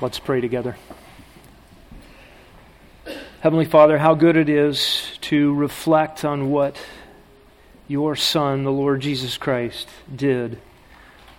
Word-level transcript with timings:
Let's 0.00 0.20
pray 0.20 0.40
together. 0.40 0.76
Heavenly 3.40 3.64
Father, 3.64 3.98
how 3.98 4.14
good 4.14 4.36
it 4.36 4.48
is 4.48 5.18
to 5.22 5.52
reflect 5.54 6.24
on 6.24 6.50
what 6.50 6.80
your 7.88 8.14
Son, 8.14 8.62
the 8.62 8.70
Lord 8.70 9.00
Jesus 9.00 9.36
Christ, 9.36 9.88
did 10.14 10.60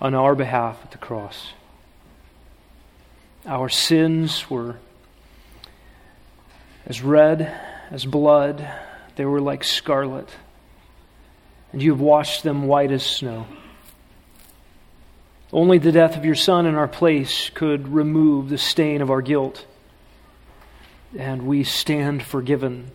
on 0.02 0.14
our 0.14 0.36
behalf 0.36 0.78
at 0.84 0.92
the 0.92 0.98
cross. 0.98 1.54
Our 3.46 3.70
sins 3.70 4.50
were 4.50 4.76
as 6.86 7.02
red 7.02 7.58
as 7.92 8.06
blood, 8.06 8.70
they 9.16 9.24
were 9.24 9.40
like 9.40 9.64
scarlet, 9.64 10.28
and 11.72 11.82
you 11.82 11.92
have 11.92 12.02
washed 12.02 12.44
them 12.44 12.68
white 12.68 12.92
as 12.92 13.06
snow. 13.06 13.48
Only 15.52 15.80
the 15.80 15.92
death 15.92 16.16
of 16.16 16.26
your 16.26 16.36
Son 16.36 16.68
in 16.68 16.76
our 16.76 16.88
place 16.88 17.50
could 17.50 17.88
remove 17.88 18.50
the 18.50 18.58
stain 18.58 19.02
of 19.02 19.10
our 19.10 19.22
guilt. 19.22 19.66
And 21.18 21.48
we 21.48 21.64
stand 21.64 22.22
forgiven, 22.22 22.92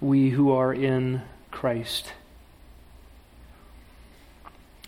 we 0.00 0.30
who 0.30 0.50
are 0.50 0.74
in 0.74 1.22
Christ. 1.52 2.12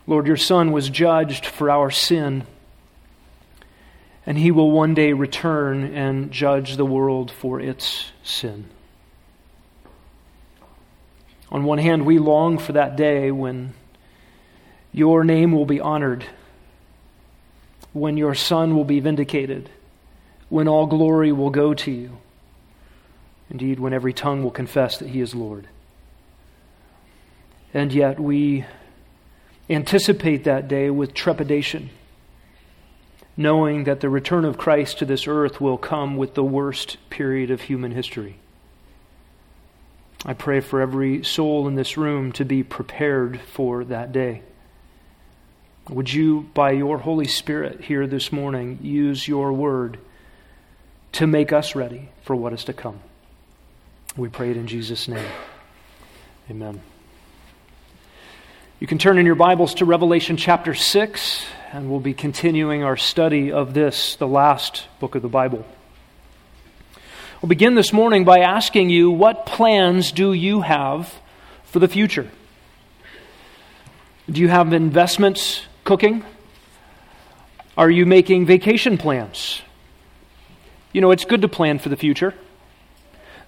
Lord, 0.09 0.27
your 0.27 0.37
Son 0.37 0.73
was 0.73 0.91
judged 0.91 1.47
for 1.47 1.71
our 1.71 1.91
sin, 1.93 2.45
and 4.27 4.37
he 4.37 4.51
will 4.51 4.73
one 4.73 4.95
day 4.95 5.13
return 5.13 5.95
and 5.95 6.33
judge 6.33 6.77
the 6.77 6.85
world 6.85 7.31
for 7.31 7.61
its 7.61 8.11
sin. 8.25 8.65
On 11.51 11.63
one 11.63 11.79
hand, 11.79 12.05
we 12.05 12.19
long 12.19 12.59
for 12.59 12.73
that 12.73 12.97
day 12.97 13.31
when 13.31 13.75
your 14.93 15.23
name 15.23 15.53
will 15.53 15.65
be 15.65 15.79
honored 15.79 16.27
when 17.93 18.17
your 18.17 18.35
Son 18.35 18.75
will 18.75 18.85
be 18.85 19.01
vindicated, 19.01 19.71
when 20.49 20.69
all 20.69 20.87
glory 20.87 21.33
will 21.33 21.51
go 21.51 21.75
to 21.75 21.91
you. 21.91 22.19
Indeed, 23.51 23.81
when 23.81 23.93
every 23.93 24.13
tongue 24.13 24.43
will 24.43 24.51
confess 24.51 24.99
that 24.99 25.09
He 25.09 25.21
is 25.21 25.35
Lord. 25.35 25.69
And 27.73 27.93
yet 27.93 28.21
we 28.21 28.65
anticipate 29.71 30.45
that 30.45 30.69
day 30.69 30.91
with 30.91 31.15
trepidation, 31.15 31.91
knowing 33.37 33.85
that 33.85 34.01
the 34.01 34.09
return 34.09 34.45
of 34.45 34.59
Christ 34.59 34.99
to 34.99 35.05
this 35.05 35.27
earth 35.27 35.61
will 35.61 35.79
come 35.79 36.17
with 36.17 36.35
the 36.35 36.45
worst 36.45 36.97
period 37.11 37.51
of 37.51 37.63
human 37.63 37.93
history. 37.93 38.37
I 40.25 40.33
pray 40.33 40.61
for 40.61 40.81
every 40.81 41.23
soul 41.23 41.69
in 41.69 41.77
this 41.77 41.97
room 41.97 42.33
to 42.33 42.45
be 42.45 42.63
prepared 42.63 43.41
for 43.41 43.85
that 43.85 44.11
day. 44.13 44.43
Would 45.91 46.13
you, 46.13 46.51
by 46.53 46.73
your 46.73 46.99
Holy 46.99 47.27
Spirit 47.27 47.81
here 47.81 48.07
this 48.07 48.31
morning, 48.31 48.79
use 48.83 49.27
your 49.27 49.55
word 49.55 49.99
to 51.13 51.27
make 51.27 51.51
us 51.51 51.75
ready 51.75 52.11
for 52.25 52.37
what 52.37 52.53
is 52.53 52.65
to 52.65 52.75
come? 52.75 53.01
We 54.15 54.29
pray 54.29 54.51
it 54.51 54.59
in 54.59 54.67
Jesus' 54.67 55.09
name. 55.09 55.31
Amen. 56.51 56.83
You 58.81 58.87
can 58.87 58.99
turn 58.99 59.17
in 59.17 59.25
your 59.25 59.35
Bibles 59.35 59.75
to 59.77 59.87
Revelation 59.87 60.37
chapter 60.37 60.75
6, 60.75 61.47
and 61.73 61.91
we'll 61.91 62.01
be 62.01 62.13
continuing 62.13 62.85
our 62.85 62.99
study 62.99 63.51
of 63.51 63.73
this, 63.73 64.15
the 64.17 64.29
last 64.29 64.87
book 65.01 65.15
of 65.15 65.23
the 65.23 65.29
Bible. 65.29 65.65
We'll 67.41 67.49
begin 67.49 67.77
this 67.77 67.95
morning 67.95 68.27
by 68.27 68.41
asking 68.41 68.91
you, 68.91 69.11
what 69.11 69.47
plans 69.47 70.13
do 70.13 70.35
you 70.35 70.61
have 70.61 71.15
for 71.65 71.79
the 71.79 71.89
future? 71.89 72.31
Do 74.31 74.43
you 74.43 74.49
have 74.49 74.75
investments 74.75 75.63
cooking? 75.89 76.23
Are 77.79 77.91
you 77.91 78.05
making 78.05 78.45
vacation 78.45 78.99
plans? 78.99 79.63
You 80.93 81.01
know, 81.01 81.13
it's 81.13 81.25
good 81.25 81.41
to 81.41 81.49
plan 81.49 81.79
for 81.79 81.89
the 81.89 81.97
future. 81.97 82.35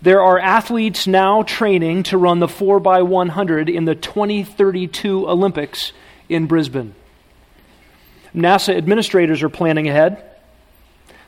There 0.01 0.23
are 0.23 0.39
athletes 0.39 1.07
now 1.07 1.43
training 1.43 2.05
to 2.05 2.17
run 2.17 2.39
the 2.39 2.47
4x100 2.47 3.69
in 3.69 3.85
the 3.85 3.95
2032 3.95 5.29
Olympics 5.29 5.93
in 6.31 6.47
Brisbane. 6.47 6.95
NASA 8.35 8.75
administrators 8.75 9.43
are 9.43 9.51
planning 9.51 9.87
ahead. 9.87 10.25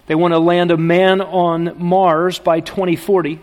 They 0.06 0.14
want 0.14 0.32
to 0.32 0.38
land 0.38 0.70
a 0.70 0.78
man 0.78 1.20
on 1.20 1.78
Mars 1.78 2.38
by 2.38 2.60
2040 2.60 3.38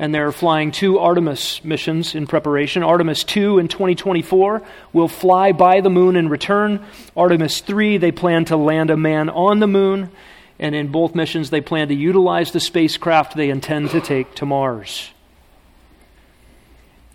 and 0.00 0.14
they're 0.14 0.32
flying 0.32 0.72
two 0.72 0.98
Artemis 0.98 1.62
missions 1.62 2.14
in 2.14 2.26
preparation. 2.26 2.82
Artemis 2.82 3.22
2 3.22 3.58
in 3.58 3.68
2024 3.68 4.62
will 4.94 5.08
fly 5.08 5.52
by 5.52 5.82
the 5.82 5.90
moon 5.90 6.16
and 6.16 6.30
return. 6.30 6.82
Artemis 7.14 7.60
3, 7.60 7.98
they 7.98 8.10
plan 8.10 8.46
to 8.46 8.56
land 8.56 8.88
a 8.88 8.96
man 8.96 9.28
on 9.28 9.60
the 9.60 9.66
moon. 9.66 10.10
And 10.58 10.74
in 10.74 10.88
both 10.88 11.14
missions, 11.14 11.50
they 11.50 11.60
plan 11.60 11.88
to 11.88 11.94
utilize 11.94 12.50
the 12.50 12.60
spacecraft 12.60 13.36
they 13.36 13.50
intend 13.50 13.90
to 13.90 14.00
take 14.00 14.34
to 14.36 14.46
Mars. 14.46 15.10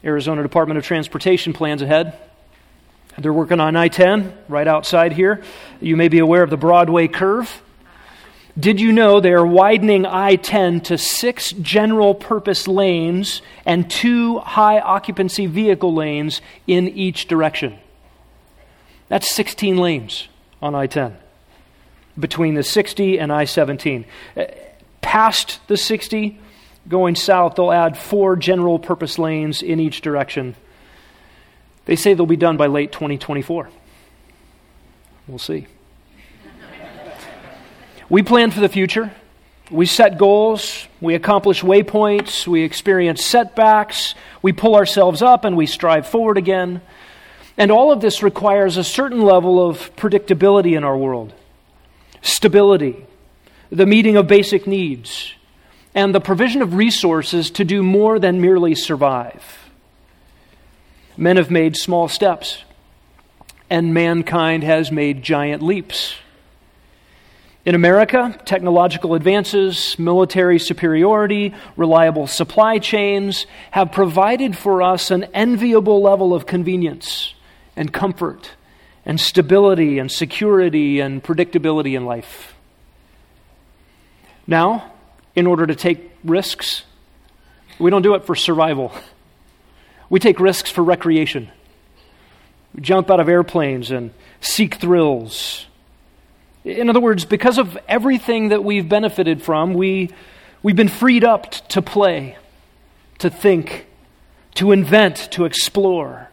Arizona 0.04 0.44
Department 0.44 0.78
of 0.78 0.84
Transportation 0.84 1.54
plans 1.54 1.82
ahead. 1.82 2.16
They're 3.18 3.34
working 3.34 3.60
on 3.60 3.76
I 3.76 3.88
10 3.88 4.32
right 4.48 4.68
outside 4.68 5.12
here. 5.12 5.44
You 5.82 5.96
may 5.96 6.08
be 6.08 6.20
aware 6.20 6.44
of 6.44 6.52
the 6.52 6.58
Broadway 6.58 7.08
curve. 7.08 7.64
Did 8.58 8.80
you 8.80 8.94
know 8.94 9.20
they 9.20 9.34
are 9.34 9.46
widening 9.46 10.06
I 10.06 10.38
10 10.38 10.82
to 10.82 10.98
six 10.98 11.52
general 11.52 12.16
purpose 12.16 12.68
lanes 12.68 13.42
and 13.66 13.90
two 13.90 14.40
high 14.40 14.80
occupancy 14.80 15.46
vehicle 15.46 15.94
lanes 15.94 16.42
in 16.66 16.88
each 16.88 17.28
direction? 17.28 17.78
That's 19.10 19.34
16 19.36 19.78
lanes 19.78 20.30
on 20.62 20.74
I 20.74 20.88
10 20.88 21.18
between 22.18 22.56
the 22.56 22.64
60 22.64 23.20
and 23.20 23.32
I 23.32 23.44
17. 23.44 24.06
Uh, 24.38 24.46
past 25.02 25.60
the 25.68 25.76
60, 25.76 26.40
going 26.88 27.16
south, 27.16 27.56
they'll 27.56 27.74
add 27.74 27.98
four 27.98 28.38
general 28.38 28.80
purpose 28.80 29.20
lanes 29.20 29.62
in 29.62 29.82
each 29.82 30.00
direction. 30.00 30.56
They 31.86 31.98
say 31.98 32.14
they'll 32.14 32.26
be 32.26 32.38
done 32.38 32.56
by 32.56 32.68
late 32.68 32.94
2024. 32.94 33.70
We'll 35.28 35.40
see. 35.40 35.68
We 38.10 38.22
plan 38.22 38.52
for 38.52 38.60
the 38.60 38.70
future. 38.70 39.12
We 39.72 39.88
set 39.88 40.18
goals. 40.18 40.88
We 41.02 41.16
accomplish 41.16 41.64
waypoints. 41.64 42.46
We 42.46 42.62
experience 42.62 43.26
setbacks. 43.26 44.14
We 44.42 44.54
pull 44.54 44.76
ourselves 44.76 45.22
up 45.22 45.44
and 45.44 45.58
we 45.58 45.66
strive 45.66 46.08
forward 46.08 46.38
again. 46.38 46.82
And 47.58 47.72
all 47.72 47.92
of 47.92 48.02
this 48.02 48.22
requires 48.22 48.78
a 48.78 48.84
certain 48.84 49.22
level 49.22 49.68
of 49.68 49.96
predictability 49.96 50.78
in 50.78 50.84
our 50.84 50.98
world 50.98 51.34
stability, 52.22 53.06
the 53.70 53.86
meeting 53.86 54.18
of 54.18 54.28
basic 54.28 54.66
needs, 54.66 55.34
and 55.94 56.14
the 56.14 56.20
provision 56.20 56.64
of 56.64 56.74
resources 56.74 57.52
to 57.52 57.64
do 57.64 57.84
more 57.84 58.18
than 58.18 58.42
merely 58.42 58.74
survive. 58.74 59.70
Men 61.16 61.38
have 61.38 61.52
made 61.52 61.78
small 61.78 62.08
steps, 62.08 62.64
and 63.70 63.94
mankind 63.94 64.64
has 64.64 64.92
made 64.92 65.22
giant 65.22 65.62
leaps. 65.62 66.16
In 67.66 67.74
America, 67.74 68.40
technological 68.46 69.16
advances, 69.16 69.98
military 69.98 70.60
superiority, 70.60 71.56
reliable 71.76 72.28
supply 72.28 72.78
chains 72.78 73.48
have 73.72 73.92
provided 73.92 74.56
for 74.56 74.84
us 74.84 75.10
an 75.10 75.24
enviable 75.34 76.00
level 76.00 76.36
of 76.36 76.46
convenience 76.46 77.34
and 77.76 77.92
comfort 77.92 78.52
and 79.04 79.20
stability 79.20 79.98
and 79.98 80.12
security 80.12 81.00
and 81.00 81.24
predictability 81.24 81.98
in 81.98 82.06
life. 82.06 82.54
Now, 84.46 84.94
in 85.36 85.48
order 85.48 85.66
to 85.66 85.74
take 85.74 86.12
risks, 86.24 86.84
we 87.80 87.90
don't 87.90 88.04
do 88.04 88.14
it 88.14 88.26
for 88.26 88.36
survival. 88.36 88.94
We 90.08 90.20
take 90.20 90.40
risks 90.40 90.70
for 90.70 90.84
recreation. 90.84 91.50
We 92.76 92.82
jump 92.82 93.10
out 93.10 93.20
of 93.20 93.28
airplanes 93.28 93.90
and 93.90 94.14
seek 94.40 94.76
thrills 94.76 95.66
in 96.66 96.90
other 96.90 97.00
words, 97.00 97.26
because 97.26 97.60
of 97.60 97.78
everything 97.88 98.50
that 98.50 98.64
we've 98.64 98.90
benefited 98.90 99.44
from, 99.44 99.76
we, 99.76 100.10
we've 100.64 100.76
been 100.76 100.90
freed 100.90 101.24
up 101.24 101.52
to 101.70 101.82
play, 101.82 102.38
to 103.20 103.30
think, 103.30 103.86
to 104.56 104.72
invent, 104.72 105.32
to 105.32 105.46
explore. 105.46 106.30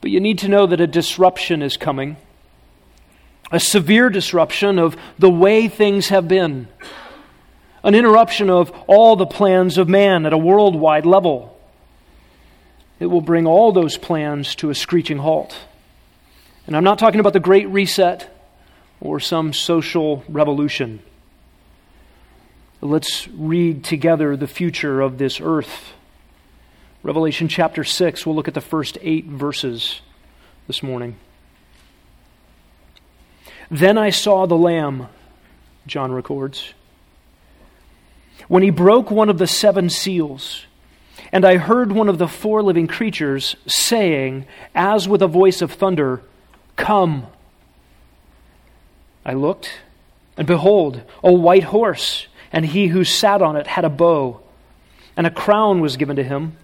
But 0.00 0.10
you 0.10 0.18
need 0.18 0.40
to 0.40 0.48
know 0.48 0.66
that 0.66 0.80
a 0.80 0.86
disruption 0.88 1.62
is 1.62 1.76
coming, 1.76 2.16
a 3.52 3.60
severe 3.60 4.10
disruption 4.10 4.80
of 4.80 4.96
the 5.16 5.30
way 5.30 5.68
things 5.68 6.08
have 6.08 6.26
been, 6.26 6.66
an 7.84 7.94
interruption 7.94 8.50
of 8.50 8.72
all 8.88 9.14
the 9.14 9.26
plans 9.26 9.78
of 9.78 9.88
man 9.88 10.26
at 10.26 10.32
a 10.32 10.38
worldwide 10.38 11.06
level. 11.06 11.56
It 12.98 13.06
will 13.06 13.20
bring 13.20 13.46
all 13.46 13.70
those 13.70 13.96
plans 13.96 14.56
to 14.56 14.70
a 14.70 14.74
screeching 14.74 15.18
halt. 15.18 15.56
And 16.66 16.76
I'm 16.76 16.82
not 16.82 16.98
talking 16.98 17.20
about 17.20 17.32
the 17.32 17.38
Great 17.38 17.68
Reset 17.68 18.32
or 19.00 19.20
some 19.20 19.52
social 19.52 20.24
revolution. 20.28 21.00
Let's 22.80 23.28
read 23.28 23.84
together 23.84 24.36
the 24.36 24.46
future 24.46 25.00
of 25.00 25.18
this 25.18 25.40
earth. 25.40 25.92
Revelation 27.02 27.48
chapter 27.48 27.84
6, 27.84 28.26
we'll 28.26 28.34
look 28.34 28.48
at 28.48 28.54
the 28.54 28.60
first 28.60 28.98
eight 29.00 29.26
verses 29.26 30.00
this 30.66 30.82
morning. 30.82 31.16
Then 33.70 33.98
I 33.98 34.10
saw 34.10 34.46
the 34.46 34.56
Lamb 34.56 35.08
John 35.86 36.12
records. 36.12 36.74
When 38.48 38.62
he 38.62 38.70
broke 38.70 39.10
one 39.10 39.28
of 39.28 39.38
the 39.38 39.46
seven 39.46 39.88
seals, 39.88 40.66
and 41.32 41.44
I 41.44 41.56
heard 41.56 41.92
one 41.92 42.08
of 42.08 42.18
the 42.18 42.28
four 42.28 42.62
living 42.62 42.86
creatures 42.86 43.56
saying, 43.66 44.46
as 44.74 45.08
with 45.08 45.22
a 45.22 45.26
voice 45.26 45.62
of 45.62 45.72
thunder, 45.72 46.22
Come. 46.76 47.26
I 49.26 49.34
looked, 49.34 49.68
and 50.36 50.46
behold, 50.46 51.02
a 51.22 51.32
white 51.32 51.64
horse, 51.64 52.28
and 52.52 52.64
he 52.64 52.86
who 52.86 53.02
sat 53.02 53.42
on 53.42 53.56
it 53.56 53.66
had 53.66 53.84
a 53.84 53.90
bow, 53.90 54.40
and 55.16 55.26
a 55.26 55.32
crown 55.32 55.80
was 55.80 55.96
given 55.96 56.14
to 56.14 56.22
him, 56.22 56.56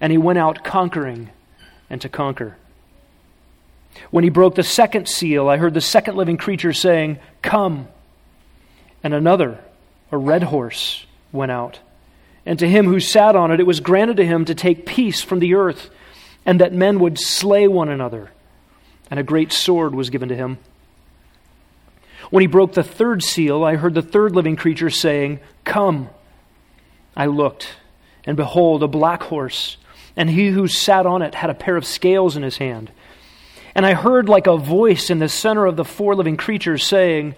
and 0.00 0.10
he 0.10 0.16
went 0.16 0.38
out 0.38 0.64
conquering 0.64 1.28
and 1.90 2.00
to 2.00 2.08
conquer. 2.08 2.56
When 4.10 4.24
he 4.24 4.30
broke 4.30 4.54
the 4.54 4.62
second 4.62 5.06
seal, 5.06 5.50
I 5.50 5.58
heard 5.58 5.74
the 5.74 5.82
second 5.82 6.16
living 6.16 6.38
creature 6.38 6.72
saying, 6.72 7.18
Come. 7.42 7.88
And 9.04 9.12
another, 9.12 9.60
a 10.10 10.16
red 10.16 10.44
horse, 10.44 11.04
went 11.30 11.52
out. 11.52 11.78
And 12.46 12.58
to 12.60 12.68
him 12.68 12.86
who 12.86 13.00
sat 13.00 13.36
on 13.36 13.50
it, 13.50 13.60
it 13.60 13.66
was 13.66 13.80
granted 13.80 14.16
to 14.16 14.26
him 14.26 14.46
to 14.46 14.54
take 14.54 14.86
peace 14.86 15.20
from 15.20 15.40
the 15.40 15.54
earth, 15.54 15.90
and 16.46 16.60
that 16.60 16.72
men 16.72 17.00
would 17.00 17.18
slay 17.18 17.68
one 17.68 17.90
another. 17.90 18.30
And 19.10 19.20
a 19.20 19.24
great 19.24 19.52
sword 19.52 19.94
was 19.94 20.08
given 20.08 20.30
to 20.30 20.36
him. 20.36 20.56
When 22.30 22.42
he 22.42 22.46
broke 22.46 22.74
the 22.74 22.82
third 22.82 23.22
seal, 23.22 23.64
I 23.64 23.76
heard 23.76 23.94
the 23.94 24.02
third 24.02 24.34
living 24.34 24.56
creature 24.56 24.90
saying, 24.90 25.40
Come. 25.64 26.10
I 27.16 27.26
looked, 27.26 27.68
and 28.24 28.36
behold, 28.36 28.82
a 28.82 28.88
black 28.88 29.24
horse, 29.24 29.76
and 30.16 30.28
he 30.30 30.48
who 30.48 30.68
sat 30.68 31.06
on 31.06 31.22
it 31.22 31.34
had 31.34 31.50
a 31.50 31.54
pair 31.54 31.76
of 31.76 31.86
scales 31.86 32.36
in 32.36 32.42
his 32.42 32.58
hand. 32.58 32.92
And 33.74 33.86
I 33.86 33.94
heard 33.94 34.28
like 34.28 34.46
a 34.46 34.56
voice 34.56 35.10
in 35.10 35.18
the 35.18 35.28
center 35.28 35.66
of 35.66 35.76
the 35.76 35.84
four 35.84 36.14
living 36.14 36.36
creatures 36.36 36.84
saying, 36.84 37.34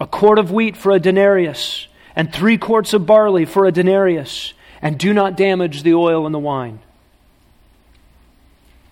A 0.00 0.06
quart 0.06 0.38
of 0.38 0.50
wheat 0.50 0.76
for 0.76 0.92
a 0.92 1.00
denarius, 1.00 1.86
and 2.14 2.32
three 2.32 2.58
quarts 2.58 2.92
of 2.94 3.06
barley 3.06 3.44
for 3.44 3.64
a 3.64 3.72
denarius, 3.72 4.54
and 4.82 4.98
do 4.98 5.12
not 5.12 5.36
damage 5.36 5.82
the 5.82 5.94
oil 5.94 6.26
and 6.26 6.34
the 6.34 6.38
wine. 6.38 6.80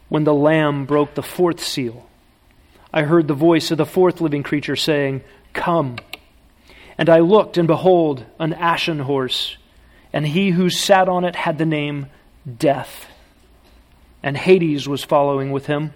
When 0.08 0.24
the 0.24 0.34
Lamb 0.34 0.84
broke 0.86 1.14
the 1.14 1.22
fourth 1.22 1.62
seal, 1.62 2.06
I 2.96 3.02
heard 3.02 3.26
the 3.26 3.34
voice 3.34 3.72
of 3.72 3.78
the 3.78 3.84
fourth 3.84 4.20
living 4.20 4.44
creature 4.44 4.76
saying, 4.76 5.22
Come. 5.52 5.96
And 6.96 7.10
I 7.10 7.18
looked, 7.18 7.58
and 7.58 7.66
behold, 7.66 8.24
an 8.38 8.52
ashen 8.52 9.00
horse, 9.00 9.56
and 10.12 10.24
he 10.24 10.50
who 10.50 10.70
sat 10.70 11.08
on 11.08 11.24
it 11.24 11.34
had 11.34 11.58
the 11.58 11.66
name 11.66 12.06
Death. 12.46 13.06
And 14.22 14.36
Hades 14.36 14.88
was 14.88 15.02
following 15.02 15.50
with 15.50 15.66
him. 15.66 15.92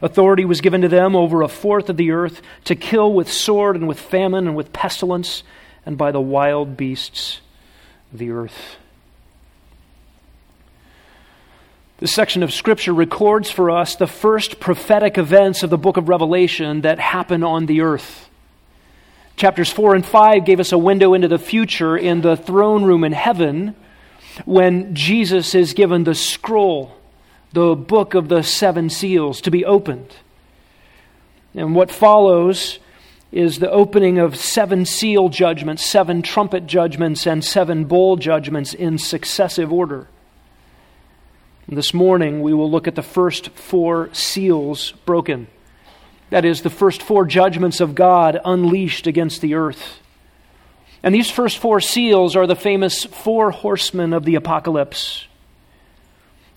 Authority 0.00 0.44
was 0.44 0.60
given 0.60 0.82
to 0.82 0.88
them 0.88 1.16
over 1.16 1.42
a 1.42 1.48
fourth 1.48 1.90
of 1.90 1.96
the 1.96 2.12
earth 2.12 2.40
to 2.64 2.76
kill 2.76 3.12
with 3.12 3.32
sword 3.32 3.74
and 3.74 3.88
with 3.88 3.98
famine 3.98 4.46
and 4.46 4.54
with 4.54 4.72
pestilence 4.72 5.42
and 5.84 5.98
by 5.98 6.12
the 6.12 6.20
wild 6.20 6.76
beasts 6.76 7.40
of 8.12 8.20
the 8.20 8.30
earth. 8.30 8.76
This 11.98 12.12
section 12.12 12.44
of 12.44 12.52
Scripture 12.52 12.94
records 12.94 13.50
for 13.50 13.72
us 13.72 13.96
the 13.96 14.06
first 14.06 14.60
prophetic 14.60 15.18
events 15.18 15.64
of 15.64 15.70
the 15.70 15.76
book 15.76 15.96
of 15.96 16.08
Revelation 16.08 16.82
that 16.82 17.00
happen 17.00 17.42
on 17.42 17.66
the 17.66 17.80
earth. 17.80 18.30
Chapters 19.36 19.72
4 19.72 19.96
and 19.96 20.06
5 20.06 20.44
gave 20.44 20.60
us 20.60 20.70
a 20.70 20.78
window 20.78 21.12
into 21.14 21.26
the 21.26 21.40
future 21.40 21.96
in 21.96 22.20
the 22.20 22.36
throne 22.36 22.84
room 22.84 23.02
in 23.02 23.10
heaven 23.10 23.74
when 24.44 24.94
Jesus 24.94 25.56
is 25.56 25.74
given 25.74 26.04
the 26.04 26.14
scroll 26.14 26.96
the 27.52 27.74
book 27.74 28.14
of 28.14 28.28
the 28.28 28.42
seven 28.42 28.90
seals 28.90 29.40
to 29.40 29.50
be 29.50 29.64
opened. 29.64 30.14
And 31.54 31.74
what 31.74 31.90
follows 31.90 32.78
is 33.32 33.58
the 33.58 33.70
opening 33.70 34.18
of 34.18 34.36
seven 34.36 34.84
seal 34.84 35.30
judgments, 35.30 35.84
seven 35.84 36.22
trumpet 36.22 36.66
judgments, 36.68 37.26
and 37.26 37.44
seven 37.44 37.86
bowl 37.86 38.16
judgments 38.16 38.72
in 38.72 38.98
successive 38.98 39.72
order. 39.72 40.06
This 41.70 41.92
morning, 41.92 42.40
we 42.40 42.54
will 42.54 42.70
look 42.70 42.88
at 42.88 42.94
the 42.94 43.02
first 43.02 43.50
four 43.50 44.08
seals 44.14 44.92
broken. 45.04 45.48
That 46.30 46.46
is, 46.46 46.62
the 46.62 46.70
first 46.70 47.02
four 47.02 47.26
judgments 47.26 47.82
of 47.82 47.94
God 47.94 48.40
unleashed 48.42 49.06
against 49.06 49.42
the 49.42 49.52
earth. 49.52 50.00
And 51.02 51.14
these 51.14 51.30
first 51.30 51.58
four 51.58 51.80
seals 51.80 52.36
are 52.36 52.46
the 52.46 52.56
famous 52.56 53.04
four 53.04 53.50
horsemen 53.50 54.14
of 54.14 54.24
the 54.24 54.36
apocalypse. 54.36 55.26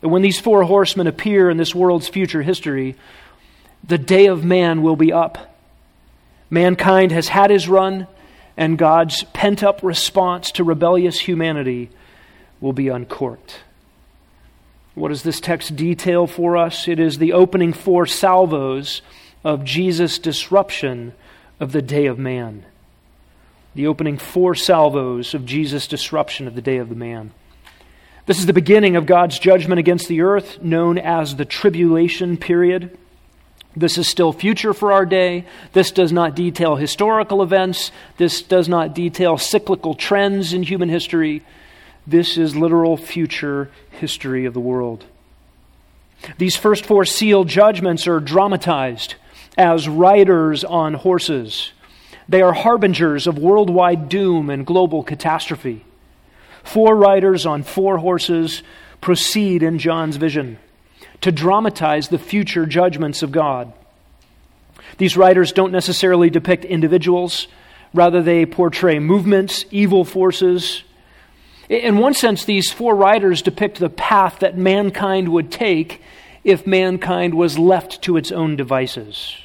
And 0.02 0.12
when 0.12 0.22
these 0.22 0.40
four 0.40 0.64
horsemen 0.64 1.08
appear 1.08 1.50
in 1.50 1.58
this 1.58 1.76
world's 1.76 2.08
future 2.08 2.42
history, 2.42 2.96
the 3.86 3.98
day 3.98 4.28
of 4.28 4.46
man 4.46 4.82
will 4.82 4.96
be 4.96 5.12
up. 5.12 5.58
Mankind 6.50 7.12
has 7.12 7.28
had 7.28 7.50
his 7.50 7.68
run, 7.68 8.08
and 8.56 8.78
God's 8.78 9.24
pent 9.34 9.62
up 9.62 9.84
response 9.84 10.52
to 10.54 10.64
rebellious 10.64 11.20
humanity 11.20 11.90
will 12.62 12.74
be 12.74 12.88
uncorked. 12.88 13.60
What 14.94 15.10
does 15.10 15.24
this 15.24 15.40
text 15.40 15.76
detail 15.76 16.28
for 16.28 16.58
us? 16.58 16.88
It 16.88 17.00
is 17.00 17.18
the 17.18 17.34
opening 17.34 17.74
four 17.74 18.06
salvos 18.06 19.02
of 19.44 19.64
Jesus' 19.64 20.20
disruption 20.20 21.14
of 21.60 21.72
the 21.72 21.82
day 21.82 22.08
of 22.08 22.20
man. 22.20 22.66
The 23.74 23.88
opening 23.88 24.18
four 24.18 24.54
salvos 24.54 25.34
of 25.34 25.46
Jesus' 25.46 25.88
disruption 25.88 26.48
of 26.48 26.56
the 26.56 26.62
day 26.62 26.78
of 26.78 26.90
the 26.90 26.96
man. 26.96 27.32
This 28.26 28.38
is 28.38 28.46
the 28.46 28.54
beginning 28.54 28.98
of 28.98 29.06
God's 29.06 29.40
judgment 29.40 29.80
against 29.80 30.08
the 30.08 30.22
earth, 30.22 30.62
known 30.62 30.98
as 30.98 31.36
the 31.36 31.46
tribulation 31.46 32.38
period. 32.38 32.98
This 33.76 33.98
is 33.98 34.08
still 34.08 34.34
future 34.34 34.74
for 34.74 34.92
our 34.92 35.06
day. 35.06 35.46
This 35.72 35.92
does 35.92 36.12
not 36.12 36.36
detail 36.36 36.76
historical 36.76 37.42
events. 37.42 37.92
This 38.18 38.42
does 38.42 38.68
not 38.68 38.94
detail 38.94 39.38
cyclical 39.38 39.96
trends 39.96 40.52
in 40.52 40.64
human 40.64 40.90
history. 40.90 41.42
This 42.08 42.38
is 42.38 42.56
literal 42.56 42.98
future 42.98 43.70
history 43.92 44.46
of 44.46 44.54
the 44.54 44.60
world. 44.60 45.06
These 46.38 46.56
first 46.56 46.86
four 46.86 47.06
seal 47.06 47.44
judgments 47.44 48.08
are 48.08 48.20
dramatized 48.20 49.16
as 49.58 49.88
riders 49.88 50.64
on 50.64 50.94
horses. 50.94 51.72
They 52.30 52.42
are 52.42 52.54
harbingers 52.54 53.28
of 53.28 53.38
worldwide 53.38 54.10
doom 54.10 54.50
and 54.50 54.66
global 54.66 55.04
catastrophe. 55.04 55.84
Four 56.64 56.96
riders 56.96 57.46
on 57.46 57.64
four 57.64 57.98
horses 57.98 58.64
proceed 59.02 59.64
in 59.64 59.80
John's 59.80 60.18
vision 60.18 60.58
to 61.22 61.32
dramatize 61.32 62.10
the 62.10 62.18
future 62.18 62.66
judgments 62.66 63.24
of 63.24 63.32
God. 63.32 63.74
These 64.98 65.18
riders 65.18 65.52
don't 65.52 65.72
necessarily 65.72 66.30
depict 66.30 66.66
individuals, 66.66 67.48
rather, 67.94 68.22
they 68.22 68.46
portray 68.46 69.00
movements, 69.00 69.66
evil 69.72 70.04
forces. 70.04 70.84
In 71.70 71.98
one 71.98 72.14
sense, 72.14 72.46
these 72.46 72.72
four 72.72 72.96
riders 72.96 73.42
depict 73.42 73.80
the 73.80 73.90
path 73.90 74.40
that 74.40 74.58
mankind 74.58 75.30
would 75.30 75.52
take 75.52 76.02
if 76.44 76.68
mankind 76.68 77.34
was 77.34 77.58
left 77.58 78.02
to 78.04 78.18
its 78.18 78.32
own 78.32 78.56
devices. 78.56 79.38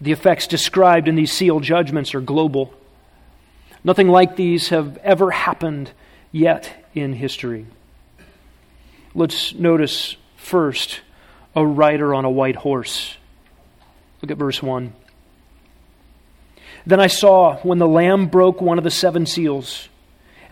The 0.00 0.12
effects 0.12 0.46
described 0.46 1.08
in 1.08 1.14
these 1.14 1.32
sealed 1.32 1.62
judgments 1.62 2.14
are 2.14 2.20
global. 2.20 2.74
Nothing 3.82 4.08
like 4.08 4.36
these 4.36 4.68
have 4.68 4.98
ever 4.98 5.30
happened 5.30 5.90
yet 6.30 6.86
in 6.94 7.12
history. 7.12 7.66
Let's 9.14 9.54
notice 9.54 10.16
first 10.36 11.00
a 11.56 11.64
rider 11.64 12.14
on 12.14 12.24
a 12.24 12.30
white 12.30 12.56
horse. 12.56 13.16
Look 14.20 14.30
at 14.30 14.38
verse 14.38 14.62
1. 14.62 14.92
Then 16.86 17.00
I 17.00 17.06
saw 17.06 17.56
when 17.58 17.78
the 17.78 17.88
Lamb 17.88 18.26
broke 18.26 18.60
one 18.60 18.78
of 18.78 18.84
the 18.84 18.90
seven 18.90 19.26
seals, 19.26 19.88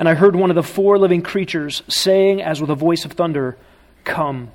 and 0.02 0.08
I 0.08 0.14
heard 0.14 0.34
one 0.34 0.50
of 0.50 0.56
the 0.56 0.64
four 0.64 0.98
living 0.98 1.22
creatures 1.22 1.84
saying, 1.86 2.42
as 2.42 2.60
with 2.60 2.70
a 2.70 2.74
voice 2.74 3.04
of 3.04 3.12
thunder, 3.12 3.56
Come. 4.02 4.50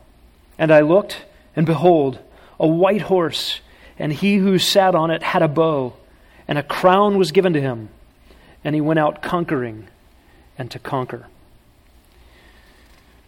And 0.59 0.73
I 0.73 0.81
looked, 0.81 1.23
and 1.55 1.65
behold, 1.65 2.19
a 2.59 2.67
white 2.67 3.03
horse, 3.03 3.61
and 3.97 4.11
he 4.11 4.35
who 4.35 4.59
sat 4.59 4.93
on 4.93 5.09
it 5.09 5.23
had 5.23 5.41
a 5.41 5.47
bow, 5.47 5.93
and 6.49 6.57
a 6.57 6.63
crown 6.63 7.17
was 7.17 7.31
given 7.31 7.53
to 7.53 7.61
him 7.61 7.87
and 8.67 8.75
he 8.75 8.81
went 8.81 8.99
out 8.99 9.21
conquering 9.21 9.87
and 10.57 10.69
to 10.71 10.79
conquer. 10.79 11.27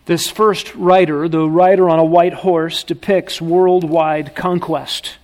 This 0.05 0.29
first 0.29 0.75
rider, 0.75 1.29
the 1.29 1.47
rider 1.47 1.89
on 1.89 1.97
a 1.97 2.03
white 2.03 2.33
horse, 2.33 2.83
depicts 2.83 3.41
worldwide 3.41 4.35
conquest. 4.35 5.15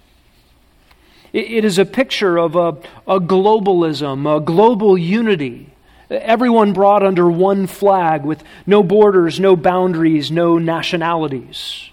It 1.34 1.66
is 1.66 1.78
a 1.78 1.84
picture 1.84 2.38
of 2.38 2.56
a, 2.56 2.78
a 3.06 3.20
globalism, 3.20 4.38
a 4.38 4.40
global 4.40 4.98
unity. 4.98 5.75
Everyone 6.10 6.74
brought 6.74 7.04
under 7.04 7.30
one 7.30 7.68
flag 7.68 8.24
with 8.24 8.44
no 8.68 8.84
borders, 8.84 9.40
no 9.40 9.56
boundaries, 9.56 10.32
no 10.32 10.58
nationalities. 10.58 11.90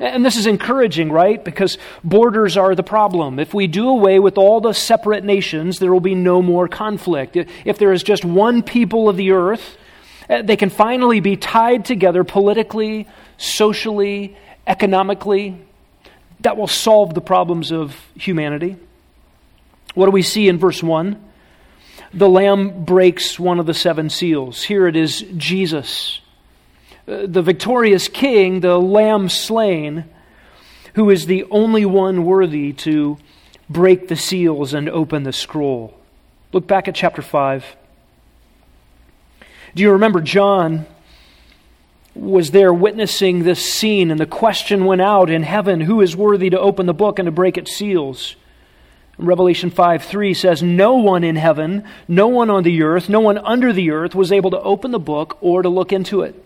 And 0.00 0.24
this 0.24 0.36
is 0.36 0.46
encouraging, 0.46 1.12
right? 1.12 1.44
Because 1.44 1.76
borders 2.02 2.56
are 2.56 2.74
the 2.74 2.82
problem. 2.82 3.38
If 3.38 3.52
we 3.52 3.66
do 3.66 3.88
away 3.90 4.18
with 4.18 4.38
all 4.38 4.60
the 4.60 4.72
separate 4.72 5.24
nations, 5.24 5.78
there 5.78 5.92
will 5.92 6.00
be 6.00 6.14
no 6.14 6.40
more 6.40 6.68
conflict. 6.68 7.36
If 7.36 7.78
there 7.78 7.92
is 7.92 8.02
just 8.02 8.24
one 8.24 8.62
people 8.62 9.10
of 9.10 9.18
the 9.18 9.32
earth, 9.32 9.76
eh, 10.30 10.40
they 10.40 10.56
can 10.56 10.70
finally 10.70 11.20
be 11.20 11.36
tied 11.36 11.84
together 11.84 12.24
politically, 12.24 13.08
socially, 13.36 14.36
economically. 14.66 15.58
That 16.40 16.56
will 16.56 16.66
solve 16.66 17.12
the 17.12 17.20
problems 17.20 17.70
of 17.70 17.94
humanity. 18.14 18.76
What 19.94 20.06
do 20.06 20.12
we 20.12 20.22
see 20.22 20.48
in 20.48 20.56
verse 20.56 20.82
1? 20.82 21.29
The 22.12 22.28
Lamb 22.28 22.84
breaks 22.84 23.38
one 23.38 23.60
of 23.60 23.66
the 23.66 23.74
seven 23.74 24.10
seals. 24.10 24.62
Here 24.62 24.86
it 24.86 24.96
is 24.96 25.24
Jesus, 25.36 26.20
uh, 27.06 27.26
the 27.26 27.42
victorious 27.42 28.08
King, 28.08 28.60
the 28.60 28.78
Lamb 28.78 29.28
slain, 29.28 30.04
who 30.94 31.10
is 31.10 31.26
the 31.26 31.44
only 31.50 31.84
one 31.84 32.24
worthy 32.24 32.72
to 32.72 33.18
break 33.68 34.08
the 34.08 34.16
seals 34.16 34.74
and 34.74 34.88
open 34.88 35.22
the 35.22 35.32
scroll. 35.32 35.96
Look 36.52 36.66
back 36.66 36.88
at 36.88 36.96
chapter 36.96 37.22
5. 37.22 37.64
Do 39.76 39.82
you 39.82 39.92
remember 39.92 40.20
John 40.20 40.86
was 42.16 42.50
there 42.50 42.74
witnessing 42.74 43.44
this 43.44 43.72
scene, 43.72 44.10
and 44.10 44.18
the 44.18 44.26
question 44.26 44.84
went 44.84 45.00
out 45.00 45.30
in 45.30 45.44
heaven 45.44 45.80
who 45.80 46.00
is 46.00 46.16
worthy 46.16 46.50
to 46.50 46.58
open 46.58 46.86
the 46.86 46.92
book 46.94 47.20
and 47.20 47.26
to 47.26 47.32
break 47.32 47.56
its 47.56 47.74
seals? 47.74 48.34
Revelation 49.20 49.70
5 49.70 50.04
3 50.04 50.34
says, 50.34 50.62
No 50.62 50.94
one 50.96 51.24
in 51.24 51.36
heaven, 51.36 51.84
no 52.08 52.28
one 52.28 52.50
on 52.50 52.62
the 52.62 52.82
earth, 52.82 53.08
no 53.08 53.20
one 53.20 53.38
under 53.38 53.72
the 53.72 53.90
earth 53.90 54.14
was 54.14 54.32
able 54.32 54.50
to 54.50 54.60
open 54.60 54.90
the 54.90 54.98
book 54.98 55.38
or 55.40 55.62
to 55.62 55.68
look 55.68 55.92
into 55.92 56.22
it. 56.22 56.44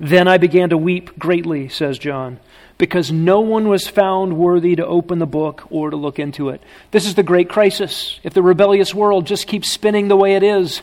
Then 0.00 0.28
I 0.28 0.38
began 0.38 0.70
to 0.70 0.78
weep 0.78 1.18
greatly, 1.18 1.68
says 1.68 1.98
John, 1.98 2.38
because 2.78 3.10
no 3.10 3.40
one 3.40 3.68
was 3.68 3.88
found 3.88 4.38
worthy 4.38 4.76
to 4.76 4.86
open 4.86 5.18
the 5.18 5.26
book 5.26 5.66
or 5.70 5.90
to 5.90 5.96
look 5.96 6.18
into 6.18 6.50
it. 6.50 6.62
This 6.92 7.06
is 7.06 7.14
the 7.14 7.22
great 7.22 7.48
crisis. 7.48 8.20
If 8.22 8.32
the 8.32 8.42
rebellious 8.42 8.94
world 8.94 9.26
just 9.26 9.46
keeps 9.46 9.70
spinning 9.70 10.08
the 10.08 10.16
way 10.16 10.36
it 10.36 10.42
is, 10.42 10.82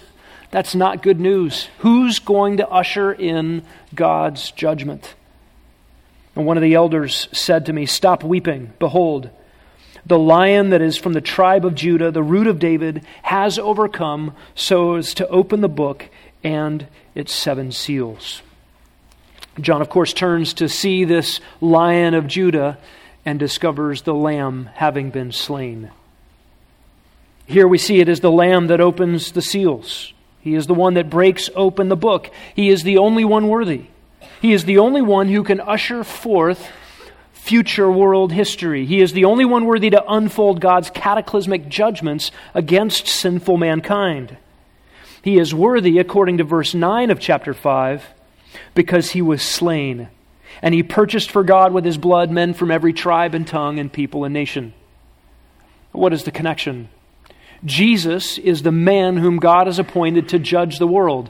that's 0.51 0.75
not 0.75 1.01
good 1.01 1.19
news. 1.19 1.69
Who's 1.79 2.19
going 2.19 2.57
to 2.57 2.67
usher 2.67 3.11
in 3.11 3.63
God's 3.93 4.51
judgment? 4.51 5.15
And 6.35 6.45
one 6.45 6.57
of 6.57 6.63
the 6.63 6.75
elders 6.75 7.29
said 7.31 7.65
to 7.65 7.73
me, 7.73 7.85
Stop 7.85 8.23
weeping. 8.23 8.73
Behold, 8.79 9.29
the 10.05 10.19
lion 10.19 10.69
that 10.69 10.81
is 10.81 10.97
from 10.97 11.13
the 11.13 11.21
tribe 11.21 11.65
of 11.65 11.75
Judah, 11.75 12.11
the 12.11 12.23
root 12.23 12.47
of 12.47 12.59
David, 12.59 13.05
has 13.23 13.57
overcome 13.57 14.35
so 14.53 14.95
as 14.95 15.13
to 15.15 15.27
open 15.29 15.61
the 15.61 15.69
book 15.69 16.09
and 16.43 16.87
its 17.15 17.33
seven 17.33 17.71
seals. 17.71 18.41
John, 19.59 19.81
of 19.81 19.89
course, 19.89 20.13
turns 20.13 20.53
to 20.55 20.69
see 20.69 21.05
this 21.05 21.39
lion 21.61 22.13
of 22.13 22.27
Judah 22.27 22.77
and 23.25 23.39
discovers 23.39 24.03
the 24.03 24.13
lamb 24.13 24.69
having 24.75 25.09
been 25.09 25.31
slain. 25.31 25.91
Here 27.47 27.67
we 27.67 27.77
see 27.77 27.99
it 27.99 28.09
is 28.09 28.19
the 28.19 28.31
lamb 28.31 28.67
that 28.67 28.81
opens 28.81 29.31
the 29.31 29.41
seals. 29.41 30.13
He 30.41 30.53
is 30.53 30.67
the 30.67 30.73
one 30.73 30.93
that 30.95 31.09
breaks 31.09 31.49
open 31.55 31.89
the 31.89 31.95
book. 31.95 32.29
He 32.55 32.69
is 32.69 32.83
the 32.83 32.97
only 32.97 33.25
one 33.25 33.47
worthy. 33.47 33.85
He 34.41 34.53
is 34.53 34.65
the 34.65 34.77
only 34.77 35.01
one 35.01 35.27
who 35.29 35.43
can 35.43 35.59
usher 35.59 36.03
forth 36.03 36.71
future 37.45 37.91
world 37.91 38.31
history. 38.31 38.87
He 38.87 39.01
is 39.01 39.13
the 39.13 39.25
only 39.25 39.45
one 39.45 39.65
worthy 39.65 39.91
to 39.91 40.03
unfold 40.11 40.59
God's 40.59 40.89
cataclysmic 40.89 41.69
judgments 41.69 42.31
against 42.55 43.07
sinful 43.07 43.57
mankind. 43.57 44.37
He 45.21 45.37
is 45.37 45.53
worthy, 45.53 45.99
according 45.99 46.39
to 46.39 46.43
verse 46.43 46.73
9 46.73 47.11
of 47.11 47.19
chapter 47.19 47.53
5, 47.53 48.03
because 48.73 49.11
he 49.11 49.21
was 49.21 49.43
slain. 49.43 50.09
And 50.63 50.73
he 50.73 50.81
purchased 50.81 51.29
for 51.29 51.43
God 51.43 51.71
with 51.71 51.85
his 51.85 51.99
blood 51.99 52.31
men 52.31 52.55
from 52.55 52.71
every 52.71 52.93
tribe 52.93 53.35
and 53.35 53.45
tongue 53.45 53.77
and 53.77 53.93
people 53.93 54.23
and 54.23 54.33
nation. 54.33 54.73
What 55.91 56.13
is 56.13 56.23
the 56.23 56.31
connection? 56.31 56.89
Jesus 57.63 58.39
is 58.39 58.63
the 58.63 58.71
man 58.71 59.17
whom 59.17 59.37
God 59.37 59.67
has 59.67 59.77
appointed 59.77 60.29
to 60.29 60.39
judge 60.39 60.79
the 60.79 60.87
world. 60.87 61.29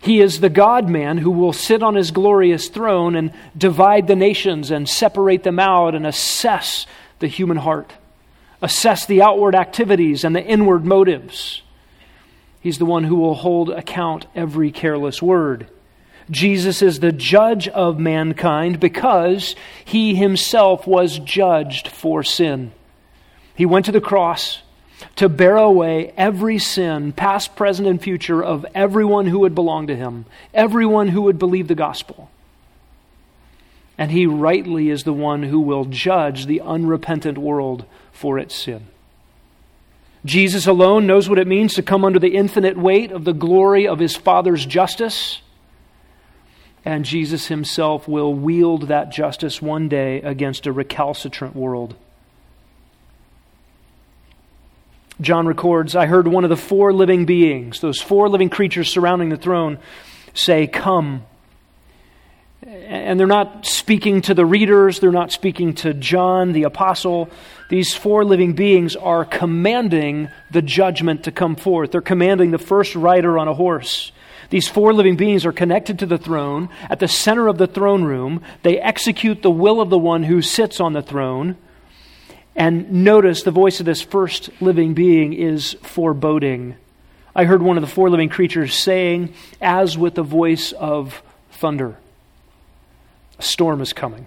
He 0.00 0.20
is 0.20 0.40
the 0.40 0.48
God 0.48 0.88
man 0.88 1.18
who 1.18 1.30
will 1.30 1.52
sit 1.52 1.82
on 1.82 1.94
his 1.94 2.10
glorious 2.10 2.68
throne 2.68 3.16
and 3.16 3.32
divide 3.56 4.06
the 4.06 4.16
nations 4.16 4.70
and 4.70 4.88
separate 4.88 5.42
them 5.42 5.58
out 5.58 5.94
and 5.94 6.06
assess 6.06 6.86
the 7.18 7.26
human 7.26 7.56
heart, 7.56 7.92
assess 8.62 9.06
the 9.06 9.22
outward 9.22 9.54
activities 9.54 10.24
and 10.24 10.36
the 10.36 10.44
inward 10.44 10.84
motives. 10.84 11.62
He's 12.60 12.78
the 12.78 12.84
one 12.84 13.04
who 13.04 13.16
will 13.16 13.34
hold 13.34 13.70
account 13.70 14.26
every 14.34 14.70
careless 14.70 15.20
word. 15.20 15.68
Jesus 16.30 16.82
is 16.82 17.00
the 17.00 17.12
judge 17.12 17.68
of 17.68 17.98
mankind 17.98 18.78
because 18.78 19.56
he 19.84 20.14
himself 20.14 20.86
was 20.86 21.18
judged 21.18 21.88
for 21.88 22.22
sin. 22.22 22.72
He 23.54 23.66
went 23.66 23.86
to 23.86 23.92
the 23.92 24.00
cross 24.00 24.60
to 25.16 25.28
bear 25.28 25.56
away 25.56 26.12
every 26.16 26.58
sin, 26.58 27.12
past, 27.12 27.56
present, 27.56 27.88
and 27.88 28.00
future, 28.00 28.42
of 28.42 28.66
everyone 28.74 29.26
who 29.26 29.40
would 29.40 29.54
belong 29.54 29.86
to 29.86 29.96
him, 29.96 30.26
everyone 30.52 31.08
who 31.08 31.22
would 31.22 31.38
believe 31.38 31.68
the 31.68 31.74
gospel. 31.74 32.30
And 33.96 34.10
he 34.10 34.26
rightly 34.26 34.90
is 34.90 35.04
the 35.04 35.12
one 35.12 35.42
who 35.42 35.60
will 35.60 35.84
judge 35.84 36.46
the 36.46 36.60
unrepentant 36.60 37.38
world 37.38 37.84
for 38.12 38.38
its 38.38 38.54
sin. 38.54 38.86
Jesus 40.24 40.66
alone 40.66 41.06
knows 41.06 41.28
what 41.28 41.38
it 41.38 41.46
means 41.46 41.74
to 41.74 41.82
come 41.82 42.04
under 42.04 42.18
the 42.18 42.34
infinite 42.34 42.76
weight 42.76 43.12
of 43.12 43.24
the 43.24 43.32
glory 43.32 43.86
of 43.86 43.98
his 43.98 44.16
Father's 44.16 44.66
justice. 44.66 45.40
And 46.84 47.04
Jesus 47.04 47.46
himself 47.46 48.08
will 48.08 48.34
wield 48.34 48.88
that 48.88 49.10
justice 49.10 49.62
one 49.62 49.88
day 49.88 50.20
against 50.22 50.66
a 50.66 50.72
recalcitrant 50.72 51.54
world. 51.54 51.94
John 55.20 55.46
records, 55.46 55.96
I 55.96 56.06
heard 56.06 56.28
one 56.28 56.44
of 56.44 56.50
the 56.50 56.56
four 56.56 56.92
living 56.92 57.26
beings, 57.26 57.80
those 57.80 58.00
four 58.00 58.28
living 58.28 58.50
creatures 58.50 58.88
surrounding 58.88 59.30
the 59.30 59.36
throne, 59.36 59.78
say, 60.32 60.66
Come. 60.66 61.24
And 62.62 63.18
they're 63.18 63.26
not 63.26 63.66
speaking 63.66 64.20
to 64.22 64.34
the 64.34 64.44
readers, 64.44 65.00
they're 65.00 65.10
not 65.10 65.32
speaking 65.32 65.74
to 65.76 65.94
John, 65.94 66.52
the 66.52 66.64
apostle. 66.64 67.30
These 67.68 67.94
four 67.94 68.24
living 68.24 68.54
beings 68.54 68.96
are 68.96 69.24
commanding 69.24 70.28
the 70.50 70.62
judgment 70.62 71.24
to 71.24 71.32
come 71.32 71.56
forth. 71.56 71.92
They're 71.92 72.00
commanding 72.00 72.50
the 72.50 72.58
first 72.58 72.94
rider 72.94 73.38
on 73.38 73.48
a 73.48 73.54
horse. 73.54 74.12
These 74.50 74.68
four 74.68 74.92
living 74.94 75.16
beings 75.16 75.44
are 75.44 75.52
connected 75.52 75.98
to 75.98 76.06
the 76.06 76.18
throne. 76.18 76.68
At 76.88 77.00
the 77.00 77.08
center 77.08 77.48
of 77.48 77.58
the 77.58 77.66
throne 77.66 78.04
room, 78.04 78.42
they 78.62 78.78
execute 78.78 79.42
the 79.42 79.50
will 79.50 79.80
of 79.80 79.90
the 79.90 79.98
one 79.98 80.22
who 80.22 80.40
sits 80.42 80.80
on 80.80 80.94
the 80.94 81.02
throne. 81.02 81.56
And 82.58 83.04
notice 83.04 83.44
the 83.44 83.52
voice 83.52 83.78
of 83.78 83.86
this 83.86 84.02
first 84.02 84.50
living 84.60 84.92
being 84.92 85.32
is 85.32 85.74
foreboding. 85.82 86.74
I 87.34 87.44
heard 87.44 87.62
one 87.62 87.76
of 87.76 87.82
the 87.82 87.86
four 87.86 88.10
living 88.10 88.28
creatures 88.28 88.74
saying, 88.74 89.32
as 89.60 89.96
with 89.96 90.16
the 90.16 90.24
voice 90.24 90.72
of 90.72 91.22
thunder, 91.52 91.96
a 93.38 93.42
storm 93.42 93.80
is 93.80 93.92
coming. 93.92 94.26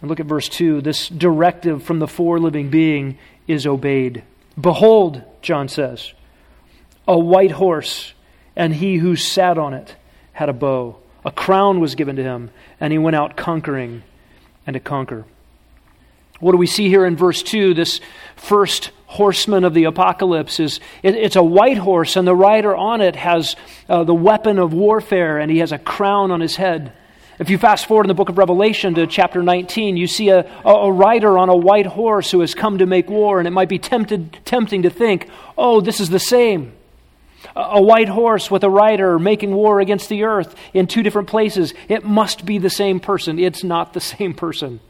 And 0.00 0.10
look 0.10 0.18
at 0.18 0.26
verse 0.26 0.48
2. 0.48 0.80
This 0.80 1.08
directive 1.08 1.84
from 1.84 2.00
the 2.00 2.08
four 2.08 2.40
living 2.40 2.68
being 2.68 3.16
is 3.46 3.64
obeyed. 3.64 4.24
Behold, 4.60 5.22
John 5.40 5.68
says, 5.68 6.12
a 7.06 7.16
white 7.16 7.52
horse, 7.52 8.12
and 8.56 8.74
he 8.74 8.96
who 8.96 9.14
sat 9.14 9.56
on 9.56 9.72
it 9.72 9.94
had 10.32 10.48
a 10.48 10.52
bow. 10.52 10.96
A 11.24 11.30
crown 11.30 11.78
was 11.78 11.94
given 11.94 12.16
to 12.16 12.24
him, 12.24 12.50
and 12.80 12.92
he 12.92 12.98
went 12.98 13.14
out 13.14 13.36
conquering 13.36 14.02
and 14.66 14.74
to 14.74 14.80
conquer. 14.80 15.24
What 16.42 16.50
do 16.50 16.58
we 16.58 16.66
see 16.66 16.88
here 16.88 17.06
in 17.06 17.14
verse 17.14 17.40
2? 17.44 17.72
This 17.72 18.00
first 18.34 18.90
horseman 19.06 19.62
of 19.62 19.74
the 19.74 19.84
apocalypse 19.84 20.58
is 20.58 20.80
it, 21.04 21.14
it's 21.14 21.36
a 21.36 21.42
white 21.42 21.78
horse, 21.78 22.16
and 22.16 22.26
the 22.26 22.34
rider 22.34 22.74
on 22.74 23.00
it 23.00 23.14
has 23.14 23.54
uh, 23.88 24.02
the 24.02 24.12
weapon 24.12 24.58
of 24.58 24.72
warfare, 24.72 25.38
and 25.38 25.52
he 25.52 25.58
has 25.58 25.70
a 25.70 25.78
crown 25.78 26.32
on 26.32 26.40
his 26.40 26.56
head. 26.56 26.94
If 27.38 27.48
you 27.48 27.58
fast 27.58 27.86
forward 27.86 28.06
in 28.06 28.08
the 28.08 28.14
book 28.14 28.28
of 28.28 28.38
Revelation 28.38 28.94
to 28.94 29.06
chapter 29.06 29.40
19, 29.40 29.96
you 29.96 30.08
see 30.08 30.30
a, 30.30 30.40
a, 30.64 30.90
rider 30.90 31.38
on 31.38 31.48
a 31.48 31.54
white 31.54 31.86
horse 31.86 32.32
who 32.32 32.40
has 32.40 32.56
come 32.56 32.78
to 32.78 32.86
make 32.86 33.08
war, 33.08 33.38
and 33.38 33.46
it 33.46 33.52
might 33.52 33.68
be 33.68 33.78
tempted, 33.78 34.40
tempting 34.44 34.82
to 34.82 34.90
think, 34.90 35.28
oh, 35.56 35.80
this 35.80 36.00
is 36.00 36.10
the 36.10 36.18
same. 36.18 36.72
A 37.54 37.80
white 37.80 38.08
horse 38.08 38.50
with 38.50 38.64
a 38.64 38.70
rider 38.70 39.16
making 39.20 39.54
war 39.54 39.78
against 39.78 40.08
the 40.08 40.24
earth 40.24 40.56
in 40.74 40.88
two 40.88 41.04
different 41.04 41.28
places. 41.28 41.72
It 41.88 42.04
must 42.04 42.44
be 42.44 42.58
the 42.58 42.68
same 42.68 42.98
person. 42.98 43.38
It's 43.38 43.62
not 43.62 43.92
the 43.92 44.00
same 44.00 44.34
person. 44.34 44.80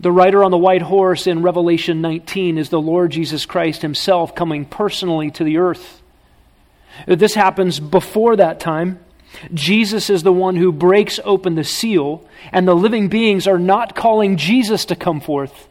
The 0.00 0.10
rider 0.10 0.42
on 0.42 0.50
the 0.50 0.56
white 0.56 0.80
horse 0.80 1.26
in 1.26 1.42
Revelation 1.42 2.00
19 2.00 2.56
is 2.56 2.70
the 2.70 2.80
Lord 2.80 3.12
Jesus 3.12 3.44
Christ 3.44 3.82
himself 3.82 4.34
coming 4.34 4.64
personally 4.64 5.30
to 5.32 5.44
the 5.44 5.58
earth. 5.58 6.00
This 7.06 7.34
happens 7.34 7.78
before 7.80 8.36
that 8.36 8.60
time. 8.60 8.98
Jesus 9.52 10.08
is 10.08 10.22
the 10.22 10.32
one 10.32 10.56
who 10.56 10.72
breaks 10.72 11.20
open 11.22 11.54
the 11.54 11.64
seal, 11.64 12.26
and 12.50 12.66
the 12.66 12.74
living 12.74 13.08
beings 13.08 13.46
are 13.46 13.58
not 13.58 13.94
calling 13.94 14.38
Jesus 14.38 14.86
to 14.86 14.96
come 14.96 15.20
forth. 15.20 15.68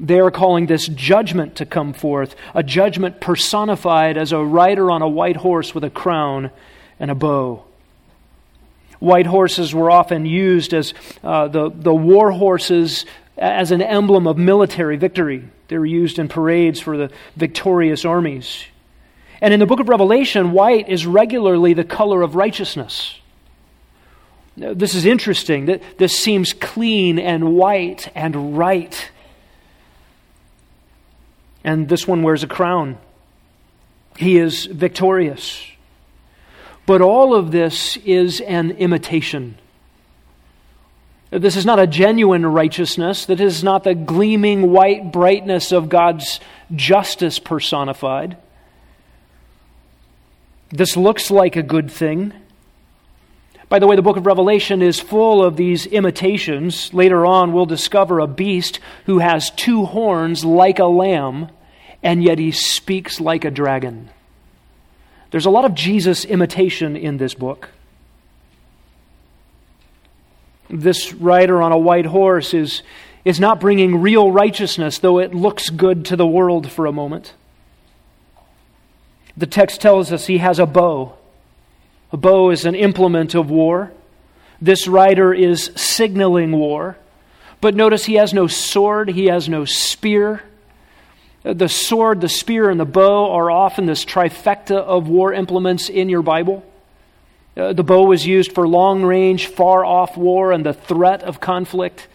They 0.00 0.20
are 0.20 0.30
calling 0.30 0.66
this 0.66 0.86
judgment 0.86 1.56
to 1.56 1.66
come 1.66 1.92
forth, 1.92 2.34
a 2.54 2.62
judgment 2.62 3.20
personified 3.20 4.16
as 4.16 4.32
a 4.32 4.42
rider 4.42 4.90
on 4.90 5.02
a 5.02 5.08
white 5.08 5.36
horse 5.36 5.74
with 5.74 5.84
a 5.84 5.90
crown 5.90 6.50
and 6.98 7.10
a 7.10 7.14
bow. 7.14 7.64
White 8.98 9.26
horses 9.26 9.74
were 9.74 9.90
often 9.90 10.26
used 10.26 10.74
as 10.74 10.94
uh, 11.22 11.48
the, 11.48 11.70
the 11.70 11.94
war 11.94 12.32
horses 12.32 13.06
as 13.36 13.70
an 13.70 13.80
emblem 13.80 14.26
of 14.26 14.36
military 14.36 14.96
victory. 14.96 15.48
They 15.68 15.78
were 15.78 15.86
used 15.86 16.18
in 16.18 16.28
parades 16.28 16.80
for 16.80 16.96
the 16.96 17.10
victorious 17.36 18.04
armies. 18.04 18.64
And 19.40 19.54
in 19.54 19.60
the 19.60 19.66
book 19.66 19.78
of 19.78 19.88
Revelation, 19.88 20.52
white 20.52 20.88
is 20.88 21.06
regularly 21.06 21.74
the 21.74 21.84
color 21.84 22.22
of 22.22 22.34
righteousness. 22.34 23.20
This 24.56 24.96
is 24.96 25.04
interesting. 25.04 25.80
This 25.98 26.18
seems 26.18 26.52
clean 26.52 27.20
and 27.20 27.54
white 27.54 28.10
and 28.16 28.58
right. 28.58 29.10
and 31.62 31.88
this 31.88 32.08
one 32.08 32.22
wears 32.22 32.42
a 32.42 32.48
crown. 32.48 32.98
He 34.16 34.38
is 34.38 34.66
victorious. 34.66 35.64
But 36.88 37.02
all 37.02 37.34
of 37.34 37.50
this 37.50 37.98
is 37.98 38.40
an 38.40 38.70
imitation. 38.70 39.58
This 41.28 41.54
is 41.54 41.66
not 41.66 41.78
a 41.78 41.86
genuine 41.86 42.46
righteousness. 42.46 43.26
That 43.26 43.40
is 43.40 43.62
not 43.62 43.84
the 43.84 43.94
gleaming 43.94 44.72
white 44.72 45.12
brightness 45.12 45.70
of 45.70 45.90
God's 45.90 46.40
justice 46.74 47.38
personified. 47.38 48.38
This 50.70 50.96
looks 50.96 51.30
like 51.30 51.56
a 51.56 51.62
good 51.62 51.90
thing. 51.90 52.32
By 53.68 53.80
the 53.80 53.86
way, 53.86 53.94
the 53.94 54.00
book 54.00 54.16
of 54.16 54.24
Revelation 54.24 54.80
is 54.80 54.98
full 54.98 55.44
of 55.44 55.58
these 55.58 55.84
imitations. 55.84 56.94
Later 56.94 57.26
on, 57.26 57.52
we'll 57.52 57.66
discover 57.66 58.18
a 58.18 58.26
beast 58.26 58.80
who 59.04 59.18
has 59.18 59.50
two 59.50 59.84
horns 59.84 60.42
like 60.42 60.78
a 60.78 60.86
lamb, 60.86 61.50
and 62.02 62.24
yet 62.24 62.38
he 62.38 62.50
speaks 62.50 63.20
like 63.20 63.44
a 63.44 63.50
dragon. 63.50 64.08
There's 65.30 65.46
a 65.46 65.50
lot 65.50 65.64
of 65.64 65.74
Jesus 65.74 66.24
imitation 66.24 66.96
in 66.96 67.18
this 67.18 67.34
book. 67.34 67.68
This 70.70 71.12
rider 71.14 71.62
on 71.62 71.72
a 71.72 71.78
white 71.78 72.06
horse 72.06 72.54
is, 72.54 72.82
is 73.24 73.40
not 73.40 73.60
bringing 73.60 74.00
real 74.00 74.30
righteousness, 74.30 74.98
though 74.98 75.18
it 75.18 75.34
looks 75.34 75.70
good 75.70 76.06
to 76.06 76.16
the 76.16 76.26
world 76.26 76.70
for 76.70 76.86
a 76.86 76.92
moment. 76.92 77.34
The 79.36 79.46
text 79.46 79.80
tells 79.80 80.12
us 80.12 80.26
he 80.26 80.38
has 80.38 80.58
a 80.58 80.66
bow. 80.66 81.14
A 82.12 82.16
bow 82.16 82.50
is 82.50 82.64
an 82.64 82.74
implement 82.74 83.34
of 83.34 83.50
war. 83.50 83.92
This 84.60 84.88
rider 84.88 85.32
is 85.32 85.70
signaling 85.76 86.52
war. 86.52 86.96
But 87.60 87.74
notice 87.74 88.04
he 88.04 88.14
has 88.14 88.32
no 88.32 88.46
sword, 88.46 89.10
he 89.10 89.26
has 89.26 89.48
no 89.48 89.64
spear. 89.64 90.42
The 91.54 91.68
sword, 91.68 92.20
the 92.20 92.28
spear, 92.28 92.68
and 92.68 92.78
the 92.78 92.84
bow 92.84 93.32
are 93.32 93.50
often 93.50 93.86
this 93.86 94.04
trifecta 94.04 94.76
of 94.76 95.08
war 95.08 95.32
implements 95.32 95.88
in 95.88 96.10
your 96.10 96.20
Bible. 96.20 96.62
Uh, 97.56 97.72
the 97.72 97.82
bow 97.82 98.04
was 98.04 98.26
used 98.26 98.52
for 98.52 98.68
long 98.68 99.02
range, 99.02 99.46
far 99.46 99.82
off 99.82 100.14
war 100.14 100.52
and 100.52 100.64
the 100.64 100.74
threat 100.74 101.22
of 101.22 101.40
conflict. 101.40 102.06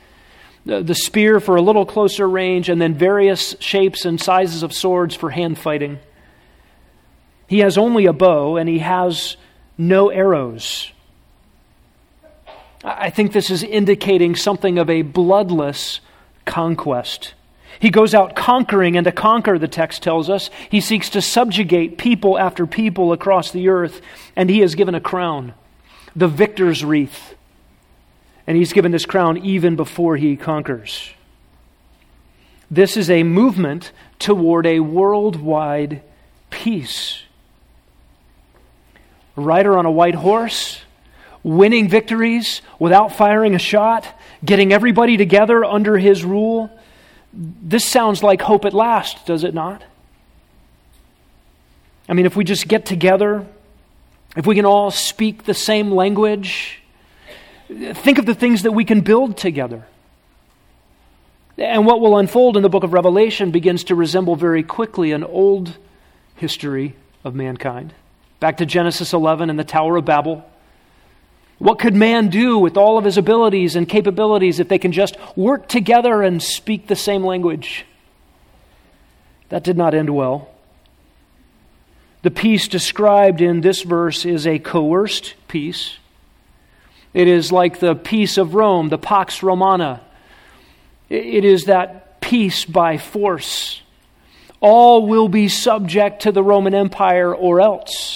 The, 0.68 0.84
the 0.84 0.94
spear 0.94 1.40
for 1.40 1.56
a 1.56 1.64
little 1.64 1.86
closer 1.86 2.30
range, 2.30 2.70
and 2.70 2.80
then 2.80 2.94
various 2.94 3.56
shapes 3.60 4.06
and 4.06 4.22
sizes 4.22 4.62
of 4.62 4.72
swords 4.72 5.16
for 5.16 5.32
hand 5.32 5.58
fighting. 5.58 5.98
He 7.48 7.60
has 7.60 7.76
only 7.76 8.06
a 8.06 8.14
bow, 8.14 8.58
and 8.58 8.70
he 8.70 8.80
has 8.80 9.36
no 9.80 10.10
arrows. 10.10 10.92
I 12.84 13.10
think 13.10 13.34
this 13.34 13.50
is 13.50 13.64
indicating 13.64 14.36
something 14.36 14.78
of 14.78 14.92
a 14.92 15.02
bloodless 15.02 16.02
conquest. 16.46 17.34
He 17.84 17.90
goes 17.90 18.16
out 18.16 18.34
conquering, 18.34 18.96
and 18.96 19.04
to 19.04 19.12
conquer, 19.12 19.60
the 19.60 19.68
text 19.68 20.04
tells 20.04 20.30
us, 20.30 20.50
he 20.70 20.80
seeks 20.80 21.10
to 21.10 21.22
subjugate 21.22 21.98
people 21.98 22.40
after 22.40 22.66
people 22.66 23.12
across 23.12 23.52
the 23.52 23.68
earth, 23.68 24.00
and 24.38 24.50
he 24.50 24.62
is 24.62 24.76
given 24.76 24.96
a 24.96 25.02
crown, 25.02 25.54
the 26.16 26.30
victor's 26.30 26.86
wreath. 26.86 27.36
And 28.48 28.56
he's 28.56 28.72
given 28.72 28.94
this 28.94 29.06
crown 29.06 29.38
even 29.40 29.76
before 29.76 30.16
he 30.16 30.38
conquers. 30.38 31.10
This 32.72 32.96
is 32.96 33.10
a 33.10 33.24
movement 33.24 33.92
toward 34.18 34.66
a 34.66 34.80
worldwide 34.80 36.04
peace 36.50 37.24
rider 39.36 39.78
on 39.78 39.86
a 39.86 39.92
white 39.92 40.16
horse, 40.16 40.80
winning 41.44 41.90
victories 41.90 42.62
without 42.80 43.14
firing 43.14 43.56
a 43.56 43.60
shot, 43.60 44.08
getting 44.46 44.72
everybody 44.72 45.18
together 45.18 45.66
under 45.66 45.98
his 45.98 46.24
rule. 46.24 46.70
This 47.34 47.84
sounds 47.84 48.22
like 48.22 48.42
hope 48.42 48.64
at 48.66 48.74
last, 48.74 49.26
does 49.26 49.44
it 49.44 49.54
not? 49.54 49.84
I 52.08 52.14
mean, 52.14 52.26
if 52.26 52.36
we 52.36 52.44
just 52.44 52.68
get 52.68 52.86
together, 52.86 53.46
if 54.38 54.46
we 54.46 54.56
can 54.56 54.66
all 54.66 54.92
speak 54.92 55.44
the 55.44 55.54
same 55.54 55.92
language, 55.92 56.82
think 57.68 58.20
of 58.20 58.26
the 58.26 58.36
things 58.36 58.64
that 58.64 58.72
we 58.72 58.86
can 58.86 59.02
build 59.02 59.38
together. 59.38 59.86
And 61.58 61.86
what 61.86 62.02
will 62.02 62.18
unfold 62.18 62.58
in 62.58 62.64
the 62.64 62.70
book 62.70 62.84
of 62.84 62.94
Revelation 62.94 63.52
begins 63.52 63.86
to 63.86 63.96
resemble 63.96 64.36
very 64.36 64.64
quickly 64.64 65.12
an 65.12 65.24
old 65.24 65.78
history 66.36 66.96
of 67.24 67.36
mankind. 67.36 67.94
Back 68.40 68.58
to 68.58 68.66
Genesis 68.66 69.14
11 69.14 69.50
and 69.50 69.58
the 69.58 69.64
Tower 69.64 69.98
of 69.98 70.06
Babel. 70.06 70.50
What 71.64 71.80
could 71.80 71.96
man 71.96 72.28
do 72.28 72.58
with 72.58 72.76
all 72.76 72.98
of 72.98 73.06
his 73.06 73.18
abilities 73.18 73.78
and 73.78 73.88
capabilities 73.88 74.60
if 74.60 74.68
they 74.68 74.78
can 74.78 74.92
just 74.92 75.16
work 75.38 75.70
together 75.70 76.22
and 76.22 76.44
speak 76.44 76.88
the 76.88 76.96
same 76.98 77.24
language? 77.24 77.86
That 79.48 79.64
did 79.64 79.78
not 79.78 79.94
end 79.94 80.10
well. 80.10 80.50
The 82.22 82.32
peace 82.32 82.68
described 82.68 83.40
in 83.40 83.62
this 83.62 83.82
verse 83.84 84.26
is 84.26 84.46
a 84.46 84.60
coerced 84.60 85.36
peace. 85.48 86.00
It 87.14 87.30
is 87.30 87.50
like 87.50 87.80
the 87.80 87.96
peace 87.96 88.38
of 88.38 88.56
Rome, 88.56 88.90
the 88.90 88.98
Pax 88.98 89.42
Romana. 89.42 90.02
It 91.08 91.46
is 91.46 91.64
that 91.64 92.20
peace 92.20 92.66
by 92.66 92.98
force. 92.98 93.82
All 94.60 95.08
will 95.08 95.30
be 95.30 95.48
subject 95.48 96.24
to 96.24 96.34
the 96.34 96.44
Roman 96.44 96.76
Empire 96.76 97.34
or 97.34 97.62
else. 97.62 98.13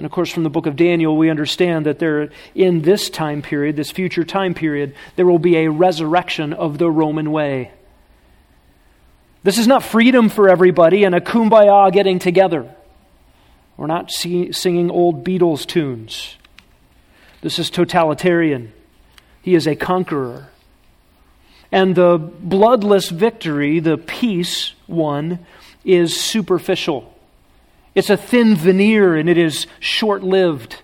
And 0.00 0.06
of 0.06 0.12
course, 0.12 0.32
from 0.32 0.44
the 0.44 0.48
book 0.48 0.64
of 0.64 0.76
Daniel, 0.76 1.14
we 1.14 1.28
understand 1.28 1.84
that 1.84 1.98
there, 1.98 2.30
in 2.54 2.80
this 2.80 3.10
time 3.10 3.42
period, 3.42 3.76
this 3.76 3.90
future 3.90 4.24
time 4.24 4.54
period, 4.54 4.94
there 5.16 5.26
will 5.26 5.38
be 5.38 5.58
a 5.58 5.70
resurrection 5.70 6.54
of 6.54 6.78
the 6.78 6.90
Roman 6.90 7.30
way. 7.30 7.70
This 9.42 9.58
is 9.58 9.66
not 9.66 9.82
freedom 9.82 10.30
for 10.30 10.48
everybody 10.48 11.04
and 11.04 11.14
a 11.14 11.20
kumbaya 11.20 11.92
getting 11.92 12.18
together. 12.18 12.74
We're 13.76 13.88
not 13.88 14.10
see, 14.10 14.52
singing 14.52 14.90
old 14.90 15.22
Beatles 15.22 15.66
tunes. 15.66 16.36
This 17.42 17.58
is 17.58 17.68
totalitarian. 17.68 18.72
He 19.42 19.54
is 19.54 19.66
a 19.66 19.76
conqueror. 19.76 20.48
And 21.70 21.94
the 21.94 22.16
bloodless 22.16 23.10
victory, 23.10 23.80
the 23.80 23.98
peace 23.98 24.72
won, 24.88 25.40
is 25.84 26.18
superficial. 26.18 27.09
It's 27.94 28.10
a 28.10 28.16
thin 28.16 28.56
veneer 28.56 29.16
and 29.16 29.28
it 29.28 29.38
is 29.38 29.66
short 29.78 30.22
lived. 30.22 30.82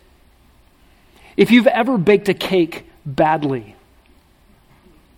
If 1.36 1.50
you've 1.50 1.66
ever 1.66 1.98
baked 1.98 2.28
a 2.28 2.34
cake 2.34 2.86
badly, 3.04 3.76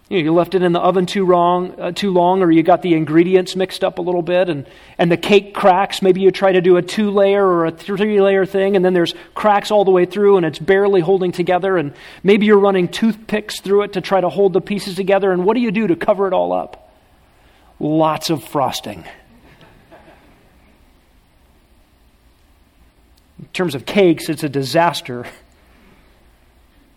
you, 0.09 0.19
know, 0.19 0.25
you 0.25 0.33
left 0.33 0.55
it 0.55 0.63
in 0.63 0.73
the 0.73 0.81
oven 0.81 1.05
too, 1.05 1.25
wrong, 1.25 1.79
uh, 1.79 1.93
too 1.93 2.11
long, 2.11 2.43
or 2.43 2.51
you 2.51 2.63
got 2.63 2.81
the 2.81 2.95
ingredients 2.95 3.55
mixed 3.55 3.85
up 3.85 3.99
a 3.99 4.03
little 4.03 4.23
bit, 4.23 4.49
and, 4.49 4.67
and 4.97 5.13
the 5.13 5.19
cake 5.19 5.55
cracks. 5.55 6.01
Maybe 6.01 6.23
you 6.23 6.31
try 6.31 6.53
to 6.53 6.63
do 6.63 6.79
a 6.79 6.83
two 6.83 7.11
layer 7.11 7.47
or 7.47 7.67
a 7.67 7.71
three 7.71 8.21
layer 8.21 8.47
thing, 8.47 8.75
and 8.75 8.83
then 8.83 8.95
there's 8.95 9.15
cracks 9.35 9.71
all 9.71 9.85
the 9.85 9.91
way 9.91 10.07
through, 10.07 10.39
and 10.39 10.47
it's 10.47 10.59
barely 10.59 11.03
holding 11.03 11.31
together. 11.31 11.77
And 11.77 11.93
maybe 12.23 12.47
you're 12.47 12.59
running 12.59 12.89
toothpicks 12.89 13.61
through 13.61 13.83
it 13.83 13.93
to 13.93 14.01
try 14.01 14.21
to 14.21 14.31
hold 14.31 14.55
the 14.55 14.63
pieces 14.63 14.95
together. 14.95 15.31
And 15.31 15.45
what 15.45 15.55
do 15.55 15.61
you 15.61 15.71
do 15.71 15.87
to 15.87 15.97
cover 15.97 16.27
it 16.27 16.33
all 16.33 16.55
up? 16.55 16.91
Lots 17.79 18.31
of 18.31 18.43
frosting. 18.43 19.05
In 23.39 23.47
terms 23.53 23.75
of 23.75 23.87
cakes, 23.87 24.29
it's 24.29 24.43
a 24.43 24.49
disaster. 24.49 25.27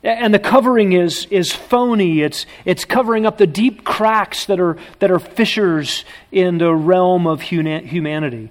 And 0.04 0.34
the 0.34 0.40
covering 0.40 0.94
is, 0.94 1.28
is 1.30 1.52
phony. 1.52 2.22
It's, 2.22 2.48
it's 2.66 2.86
covering 2.86 3.26
up 3.26 3.38
the 3.38 3.46
deep 3.46 3.84
cracks 3.84 4.46
that 4.46 4.60
are, 4.60 4.78
that 5.00 5.12
are 5.12 5.20
fissures 5.20 6.06
in 6.32 6.58
the 6.58 6.74
realm 6.74 7.28
of 7.28 7.42
humanity. 7.42 8.50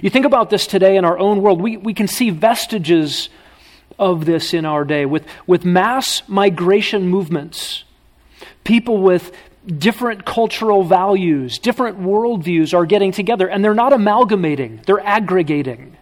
You 0.00 0.10
think 0.10 0.24
about 0.24 0.50
this 0.50 0.66
today 0.66 0.96
in 0.96 1.04
our 1.04 1.18
own 1.18 1.42
world, 1.42 1.60
we, 1.60 1.76
we 1.76 1.94
can 1.94 2.08
see 2.08 2.30
vestiges 2.30 3.28
of 3.98 4.24
this 4.24 4.54
in 4.54 4.64
our 4.64 4.84
day 4.84 5.06
with, 5.06 5.26
with 5.46 5.64
mass 5.64 6.22
migration 6.28 7.08
movements. 7.08 7.84
People 8.62 8.98
with 8.98 9.32
different 9.66 10.24
cultural 10.24 10.84
values, 10.84 11.58
different 11.58 12.00
worldviews 12.00 12.74
are 12.74 12.86
getting 12.86 13.12
together, 13.12 13.48
and 13.48 13.64
they're 13.64 13.74
not 13.74 13.92
amalgamating, 13.92 14.80
they're 14.86 15.00
aggregating. 15.00 15.93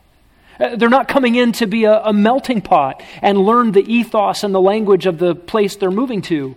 Uh, 0.62 0.76
they're 0.76 0.88
not 0.88 1.08
coming 1.08 1.34
in 1.34 1.50
to 1.50 1.66
be 1.66 1.84
a, 1.84 2.00
a 2.04 2.12
melting 2.12 2.60
pot 2.60 3.02
and 3.20 3.36
learn 3.36 3.72
the 3.72 3.82
ethos 3.92 4.44
and 4.44 4.54
the 4.54 4.60
language 4.60 5.06
of 5.06 5.18
the 5.18 5.34
place 5.34 5.74
they're 5.74 5.90
moving 5.90 6.22
to. 6.22 6.54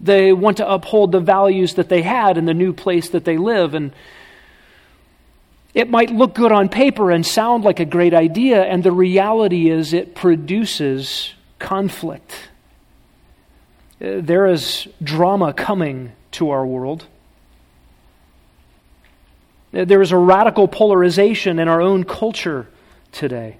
They 0.00 0.32
want 0.32 0.56
to 0.58 0.70
uphold 0.70 1.12
the 1.12 1.20
values 1.20 1.74
that 1.74 1.90
they 1.90 2.00
had 2.00 2.38
in 2.38 2.46
the 2.46 2.54
new 2.54 2.72
place 2.72 3.10
that 3.10 3.26
they 3.26 3.36
live. 3.36 3.74
And 3.74 3.92
it 5.74 5.90
might 5.90 6.10
look 6.10 6.34
good 6.34 6.52
on 6.52 6.70
paper 6.70 7.10
and 7.10 7.26
sound 7.26 7.64
like 7.64 7.80
a 7.80 7.84
great 7.84 8.14
idea, 8.14 8.62
and 8.62 8.82
the 8.82 8.92
reality 8.92 9.68
is 9.68 9.92
it 9.92 10.14
produces 10.14 11.34
conflict. 11.58 12.48
Uh, 14.00 14.20
there 14.20 14.46
is 14.46 14.88
drama 15.02 15.52
coming 15.52 16.12
to 16.30 16.48
our 16.48 16.64
world. 16.64 17.04
Uh, 19.74 19.84
there 19.84 20.00
is 20.00 20.12
a 20.12 20.16
radical 20.16 20.66
polarization 20.66 21.58
in 21.58 21.68
our 21.68 21.82
own 21.82 22.04
culture 22.04 22.68
today. 23.12 23.58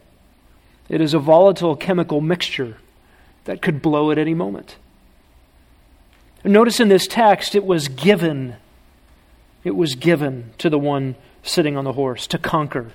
It 0.88 1.00
is 1.00 1.14
a 1.14 1.18
volatile 1.18 1.76
chemical 1.76 2.20
mixture 2.20 2.78
that 3.44 3.62
could 3.62 3.82
blow 3.82 4.10
at 4.10 4.18
any 4.18 4.34
moment. 4.34 4.76
Notice 6.44 6.80
in 6.80 6.88
this 6.88 7.06
text, 7.06 7.54
it 7.54 7.64
was 7.64 7.88
given. 7.88 8.56
it 9.64 9.74
was 9.74 9.94
given 9.94 10.52
to 10.58 10.70
the 10.70 10.78
one 10.78 11.16
sitting 11.42 11.76
on 11.76 11.84
the 11.84 11.92
horse 11.92 12.26
to 12.28 12.38
conquer. 12.38 12.92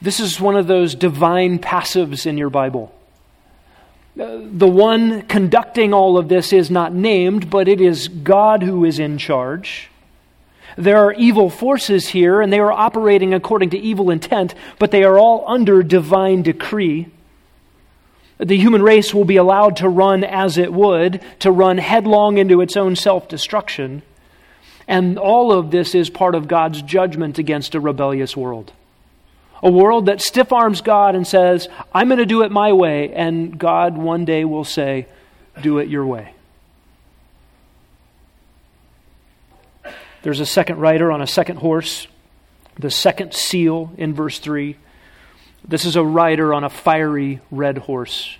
This 0.00 0.20
is 0.20 0.40
one 0.40 0.56
of 0.56 0.66
those 0.66 0.94
divine 0.94 1.58
passives 1.58 2.26
in 2.26 2.38
your 2.38 2.50
Bible. 2.50 2.94
Uh, 4.18 4.38
the 4.42 4.68
one 4.68 5.22
conducting 5.22 5.92
all 5.92 6.16
of 6.16 6.28
this 6.28 6.52
is 6.52 6.70
not 6.70 6.94
named, 6.94 7.50
but 7.50 7.66
it 7.68 7.80
is 7.80 8.08
God 8.08 8.62
who 8.62 8.84
is 8.84 8.98
in 8.98 9.18
charge. 9.18 9.90
There 10.76 10.98
are 10.98 11.12
evil 11.12 11.50
forces 11.50 12.08
here, 12.08 12.40
and 12.40 12.52
they 12.52 12.58
are 12.58 12.72
operating 12.72 13.32
according 13.32 13.70
to 13.70 13.78
evil 13.78 14.10
intent, 14.10 14.54
but 14.78 14.90
they 14.90 15.04
are 15.04 15.18
all 15.18 15.44
under 15.46 15.82
divine 15.82 16.42
decree. 16.42 17.08
The 18.38 18.56
human 18.56 18.82
race 18.82 19.14
will 19.14 19.24
be 19.24 19.36
allowed 19.36 19.76
to 19.76 19.88
run 19.88 20.24
as 20.24 20.58
it 20.58 20.72
would, 20.72 21.22
to 21.40 21.52
run 21.52 21.78
headlong 21.78 22.38
into 22.38 22.60
its 22.60 22.76
own 22.76 22.96
self 22.96 23.28
destruction. 23.28 24.02
And 24.88 25.18
all 25.18 25.52
of 25.52 25.70
this 25.70 25.94
is 25.94 26.10
part 26.10 26.34
of 26.34 26.48
God's 26.48 26.82
judgment 26.82 27.38
against 27.38 27.74
a 27.74 27.80
rebellious 27.80 28.36
world. 28.36 28.72
A 29.62 29.70
world 29.70 30.06
that 30.06 30.20
stiff 30.20 30.52
arms 30.52 30.82
God 30.82 31.14
and 31.14 31.26
says, 31.26 31.68
I'm 31.94 32.08
going 32.08 32.18
to 32.18 32.26
do 32.26 32.42
it 32.42 32.50
my 32.50 32.72
way, 32.72 33.12
and 33.14 33.58
God 33.58 33.96
one 33.96 34.24
day 34.24 34.44
will 34.44 34.64
say, 34.64 35.06
Do 35.62 35.78
it 35.78 35.88
your 35.88 36.04
way. 36.04 36.34
There's 40.24 40.40
a 40.40 40.46
second 40.46 40.78
rider 40.78 41.12
on 41.12 41.20
a 41.20 41.26
second 41.26 41.56
horse, 41.56 42.06
the 42.78 42.90
second 42.90 43.34
seal 43.34 43.92
in 43.98 44.14
verse 44.14 44.38
3. 44.38 44.74
This 45.68 45.84
is 45.84 45.96
a 45.96 46.02
rider 46.02 46.54
on 46.54 46.64
a 46.64 46.70
fiery 46.70 47.40
red 47.50 47.76
horse. 47.76 48.38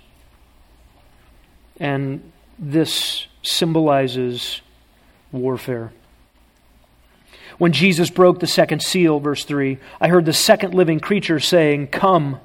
And 1.79 2.31
this 2.57 3.27
symbolizes 3.43 4.61
warfare. 5.31 5.93
When 7.59 7.71
Jesus 7.71 8.09
broke 8.09 8.39
the 8.39 8.47
second 8.47 8.81
seal, 8.81 9.19
verse 9.19 9.45
3, 9.45 9.77
I 10.01 10.07
heard 10.07 10.25
the 10.25 10.33
second 10.33 10.73
living 10.73 10.99
creature 10.99 11.39
saying, 11.39 11.89
Come. 11.89 12.39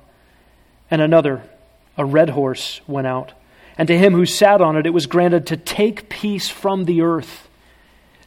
And 0.91 1.01
another, 1.01 1.43
a 1.97 2.05
red 2.05 2.29
horse, 2.29 2.83
went 2.87 3.07
out. 3.07 3.33
And 3.79 3.89
to 3.89 3.97
him 3.97 4.13
who 4.13 4.27
sat 4.27 4.61
on 4.61 4.77
it, 4.77 4.85
it 4.85 4.93
was 4.93 5.07
granted 5.07 5.47
to 5.47 5.57
take 5.57 6.11
peace 6.11 6.51
from 6.51 6.85
the 6.85 7.01
earth 7.01 7.47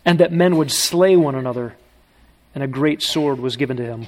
and 0.06 0.20
that 0.20 0.32
men 0.32 0.58
would 0.58 0.72
slay 0.72 1.16
one 1.16 1.36
another, 1.36 1.76
and 2.54 2.64
a 2.64 2.68
great 2.68 3.02
sword 3.02 3.40
was 3.40 3.58
given 3.58 3.78
to 3.78 3.86
him. 3.86 4.08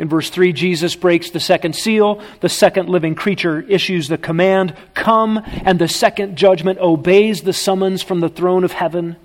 In 0.00 0.08
verse 0.08 0.30
3, 0.30 0.54
Jesus 0.54 0.96
breaks 0.96 1.28
the 1.28 1.40
second 1.40 1.76
seal. 1.76 2.22
The 2.40 2.48
second 2.48 2.88
living 2.88 3.14
creature 3.14 3.60
issues 3.60 4.08
the 4.08 4.16
command, 4.16 4.74
Come, 4.94 5.42
and 5.44 5.78
the 5.78 5.88
second 5.88 6.36
judgment 6.36 6.78
obeys 6.78 7.42
the 7.42 7.52
summons 7.52 8.02
from 8.02 8.20
the 8.20 8.30
throne 8.30 8.64
of 8.64 8.72
heaven. 8.72 9.16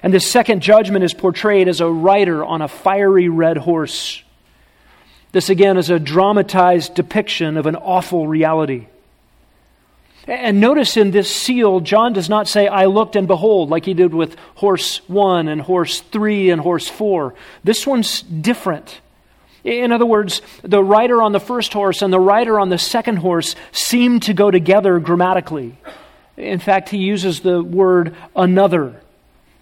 And 0.00 0.14
this 0.14 0.30
second 0.30 0.60
judgment 0.60 1.04
is 1.04 1.12
portrayed 1.12 1.66
as 1.66 1.80
a 1.80 1.90
rider 1.90 2.44
on 2.44 2.62
a 2.62 2.68
fiery 2.68 3.28
red 3.28 3.56
horse. 3.56 4.22
This 5.32 5.48
again 5.50 5.76
is 5.76 5.90
a 5.90 5.98
dramatized 5.98 6.94
depiction 6.94 7.56
of 7.56 7.66
an 7.66 7.74
awful 7.74 8.28
reality. 8.28 8.86
And 10.26 10.60
notice 10.60 10.96
in 10.96 11.10
this 11.10 11.34
seal, 11.34 11.80
John 11.80 12.14
does 12.14 12.30
not 12.30 12.48
say, 12.48 12.66
I 12.66 12.86
looked 12.86 13.14
and 13.14 13.26
behold, 13.26 13.68
like 13.68 13.84
he 13.84 13.94
did 13.94 14.14
with 14.14 14.36
horse 14.54 15.06
one 15.08 15.48
and 15.48 15.60
horse 15.60 16.00
three 16.00 16.50
and 16.50 16.60
horse 16.60 16.88
four. 16.88 17.34
This 17.62 17.86
one's 17.86 18.22
different. 18.22 19.00
In 19.64 19.92
other 19.92 20.06
words, 20.06 20.42
the 20.62 20.82
rider 20.82 21.22
on 21.22 21.32
the 21.32 21.40
first 21.40 21.72
horse 21.72 22.02
and 22.02 22.12
the 22.12 22.20
rider 22.20 22.58
on 22.58 22.68
the 22.68 22.78
second 22.78 23.16
horse 23.16 23.54
seem 23.72 24.20
to 24.20 24.34
go 24.34 24.50
together 24.50 24.98
grammatically. 24.98 25.76
In 26.36 26.58
fact, 26.58 26.88
he 26.88 26.98
uses 26.98 27.40
the 27.40 27.62
word 27.62 28.14
another. 28.34 29.00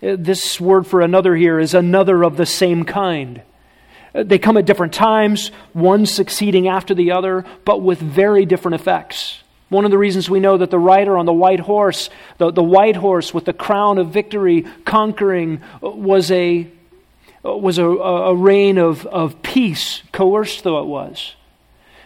Uh, 0.03 0.17
this 0.19 0.61
word 0.61 0.87
for 0.87 1.01
another 1.01 1.37
here 1.37 1.59
is 1.59 1.75
another 1.75 2.25
of 2.25 2.37
the 2.37 2.47
same 2.47 2.85
kind. 2.85 3.43
Uh, 4.15 4.25
they 4.25 4.39
come 4.39 4.57
at 4.57 4.65
different 4.65 4.93
times, 4.93 5.53
one 5.73 6.07
succeeding 6.07 6.69
after 6.69 6.95
the 6.95 7.13
other, 7.13 7.45
but 7.65 7.83
with 7.83 7.99
very 7.99 8.45
different 8.47 8.75
effects. 8.75 9.42
One 9.73 9.87
of 9.87 9.91
the 9.91 9.97
reasons 9.97 10.29
we 10.29 10.39
know 10.39 10.59
that 10.59 10.71
the 10.71 10.79
rider 10.79 11.17
on 11.17 11.25
the 11.25 11.33
white 11.33 11.61
horse, 11.61 12.11
the, 12.37 12.51
the 12.51 12.63
white 12.63 12.95
horse 12.95 13.33
with 13.33 13.47
the 13.47 13.55
crown 13.55 13.97
of 13.97 14.11
victory 14.11 14.67
conquering, 14.85 15.63
uh, 15.83 15.89
was 15.89 16.31
a, 16.31 16.69
uh, 17.43 17.57
was 17.57 17.79
a, 17.79 17.87
a 17.87 18.35
reign 18.35 18.77
of, 18.77 19.07
of 19.07 19.43
peace, 19.43 20.03
coerced 20.13 20.63
though 20.63 20.81
it 20.81 20.87
was, 20.87 21.37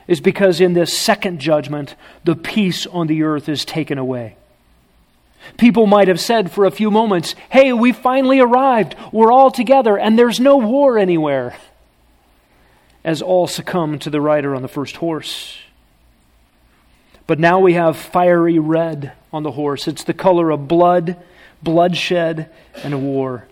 is 0.06 0.20
because 0.20 0.60
in 0.60 0.74
this 0.74 0.96
second 0.96 1.40
judgment, 1.40 1.96
the 2.22 2.36
peace 2.36 2.86
on 2.86 3.08
the 3.08 3.24
earth 3.24 3.48
is 3.48 3.64
taken 3.64 3.98
away. 3.98 4.36
People 5.58 5.88
might 5.88 6.06
have 6.06 6.20
said 6.20 6.52
for 6.52 6.66
a 6.66 6.70
few 6.70 6.92
moments, 6.92 7.34
Hey, 7.50 7.72
we 7.72 7.90
finally 7.90 8.38
arrived. 8.38 8.94
We're 9.10 9.32
all 9.32 9.50
together, 9.50 9.98
and 9.98 10.16
there's 10.16 10.38
no 10.38 10.56
war 10.56 10.98
anywhere. 10.98 11.56
As 13.02 13.22
all 13.22 13.48
succumb 13.48 13.98
to 14.00 14.10
the 14.10 14.20
rider 14.20 14.54
on 14.54 14.62
the 14.62 14.68
first 14.68 14.98
horse. 14.98 15.58
But 17.26 17.38
now 17.38 17.58
we 17.58 17.74
have 17.74 17.96
fiery 17.96 18.58
red 18.58 19.12
on 19.32 19.42
the 19.42 19.52
horse. 19.52 19.88
It's 19.88 20.04
the 20.04 20.14
color 20.14 20.50
of 20.50 20.68
blood, 20.68 21.16
bloodshed, 21.62 22.50
and 22.82 23.02
war. 23.02 23.46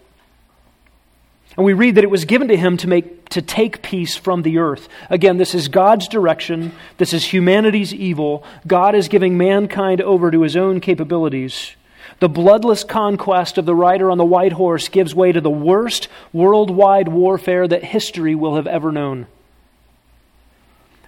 And 1.57 1.65
we 1.65 1.73
read 1.73 1.97
that 1.97 2.05
it 2.05 2.11
was 2.11 2.25
given 2.25 2.49
to 2.49 2.57
him 2.57 2.77
to 2.79 2.89
make 2.89 3.29
to 3.31 3.43
take 3.43 3.83
peace 3.83 4.17
from 4.17 4.43
the 4.43 4.59
earth. 4.59 4.89
Again, 5.11 5.39
this 5.39 5.55
is 5.55 5.69
God's 5.69 6.07
direction. 6.07 6.73
This 6.99 7.13
is 7.13 7.33
humanity's 7.33 7.93
evil. 7.93 8.45
God 8.67 8.95
is 8.95 9.09
giving 9.09 9.37
mankind 9.37 10.01
over 10.01 10.31
to 10.31 10.43
his 10.43 10.57
own 10.57 10.81
capabilities. 10.81 11.75
The 12.21 12.29
bloodless 12.29 12.85
conquest 12.85 13.59
of 13.59 13.67
the 13.67 13.75
rider 13.75 14.11
on 14.11 14.19
the 14.19 14.25
white 14.25 14.53
horse 14.53 14.89
gives 14.89 15.15
way 15.15 15.33
to 15.33 15.41
the 15.41 15.51
worst 15.51 16.09
worldwide 16.33 17.09
warfare 17.09 17.67
that 17.67 17.83
history 17.83 18.35
will 18.37 18.55
have 18.55 18.69
ever 18.69 18.93
known. 18.93 19.27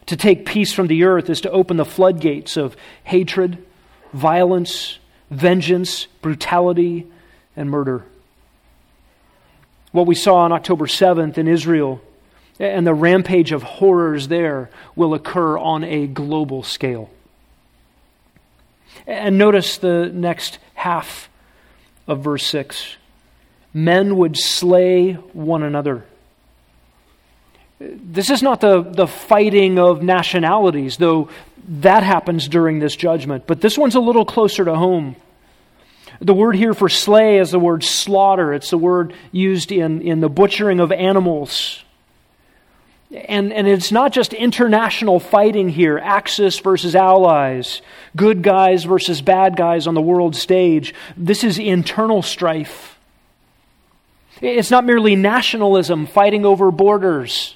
To 0.06 0.16
take 0.16 0.46
peace 0.46 0.72
from 0.72 0.86
the 0.86 1.04
earth 1.04 1.28
is 1.28 1.40
to 1.42 1.50
open 1.50 1.76
the 1.76 1.84
floodgates 1.84 2.56
of 2.56 2.76
hatred, 3.04 3.64
violence, 4.12 4.98
vengeance, 5.30 6.06
brutality, 6.22 7.06
and 7.56 7.70
murder. 7.70 8.04
What 9.92 10.06
we 10.06 10.14
saw 10.14 10.36
on 10.36 10.52
October 10.52 10.86
7th 10.86 11.38
in 11.38 11.48
Israel 11.48 12.00
and 12.58 12.86
the 12.86 12.94
rampage 12.94 13.52
of 13.52 13.62
horrors 13.62 14.28
there 14.28 14.70
will 14.94 15.14
occur 15.14 15.58
on 15.58 15.84
a 15.84 16.06
global 16.06 16.62
scale. 16.62 17.10
And 19.06 19.38
notice 19.38 19.78
the 19.78 20.10
next 20.12 20.58
half 20.74 21.28
of 22.06 22.20
verse 22.20 22.46
6 22.46 22.96
men 23.74 24.16
would 24.16 24.38
slay 24.38 25.12
one 25.12 25.62
another. 25.62 26.02
This 27.78 28.30
is 28.30 28.42
not 28.42 28.60
the, 28.60 28.82
the 28.82 29.06
fighting 29.06 29.78
of 29.78 30.02
nationalities, 30.02 30.96
though 30.96 31.28
that 31.68 32.02
happens 32.02 32.48
during 32.48 32.78
this 32.78 32.96
judgment, 32.96 33.46
but 33.46 33.60
this 33.60 33.76
one's 33.76 33.96
a 33.96 34.00
little 34.00 34.24
closer 34.24 34.64
to 34.64 34.74
home. 34.74 35.16
The 36.20 36.32
word 36.32 36.56
here 36.56 36.72
for 36.72 36.88
slay 36.88 37.38
is 37.38 37.50
the 37.50 37.58
word 37.58 37.84
slaughter. 37.84 38.54
It's 38.54 38.70
the 38.70 38.78
word 38.78 39.12
used 39.32 39.70
in, 39.70 40.00
in 40.00 40.20
the 40.20 40.30
butchering 40.30 40.80
of 40.80 40.90
animals. 40.90 41.84
And, 43.12 43.52
and 43.52 43.68
it's 43.68 43.92
not 43.92 44.12
just 44.12 44.32
international 44.32 45.20
fighting 45.20 45.68
here, 45.68 45.98
Axis 45.98 46.58
versus 46.58 46.96
allies, 46.96 47.82
good 48.16 48.42
guys 48.42 48.84
versus 48.84 49.20
bad 49.20 49.56
guys 49.56 49.86
on 49.86 49.94
the 49.94 50.00
world 50.00 50.34
stage. 50.34 50.94
This 51.16 51.44
is 51.44 51.58
internal 51.58 52.22
strife. 52.22 52.98
It's 54.40 54.70
not 54.70 54.84
merely 54.84 55.16
nationalism 55.16 56.06
fighting 56.06 56.44
over 56.44 56.70
borders. 56.70 57.54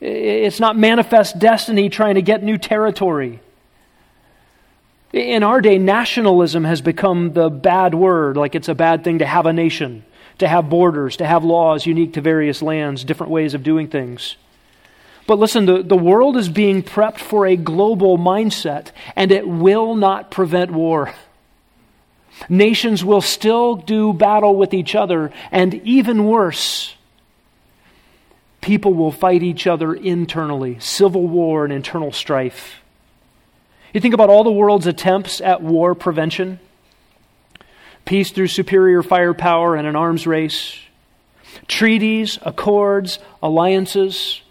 It's 0.00 0.60
not 0.60 0.76
manifest 0.76 1.38
destiny 1.38 1.88
trying 1.88 2.16
to 2.16 2.22
get 2.22 2.42
new 2.42 2.58
territory. 2.58 3.40
In 5.12 5.42
our 5.42 5.60
day, 5.60 5.78
nationalism 5.78 6.64
has 6.64 6.80
become 6.82 7.32
the 7.32 7.48
bad 7.48 7.94
word, 7.94 8.36
like 8.36 8.54
it's 8.54 8.68
a 8.68 8.74
bad 8.74 9.04
thing 9.04 9.20
to 9.20 9.26
have 9.26 9.46
a 9.46 9.52
nation, 9.52 10.04
to 10.38 10.48
have 10.48 10.68
borders, 10.68 11.16
to 11.18 11.26
have 11.26 11.44
laws 11.44 11.86
unique 11.86 12.12
to 12.14 12.20
various 12.20 12.60
lands, 12.60 13.04
different 13.04 13.32
ways 13.32 13.54
of 13.54 13.62
doing 13.62 13.88
things. 13.88 14.36
But 15.26 15.38
listen, 15.38 15.64
the, 15.64 15.82
the 15.82 15.96
world 15.96 16.36
is 16.36 16.48
being 16.48 16.82
prepped 16.82 17.20
for 17.20 17.46
a 17.46 17.56
global 17.56 18.18
mindset, 18.18 18.90
and 19.16 19.32
it 19.32 19.48
will 19.48 19.94
not 19.94 20.30
prevent 20.30 20.70
war. 20.70 21.14
Nations 22.48 23.02
will 23.02 23.22
still 23.22 23.76
do 23.76 24.12
battle 24.12 24.56
with 24.56 24.74
each 24.74 24.94
other, 24.94 25.32
and 25.50 25.74
even 25.74 26.26
worse, 26.26 26.95
people 28.66 28.92
will 28.92 29.12
fight 29.12 29.44
each 29.44 29.64
other 29.68 29.94
internally 29.94 30.76
civil 30.80 31.24
war 31.28 31.62
and 31.62 31.72
internal 31.72 32.10
strife. 32.10 32.82
You 33.94 34.00
think 34.00 34.12
about 34.12 34.28
all 34.28 34.42
the 34.42 34.50
world's 34.50 34.88
attempts 34.88 35.40
at 35.40 35.62
war 35.62 35.94
prevention 35.94 36.58
peace 38.04 38.32
through 38.32 38.48
superior 38.48 39.04
firepower 39.04 39.76
and 39.76 39.86
an 39.86 39.94
arms 39.94 40.26
race, 40.26 40.80
treaties, 41.68 42.40
accords, 42.42 43.20
alliances. 43.40 44.42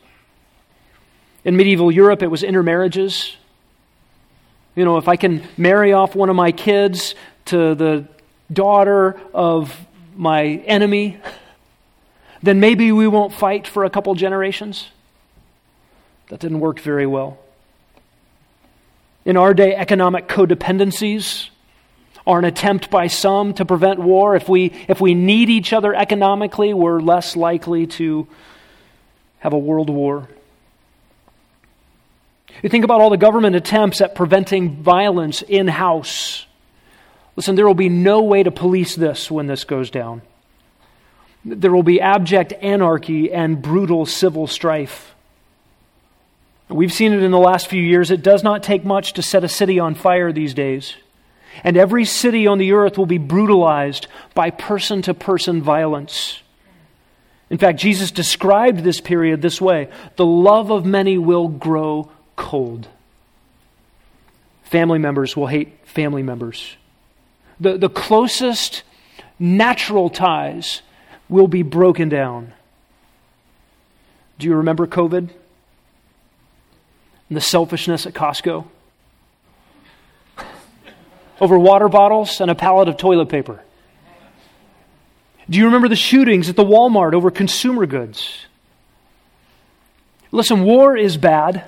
In 1.44 1.58
medieval 1.58 1.92
Europe, 1.92 2.24
it 2.24 2.28
was 2.28 2.42
intermarriages. 2.42 3.36
You 4.78 4.86
know, 4.86 4.96
if 4.96 5.10
I 5.10 5.18
can 5.18 5.46
marry 5.58 5.92
off 5.92 6.16
one 6.16 6.30
of 6.30 6.38
my 6.38 6.54
kids 6.54 7.16
to 7.46 7.76
the 7.76 8.08
daughter 8.52 9.20
of 9.34 9.78
my 10.16 10.44
enemy, 10.44 11.18
then 12.46 12.60
maybe 12.60 12.92
we 12.92 13.08
won't 13.08 13.34
fight 13.34 13.68
for 13.68 13.84
a 13.84 13.90
couple 13.90 14.14
generations. 14.16 14.90
That 16.30 16.40
didn't 16.40 16.60
work 16.60 16.80
very 16.80 17.06
well. 17.06 17.38
In 19.26 19.38
our 19.38 19.54
day, 19.54 19.76
economic 19.76 20.28
codependencies 20.28 21.50
are 22.28 22.40
an 22.40 22.46
attempt 22.46 22.90
by 22.90 23.08
some 23.08 23.54
to 23.56 23.66
prevent 23.66 24.00
war. 24.00 24.36
If 24.36 24.50
we, 24.50 24.74
if 24.88 25.00
we 25.00 25.14
need 25.14 25.50
each 25.50 25.74
other 25.74 25.94
economically, 25.94 26.74
we're 26.74 27.00
less 27.00 27.36
likely 27.36 27.88
to 27.88 28.28
have 29.40 29.54
a 29.54 29.58
world 29.58 29.90
war. 29.90 30.28
You 32.64 32.70
think 32.70 32.84
about 32.84 33.02
all 33.02 33.10
the 33.10 33.18
government 33.18 33.56
attempts 33.56 34.02
at 34.02 34.16
preventing 34.16 34.82
violence 34.82 35.42
in 35.42 35.68
house. 35.68 36.46
Listen, 37.36 37.56
there 37.56 37.68
will 37.68 37.74
be 37.74 37.90
no 37.90 38.24
way 38.24 38.44
to 38.44 38.52
police 38.52 38.96
this 38.96 39.30
when 39.30 39.48
this 39.48 39.64
goes 39.64 39.90
down. 39.90 40.22
There 41.46 41.72
will 41.72 41.84
be 41.84 42.02
abject 42.02 42.54
anarchy 42.62 43.32
and 43.32 43.62
brutal 43.62 44.06
civil 44.08 44.48
strife. 44.48 45.14
We've 46.68 46.92
seen 46.92 47.14
it 47.14 47.22
in 47.22 47.30
the 47.30 47.38
last 47.38 47.68
few 47.68 47.82
years. 47.82 48.10
It 48.10 48.24
does 48.24 48.44
not 48.44 48.64
take 48.64 48.84
much 48.84 49.14
to 49.14 49.22
set 49.22 49.44
a 49.44 49.48
city 49.48 49.80
on 49.80 49.94
fire 49.94 50.32
these 50.32 50.56
days. 50.56 50.96
And 51.64 51.78
every 51.78 52.04
city 52.04 52.48
on 52.48 52.58
the 52.58 52.74
earth 52.74 52.98
will 52.98 53.06
be 53.06 53.20
brutalized 53.20 54.08
by 54.34 54.50
person 54.50 55.04
to 55.04 55.14
person 55.14 55.62
violence. 55.62 56.42
In 57.50 57.60
fact, 57.60 57.80
Jesus 57.80 58.12
described 58.12 58.80
this 58.80 59.00
period 59.00 59.42
this 59.42 59.62
way 59.62 59.90
the 60.16 60.26
love 60.26 60.72
of 60.72 60.86
many 60.86 61.18
will 61.18 61.48
grow 61.48 62.12
cold. 62.36 62.88
Family 64.64 64.98
members 64.98 65.38
will 65.38 65.48
hate 65.48 65.78
family 65.86 66.24
members. 66.24 66.76
The, 67.60 67.78
the 67.78 67.90
closest 67.90 68.84
natural 69.38 70.10
ties 70.10 70.82
will 71.30 71.48
be 71.48 71.64
broken 71.64 72.10
down. 72.10 72.54
Do 74.38 74.48
you 74.48 74.56
remember 74.56 74.86
COVID? 74.88 75.30
And 77.30 77.38
the 77.38 77.42
selfishness 77.42 78.06
at 78.06 78.14
Costco? 78.14 78.66
Over 81.42 81.60
water 81.60 81.90
bottles 81.90 82.40
and 82.40 82.50
a 82.50 82.56
pallet 82.56 82.88
of 82.88 82.98
toilet 82.98 83.30
paper. 83.30 83.62
Do 85.50 85.60
you 85.60 85.66
remember 85.66 85.88
the 85.88 85.96
shootings 85.96 86.50
at 86.50 86.56
the 86.56 86.64
Walmart 86.64 87.14
over 87.14 87.30
consumer 87.30 87.86
goods? 87.86 88.46
Listen, 90.32 90.64
war 90.64 90.98
is 90.98 91.18
bad. 91.18 91.64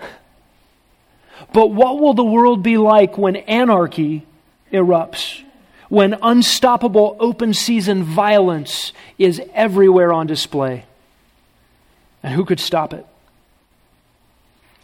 But 1.53 1.67
what 1.67 1.99
will 1.99 2.13
the 2.13 2.23
world 2.23 2.63
be 2.63 2.77
like 2.77 3.17
when 3.17 3.35
anarchy 3.35 4.25
erupts? 4.71 5.43
When 5.89 6.17
unstoppable 6.21 7.15
open 7.19 7.53
season 7.53 8.03
violence 8.03 8.91
is 9.17 9.41
everywhere 9.53 10.11
on 10.11 10.27
display? 10.27 10.85
And 12.21 12.33
who 12.33 12.45
could 12.45 12.59
stop 12.59 12.93
it? 12.93 13.05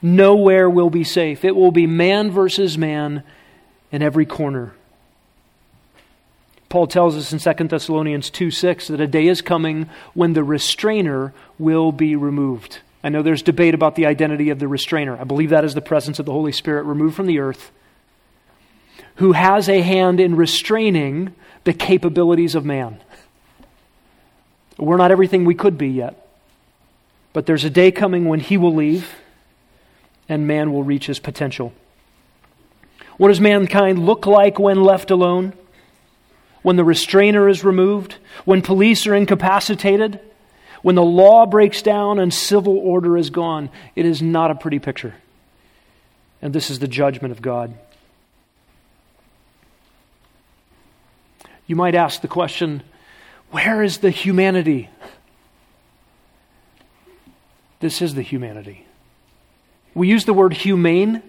Nowhere 0.02 0.70
will 0.70 0.90
be 0.90 1.04
safe. 1.04 1.46
It 1.46 1.56
will 1.56 1.72
be 1.72 1.88
man 1.88 2.32
versus 2.32 2.78
man 2.78 3.24
in 3.92 4.02
every 4.02 4.26
corner. 4.26 4.74
Paul 6.68 6.88
tells 6.88 7.16
us 7.16 7.32
in 7.32 7.40
2 7.40 7.68
Thessalonians 7.68 8.30
2 8.30 8.50
6 8.50 8.88
that 8.88 9.00
a 9.00 9.08
day 9.08 9.28
is 9.28 9.42
coming 9.42 9.90
when 10.14 10.34
the 10.34 10.44
restrainer 10.44 11.34
will 11.60 11.92
be 11.92 12.16
removed. 12.16 12.80
I 13.04 13.10
know 13.10 13.22
there's 13.22 13.44
debate 13.44 13.74
about 13.76 13.96
the 13.96 14.06
identity 14.06 14.50
of 14.50 14.60
the 14.60 14.68
restrainer. 14.68 15.16
I 15.16 15.24
believe 15.24 15.52
that 15.52 15.66
is 15.66 15.74
the 15.74 15.82
presence 15.82 16.20
of 16.20 16.26
the 16.26 16.32
Holy 16.32 16.52
Spirit 16.52 16.84
removed 16.84 17.16
from 17.16 17.28
the 17.28 17.40
earth, 17.40 17.72
who 19.16 19.32
has 19.34 19.70
a 19.70 19.82
hand 19.82 20.20
in 20.20 20.36
restraining 20.36 21.34
the 21.64 21.74
capabilities 21.74 22.56
of 22.56 22.66
man. 22.66 23.00
We're 24.78 24.98
not 24.98 25.12
everything 25.12 25.46
we 25.46 25.56
could 25.56 25.78
be 25.78 25.90
yet, 25.90 26.28
but 27.32 27.46
there's 27.46 27.64
a 27.64 27.70
day 27.70 27.92
coming 27.92 28.26
when 28.26 28.40
he 28.40 28.58
will 28.58 28.74
leave 28.74 29.16
and 30.28 30.48
man 30.48 30.72
will 30.74 30.84
reach 30.84 31.06
his 31.06 31.20
potential. 31.20 31.74
What 33.18 33.28
does 33.28 33.40
mankind 33.40 34.06
look 34.06 34.26
like 34.26 34.58
when 34.58 34.84
left 34.84 35.12
alone? 35.12 35.54
When 36.64 36.78
the 36.78 36.84
restrainer 36.84 37.48
is 37.50 37.64
removed? 37.64 38.16
When 38.46 38.62
police 38.62 39.06
are 39.06 39.14
incapacitated? 39.14 40.20
When 40.82 40.96
the 40.96 41.04
law 41.04 41.46
breaks 41.46 41.82
down 41.82 42.20
and 42.20 42.34
civil 42.34 42.78
order 42.78 43.18
is 43.18 43.30
gone, 43.30 43.70
it 43.96 44.06
is 44.06 44.22
not 44.22 44.52
a 44.52 44.56
pretty 44.56 44.80
picture. 44.80 45.14
And 46.42 46.54
this 46.54 46.70
is 46.70 46.80
the 46.80 46.88
judgment 46.88 47.32
of 47.32 47.42
God. 47.42 47.74
You 51.74 51.78
might 51.78 51.96
ask 51.96 52.22
the 52.22 52.28
question 52.28 52.84
where 53.50 53.82
is 53.82 53.98
the 53.98 54.12
humanity? 54.12 54.92
This 57.80 58.00
is 58.00 58.14
the 58.14 58.22
humanity. 58.22 58.86
We 59.96 60.08
use 60.08 60.26
the 60.26 60.36
word 60.36 60.54
humane 60.54 61.24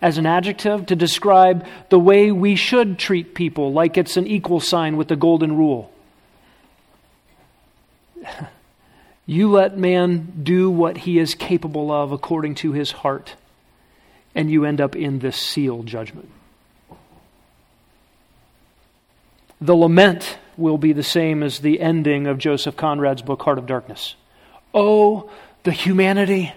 as 0.00 0.18
an 0.18 0.26
adjective 0.26 0.86
to 0.86 0.94
describe 0.94 1.66
the 1.88 1.98
way 1.98 2.30
we 2.30 2.54
should 2.54 2.96
treat 2.96 3.34
people, 3.34 3.72
like 3.72 3.98
it's 3.98 4.16
an 4.16 4.28
equal 4.28 4.60
sign 4.60 4.96
with 4.96 5.08
the 5.08 5.16
golden 5.16 5.56
rule. 5.56 5.92
You 9.26 9.50
let 9.50 9.76
man 9.76 10.42
do 10.44 10.70
what 10.70 10.96
he 10.98 11.18
is 11.18 11.34
capable 11.34 11.90
of 11.90 12.12
according 12.12 12.54
to 12.56 12.70
his 12.70 12.92
heart, 12.92 13.34
and 14.32 14.48
you 14.48 14.64
end 14.64 14.80
up 14.80 14.94
in 14.94 15.18
this 15.18 15.36
seal 15.36 15.82
judgment. 15.82 16.30
The 19.62 19.74
lament 19.74 20.38
will 20.58 20.76
be 20.76 20.92
the 20.92 21.02
same 21.02 21.42
as 21.42 21.60
the 21.60 21.80
ending 21.80 22.26
of 22.26 22.36
Joseph 22.36 22.76
Conrad's 22.76 23.22
book, 23.22 23.40
Heart 23.42 23.58
of 23.58 23.66
Darkness. 23.66 24.16
Oh, 24.74 25.30
the 25.62 25.72
humanity. 25.72 26.52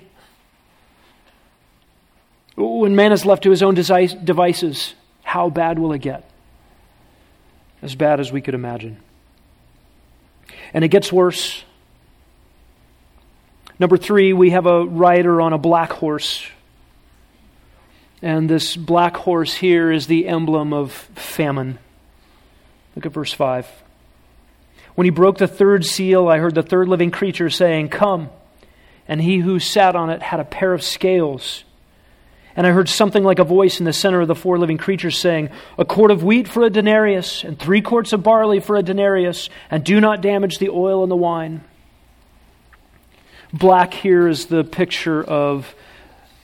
When 2.55 2.95
man 2.95 3.11
is 3.11 3.25
left 3.25 3.43
to 3.43 3.51
his 3.51 3.63
own 3.63 3.75
devices, 3.75 4.95
how 5.23 5.49
bad 5.49 5.79
will 5.79 5.93
it 5.93 5.99
get? 5.99 6.29
As 7.81 7.95
bad 7.95 8.19
as 8.19 8.31
we 8.31 8.41
could 8.41 8.53
imagine. 8.53 8.97
And 10.73 10.83
it 10.83 10.89
gets 10.89 11.11
worse 11.13 11.63
Number 13.77 13.97
three, 13.97 14.31
we 14.31 14.51
have 14.51 14.65
a 14.65 14.85
rider 14.85 15.41
on 15.41 15.51
a 15.51 15.57
black 15.57 15.91
horse. 15.91 16.45
And 18.21 18.49
this 18.49 18.77
black 18.77 19.17
horse 19.17 19.53
here 19.53 19.91
is 19.91 20.07
the 20.07 20.27
emblem 20.27 20.71
of 20.71 20.93
famine. 20.93 21.77
Look 22.95 23.05
at 23.05 23.11
verse 23.11 23.33
5. 23.33 23.67
When 24.95 25.05
he 25.05 25.11
broke 25.11 25.37
the 25.37 25.47
third 25.47 25.85
seal, 25.85 26.27
I 26.27 26.39
heard 26.39 26.55
the 26.55 26.63
third 26.63 26.87
living 26.87 27.11
creature 27.11 27.49
saying, 27.49 27.89
Come. 27.89 28.29
And 29.07 29.21
he 29.21 29.37
who 29.37 29.59
sat 29.59 29.95
on 29.95 30.09
it 30.09 30.21
had 30.21 30.39
a 30.39 30.45
pair 30.45 30.73
of 30.73 30.81
scales. 30.81 31.63
And 32.55 32.65
I 32.65 32.71
heard 32.71 32.87
something 32.87 33.23
like 33.23 33.39
a 33.39 33.43
voice 33.43 33.79
in 33.79 33.85
the 33.85 33.91
center 33.91 34.21
of 34.21 34.29
the 34.29 34.35
four 34.35 34.57
living 34.57 34.77
creatures 34.77 35.17
saying, 35.17 35.49
A 35.77 35.83
quart 35.83 36.09
of 36.09 36.23
wheat 36.23 36.47
for 36.47 36.63
a 36.63 36.69
denarius, 36.69 37.43
and 37.43 37.59
three 37.59 37.81
quarts 37.81 38.13
of 38.13 38.23
barley 38.23 38.61
for 38.61 38.77
a 38.77 38.83
denarius, 38.83 39.49
and 39.69 39.83
do 39.83 39.99
not 39.99 40.21
damage 40.21 40.57
the 40.57 40.69
oil 40.69 41.03
and 41.03 41.11
the 41.11 41.17
wine. 41.17 41.61
Black 43.51 43.93
here 43.93 44.27
is 44.27 44.45
the 44.45 44.63
picture 44.63 45.21
of 45.21 45.75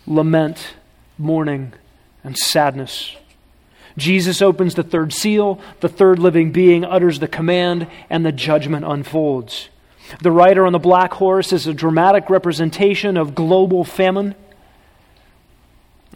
lament, 0.05 0.75
mourning, 1.17 1.73
and 2.23 2.37
sadness. 2.37 3.15
Jesus 4.01 4.41
opens 4.41 4.73
the 4.73 4.83
third 4.83 5.13
seal, 5.13 5.61
the 5.79 5.87
third 5.87 6.19
living 6.19 6.51
being 6.51 6.83
utters 6.83 7.19
the 7.19 7.27
command, 7.27 7.87
and 8.09 8.25
the 8.25 8.31
judgment 8.31 8.83
unfolds. 8.83 9.69
The 10.21 10.31
rider 10.31 10.65
on 10.65 10.73
the 10.73 10.79
black 10.79 11.13
horse 11.13 11.53
is 11.53 11.67
a 11.67 11.73
dramatic 11.73 12.29
representation 12.29 13.15
of 13.15 13.35
global 13.35 13.85
famine. 13.85 14.35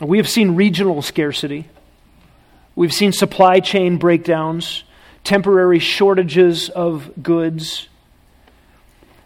We 0.01 0.17
have 0.17 0.27
seen 0.27 0.55
regional 0.55 1.01
scarcity. 1.01 1.69
We've 2.75 2.93
seen 2.93 3.13
supply 3.13 3.61
chain 3.61 3.97
breakdowns, 3.97 4.83
temporary 5.23 5.79
shortages 5.79 6.67
of 6.69 7.11
goods. 7.23 7.87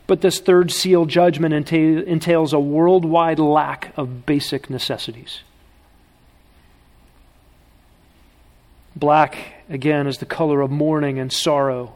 But 0.06 0.22
this 0.22 0.40
third 0.40 0.72
seal 0.72 1.06
judgment 1.06 1.54
entails 1.54 2.54
a 2.54 2.60
worldwide 2.60 3.40
lack 3.40 3.94
of 3.98 4.26
basic 4.26 4.70
necessities. 4.70 5.42
Black, 9.00 9.38
again, 9.70 10.08
is 10.08 10.18
the 10.18 10.26
color 10.26 10.62
of 10.62 10.70
mourning 10.70 11.20
and 11.20 11.32
sorrow. 11.32 11.96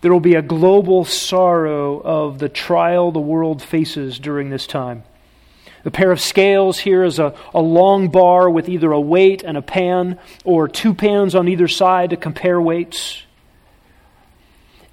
There 0.00 0.12
will 0.12 0.20
be 0.20 0.34
a 0.34 0.42
global 0.42 1.04
sorrow 1.04 2.00
of 2.00 2.38
the 2.38 2.48
trial 2.48 3.12
the 3.12 3.20
world 3.20 3.62
faces 3.62 4.18
during 4.18 4.50
this 4.50 4.66
time. 4.66 5.04
The 5.82 5.90
pair 5.90 6.10
of 6.10 6.20
scales 6.20 6.78
here 6.78 7.04
is 7.04 7.18
a, 7.18 7.34
a 7.54 7.60
long 7.60 8.08
bar 8.08 8.50
with 8.50 8.68
either 8.68 8.92
a 8.92 9.00
weight 9.00 9.42
and 9.42 9.56
a 9.56 9.62
pan, 9.62 10.18
or 10.44 10.68
two 10.68 10.94
pans 10.94 11.34
on 11.34 11.48
either 11.48 11.68
side 11.68 12.10
to 12.10 12.16
compare 12.16 12.60
weights. 12.60 13.22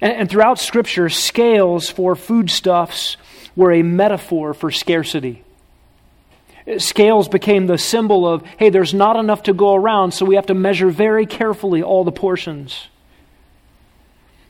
And, 0.00 0.12
and 0.12 0.30
throughout 0.30 0.58
Scripture, 0.58 1.08
scales 1.08 1.90
for 1.90 2.14
foodstuffs 2.16 3.16
were 3.56 3.72
a 3.72 3.82
metaphor 3.82 4.54
for 4.54 4.70
scarcity. 4.70 5.42
Scales 6.76 7.28
became 7.28 7.66
the 7.66 7.78
symbol 7.78 8.28
of, 8.28 8.44
hey, 8.58 8.68
there's 8.68 8.92
not 8.92 9.16
enough 9.16 9.44
to 9.44 9.54
go 9.54 9.74
around, 9.74 10.12
so 10.12 10.26
we 10.26 10.34
have 10.34 10.46
to 10.46 10.54
measure 10.54 10.90
very 10.90 11.24
carefully 11.24 11.82
all 11.82 12.04
the 12.04 12.12
portions. 12.12 12.88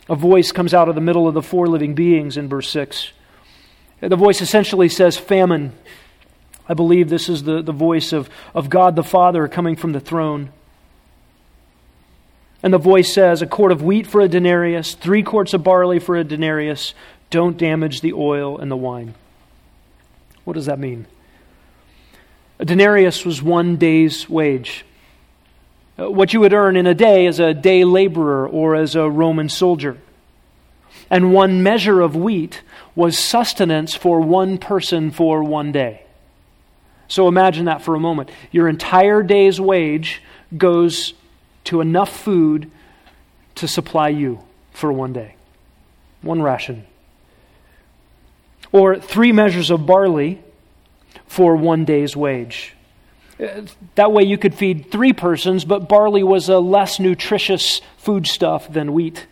A 0.08 0.16
voice 0.16 0.50
comes 0.50 0.74
out 0.74 0.88
of 0.88 0.94
the 0.94 1.00
middle 1.00 1.28
of 1.28 1.34
the 1.34 1.42
four 1.42 1.66
living 1.66 1.94
beings 1.94 2.36
in 2.36 2.48
verse 2.48 2.68
6. 2.70 3.12
The 4.00 4.16
voice 4.16 4.40
essentially 4.40 4.88
says 4.88 5.16
famine. 5.16 5.72
I 6.68 6.74
believe 6.74 7.08
this 7.08 7.28
is 7.28 7.44
the, 7.44 7.62
the 7.62 7.72
voice 7.72 8.12
of, 8.12 8.28
of 8.54 8.70
God 8.70 8.96
the 8.96 9.02
Father 9.02 9.46
coming 9.48 9.76
from 9.76 9.92
the 9.92 10.00
throne. 10.00 10.50
And 12.62 12.72
the 12.72 12.78
voice 12.78 13.12
says, 13.12 13.42
A 13.42 13.46
quart 13.46 13.70
of 13.70 13.82
wheat 13.82 14.06
for 14.06 14.20
a 14.20 14.28
denarius, 14.28 14.94
three 14.94 15.22
quarts 15.22 15.54
of 15.54 15.62
barley 15.62 15.98
for 15.98 16.16
a 16.16 16.24
denarius. 16.24 16.94
Don't 17.30 17.56
damage 17.56 18.00
the 18.00 18.12
oil 18.12 18.58
and 18.58 18.70
the 18.70 18.76
wine. 18.76 19.14
What 20.44 20.54
does 20.54 20.66
that 20.66 20.78
mean? 20.78 21.06
A 22.58 22.64
denarius 22.64 23.24
was 23.24 23.42
one 23.42 23.76
day's 23.76 24.28
wage. 24.28 24.84
Uh, 25.98 26.10
what 26.10 26.32
you 26.32 26.40
would 26.40 26.52
earn 26.52 26.76
in 26.76 26.86
a 26.86 26.94
day 26.94 27.26
as 27.26 27.38
a 27.38 27.54
day 27.54 27.84
laborer 27.84 28.48
or 28.48 28.74
as 28.74 28.94
a 28.94 29.08
Roman 29.08 29.48
soldier. 29.48 29.96
And 31.10 31.32
one 31.32 31.62
measure 31.62 32.00
of 32.00 32.16
wheat 32.16 32.62
was 32.94 33.18
sustenance 33.18 33.94
for 33.94 34.20
one 34.20 34.58
person 34.58 35.10
for 35.10 35.42
one 35.42 35.72
day. 35.72 36.02
So 37.06 37.28
imagine 37.28 37.64
that 37.66 37.82
for 37.82 37.94
a 37.94 38.00
moment. 38.00 38.30
Your 38.50 38.68
entire 38.68 39.22
day's 39.22 39.60
wage 39.60 40.22
goes 40.56 41.14
to 41.64 41.80
enough 41.80 42.14
food 42.14 42.70
to 43.54 43.66
supply 43.66 44.08
you 44.08 44.40
for 44.72 44.92
one 44.92 45.12
day. 45.12 45.34
One 46.22 46.42
ration. 46.42 46.86
Or 48.72 48.98
three 48.98 49.32
measures 49.32 49.70
of 49.70 49.86
barley 49.86 50.42
for 51.38 51.54
one 51.54 51.84
day's 51.84 52.16
wage. 52.16 52.74
Uh, 53.38 53.62
that 53.94 54.10
way 54.10 54.24
you 54.24 54.36
could 54.36 54.56
feed 54.56 54.90
three 54.90 55.12
persons, 55.12 55.64
but 55.64 55.88
barley 55.88 56.24
was 56.24 56.48
a 56.48 56.58
less 56.58 56.98
nutritious 56.98 57.80
foodstuff 57.96 58.72
than 58.72 58.92
wheat. 58.92 59.24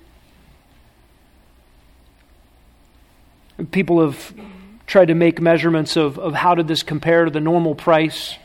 People 3.73 4.01
have 4.01 4.33
tried 4.87 5.07
to 5.07 5.15
make 5.15 5.41
measurements 5.41 5.97
of, 5.97 6.17
of 6.17 6.33
how 6.33 6.55
did 6.55 6.69
this 6.69 6.85
compare 6.85 7.25
to 7.25 7.31
the 7.33 7.41
normal 7.41 7.75
price. 7.75 8.37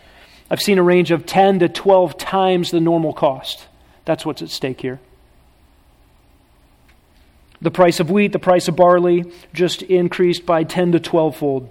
I've 0.49 0.59
seen 0.59 0.79
a 0.79 0.83
range 0.83 1.11
of 1.11 1.27
10 1.27 1.59
to 1.59 1.69
12 1.69 2.17
times 2.17 2.71
the 2.71 2.79
normal 2.79 3.13
cost. 3.13 3.67
That's 4.05 4.25
what's 4.25 4.41
at 4.41 4.49
stake 4.49 4.81
here. 4.81 4.99
The 7.61 7.69
price 7.69 7.99
of 7.99 8.09
wheat, 8.09 8.31
the 8.31 8.39
price 8.39 8.67
of 8.67 8.75
barley 8.75 9.31
just 9.53 9.83
increased 9.83 10.47
by 10.47 10.63
10 10.63 10.93
to 10.93 10.99
12 10.99 11.35
fold. 11.35 11.69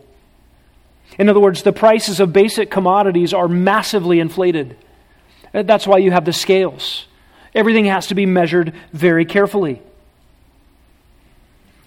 In 1.18 1.28
other 1.28 1.40
words, 1.40 1.62
the 1.62 1.72
prices 1.72 2.20
of 2.20 2.32
basic 2.32 2.70
commodities 2.70 3.34
are 3.34 3.48
massively 3.48 4.20
inflated. 4.20 4.76
That's 5.52 5.86
why 5.86 5.98
you 5.98 6.10
have 6.10 6.24
the 6.24 6.32
scales. 6.32 7.06
Everything 7.54 7.86
has 7.86 8.06
to 8.08 8.14
be 8.14 8.26
measured 8.26 8.74
very 8.92 9.24
carefully. 9.24 9.82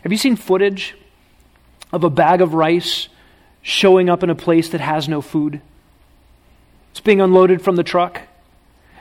Have 0.04 0.12
you 0.12 0.18
seen 0.18 0.36
footage 0.36 0.96
of 1.92 2.04
a 2.04 2.10
bag 2.10 2.42
of 2.42 2.54
rice 2.54 3.08
showing 3.62 4.10
up 4.10 4.24
in 4.24 4.30
a 4.30 4.36
place 4.36 4.70
that 4.70 4.82
has 4.82 5.08
no 5.08 5.22
food? 5.22 5.62
It's 6.92 7.00
being 7.00 7.22
unloaded 7.22 7.62
from 7.62 7.76
the 7.78 7.84
truck 7.84 8.22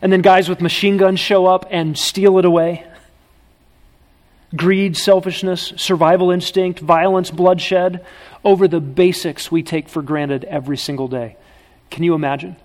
and 0.03 0.13
then 0.13 0.21
guys 0.21 0.49
with 0.49 0.61
machine 0.61 0.97
guns 0.97 1.21
show 1.21 1.47
up 1.47 1.67
and 1.71 1.97
steal 1.97 2.39
it 2.39 2.45
away. 2.45 2.85
Greed, 4.55 4.97
selfishness, 4.97 5.73
survival 5.77 6.31
instinct, 6.31 6.79
violence, 6.79 7.31
bloodshed 7.31 8.05
over 8.45 8.69
the 8.69 8.81
basics 8.81 9.51
we 9.51 9.63
take 9.63 9.89
for 9.89 10.03
granted 10.03 10.45
every 10.45 10.77
single 10.77 11.09
day. 11.09 11.37
Can 11.91 12.03
you 12.03 12.15
imagine? 12.15 12.57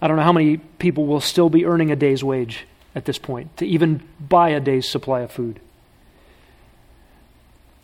I 0.00 0.08
don't 0.08 0.16
know 0.16 0.22
how 0.24 0.32
many 0.32 0.56
people 0.56 1.06
will 1.06 1.20
still 1.20 1.48
be 1.48 1.64
earning 1.64 1.92
a 1.92 1.96
day's 1.96 2.24
wage 2.24 2.66
at 2.94 3.04
this 3.04 3.18
point 3.18 3.56
to 3.58 3.66
even 3.66 4.02
buy 4.18 4.50
a 4.50 4.60
day's 4.60 4.88
supply 4.88 5.20
of 5.20 5.30
food. 5.30 5.60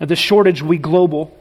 Now, 0.01 0.07
the 0.07 0.17
shortage 0.17 0.63
we 0.63 0.79
global, 0.79 1.37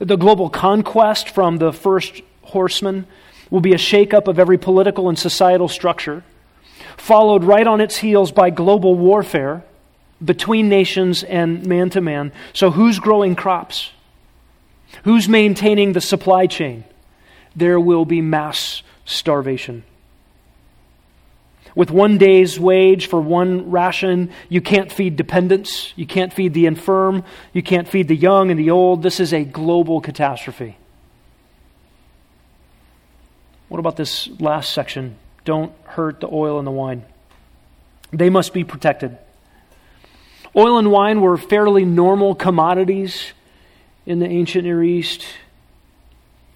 the 0.00 0.16
global 0.16 0.50
conquest 0.50 1.30
from 1.30 1.58
the 1.58 1.72
first 1.72 2.20
horsemen 2.42 3.06
will 3.50 3.60
be 3.60 3.72
a 3.72 3.78
shakeup 3.78 4.28
of 4.28 4.38
every 4.38 4.58
political 4.58 5.08
and 5.08 5.18
societal 5.18 5.68
structure, 5.68 6.24
followed 7.06 7.44
right 7.44 7.68
on 7.68 7.80
its 7.80 7.96
heels 7.96 8.32
by 8.32 8.50
global 8.50 8.96
warfare 8.96 9.62
between 10.24 10.68
nations 10.68 11.22
and 11.22 11.64
man 11.64 11.88
to 11.90 12.00
man. 12.00 12.32
So, 12.52 12.72
who's 12.72 12.98
growing 12.98 13.36
crops? 13.36 13.92
Who's 15.04 15.28
maintaining 15.28 15.92
the 15.92 16.00
supply 16.00 16.48
chain? 16.48 16.82
There 17.54 17.78
will 17.78 18.04
be 18.04 18.20
mass 18.20 18.82
starvation. 19.04 19.84
With 21.76 21.92
one 21.92 22.18
day's 22.18 22.58
wage 22.58 23.06
for 23.06 23.20
one 23.20 23.70
ration, 23.70 24.30
you 24.48 24.60
can't 24.60 24.90
feed 24.90 25.14
dependents. 25.14 25.92
You 25.94 26.06
can't 26.06 26.32
feed 26.32 26.54
the 26.54 26.66
infirm. 26.66 27.22
You 27.52 27.62
can't 27.62 27.86
feed 27.86 28.08
the 28.08 28.16
young 28.16 28.50
and 28.50 28.58
the 28.58 28.70
old. 28.70 29.04
This 29.04 29.20
is 29.20 29.32
a 29.32 29.44
global 29.44 30.00
catastrophe. 30.00 30.76
What 33.68 33.78
about 33.78 33.96
this 33.96 34.28
last 34.40 34.72
section? 34.72 35.16
Don't 35.46 35.72
hurt 35.84 36.20
the 36.20 36.28
oil 36.30 36.58
and 36.58 36.66
the 36.66 36.72
wine. 36.72 37.04
They 38.12 38.28
must 38.28 38.52
be 38.52 38.64
protected. 38.64 39.16
Oil 40.54 40.76
and 40.76 40.90
wine 40.90 41.20
were 41.20 41.36
fairly 41.36 41.84
normal 41.84 42.34
commodities 42.34 43.32
in 44.06 44.18
the 44.18 44.26
ancient 44.26 44.64
Near 44.64 44.82
East. 44.82 45.24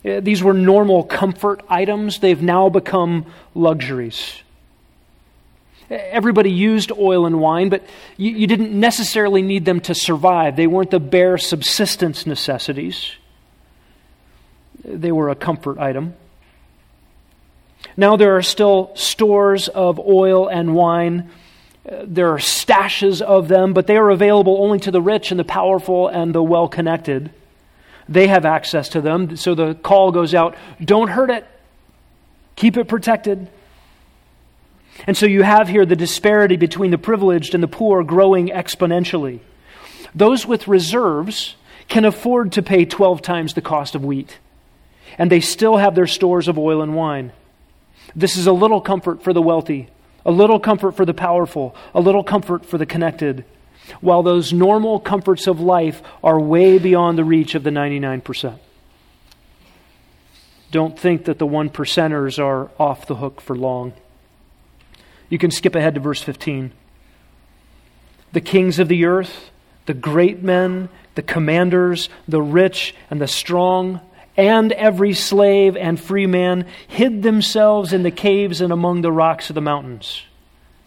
Eh, 0.05 0.21
these 0.21 0.43
were 0.43 0.53
normal 0.53 1.05
comfort 1.05 1.63
items. 1.69 2.19
They've 2.19 2.43
now 2.43 2.69
become 2.69 3.27
luxuries. 3.55 4.43
Eh, 5.89 5.95
everybody 5.95 6.51
used 6.51 6.91
oil 6.91 7.27
and 7.27 7.41
wine, 7.41 7.69
but 7.69 7.85
you, 8.17 8.33
you, 8.33 8.47
didn't 8.49 8.73
necessarily 8.73 9.43
need 9.43 9.65
them 9.65 9.81
to 9.83 9.95
survive. 9.95 10.57
They 10.57 10.67
weren't 10.67 10.91
the 10.91 11.01
bare 11.01 11.39
subsistence 11.39 12.27
necessities, 12.27 13.13
they 14.85 15.13
were 15.13 15.29
a 15.29 15.37
comfort 15.37 15.79
item. 15.79 16.15
Now 17.97 18.17
there 18.17 18.37
are 18.37 18.43
still 18.43 18.93
stores 18.95 19.69
of 19.69 19.99
oil 19.99 20.49
and 20.49 20.75
wine. 20.75 21.31
Uh, 21.89 22.05
there 22.05 22.29
are 22.33 22.39
stashes 22.39 23.21
of 23.21 23.49
them, 23.49 23.73
but 23.73 23.87
they 23.87 23.97
are 23.97 24.11
available 24.11 24.63
only 24.63 24.79
to 24.81 24.91
the 24.91 25.01
rich 25.01 25.31
and 25.31 25.41
the 25.41 25.45
powerful 25.45 26.09
and 26.09 26.35
the 26.35 26.43
well 26.43 26.69
connected. 26.69 27.31
They 28.09 28.27
have 28.27 28.45
access 28.45 28.89
to 28.91 29.01
them. 29.01 29.37
So 29.37 29.55
the 29.55 29.75
call 29.75 30.13
goes 30.13 30.35
out 30.35 30.57
don't 30.85 31.09
hurt 31.09 31.31
it, 31.31 31.47
keep 32.57 32.77
it 32.77 32.89
protected. 32.89 33.49
And 35.07 35.17
so 35.17 35.27
you 35.27 35.43
have 35.43 35.69
here 35.69 35.87
the 35.87 35.97
disparity 35.97 36.57
between 36.57 36.91
the 36.91 36.99
privileged 36.99 37.55
and 37.55 37.63
the 37.63 37.69
poor 37.69 38.05
growing 38.05 38.49
exponentially. 38.49 39.41
Those 40.15 40.45
with 40.45 40.69
reserves 40.69 41.57
can 41.89 42.05
afford 42.05 42.53
to 42.53 42.63
pay 42.63 42.85
12 42.85 43.23
times 43.23 43.55
the 43.55 43.61
cost 43.61 43.95
of 43.95 44.05
wheat, 44.05 44.39
and 45.19 45.31
they 45.31 45.41
still 45.41 45.77
have 45.77 45.95
their 45.95 46.07
stores 46.07 46.49
of 46.49 46.59
oil 46.59 46.83
and 46.83 46.95
wine. 46.95 47.33
This 48.15 48.37
is 48.37 48.47
a 48.47 48.53
little 48.53 48.81
comfort 48.81 49.23
for 49.23 49.33
the 49.33 49.43
wealthy, 49.43 49.89
a 50.25 50.31
little 50.31 50.61
comfort 50.61 50.93
for 50.93 51.05
the 51.05 51.15
powerful, 51.15 51.75
a 51.95 52.01
little 52.01 52.25
comfort 52.25 52.65
for 52.65 52.79
the 52.79 52.87
connected, 52.87 53.45
while 54.01 54.23
those 54.23 54.53
normal 54.53 55.01
comforts 55.01 55.47
of 55.47 55.61
life 55.61 56.03
are 56.23 56.39
way 56.41 56.79
beyond 56.79 57.19
the 57.19 57.25
reach 57.25 57.55
of 57.55 57.63
the 57.63 57.71
99%. 57.71 58.59
Don't 60.71 60.99
think 60.99 61.25
that 61.25 61.39
the 61.39 61.47
one 61.47 61.69
percenters 61.71 62.39
are 62.39 62.71
off 62.79 63.07
the 63.07 63.17
hook 63.17 63.41
for 63.41 63.57
long. 63.57 63.93
You 65.29 65.39
can 65.39 65.51
skip 65.51 65.75
ahead 65.75 65.95
to 65.95 66.01
verse 66.01 66.23
15. 66.23 66.73
The 68.33 68.41
kings 68.41 68.79
of 68.79 68.89
the 68.89 69.05
earth, 69.05 69.51
the 69.87 69.95
great 69.95 70.43
men, 70.43 70.89
the 71.17 71.23
commanders, 71.23 72.09
the 72.29 72.43
rich, 72.43 72.95
and 73.11 73.21
the 73.21 73.27
strong 73.27 74.01
and 74.41 74.73
every 74.73 75.13
slave 75.13 75.77
and 75.77 76.01
free 76.01 76.27
man 76.27 76.67
hid 76.89 77.23
themselves 77.23 77.93
in 77.93 78.03
the 78.03 78.11
caves 78.11 78.63
and 78.63 78.73
among 78.73 79.03
the 79.03 79.13
rocks 79.13 79.51
of 79.51 79.55
the 79.55 79.61
mountains. 79.61 80.23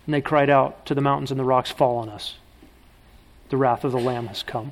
And 0.07 0.13
they 0.13 0.21
cried 0.21 0.49
out 0.49 0.87
to 0.87 0.95
the 0.95 1.01
mountains 1.01 1.29
and 1.29 1.39
the 1.39 1.45
rocks, 1.45 1.69
Fall 1.69 1.97
on 1.97 2.09
us. 2.09 2.35
The 3.49 3.57
wrath 3.57 3.83
of 3.83 3.91
the 3.91 3.99
Lamb 3.99 4.25
has 4.25 4.41
come. 4.41 4.71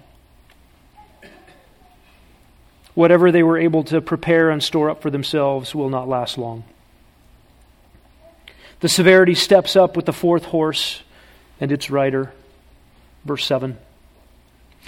Whatever 2.95 3.31
they 3.31 3.43
were 3.43 3.59
able 3.59 3.83
to 3.85 4.01
prepare 4.01 4.49
and 4.49 4.63
store 4.63 4.89
up 4.89 5.03
for 5.03 5.11
themselves 5.11 5.75
will 5.75 5.89
not 5.89 6.09
last 6.09 6.39
long. 6.39 6.63
The 8.79 8.89
severity 8.89 9.35
steps 9.35 9.75
up 9.75 9.95
with 9.95 10.07
the 10.07 10.13
fourth 10.13 10.45
horse 10.45 11.03
and 11.59 11.71
its 11.71 11.91
rider. 11.91 12.33
Verse 13.25 13.45
7. 13.45 13.77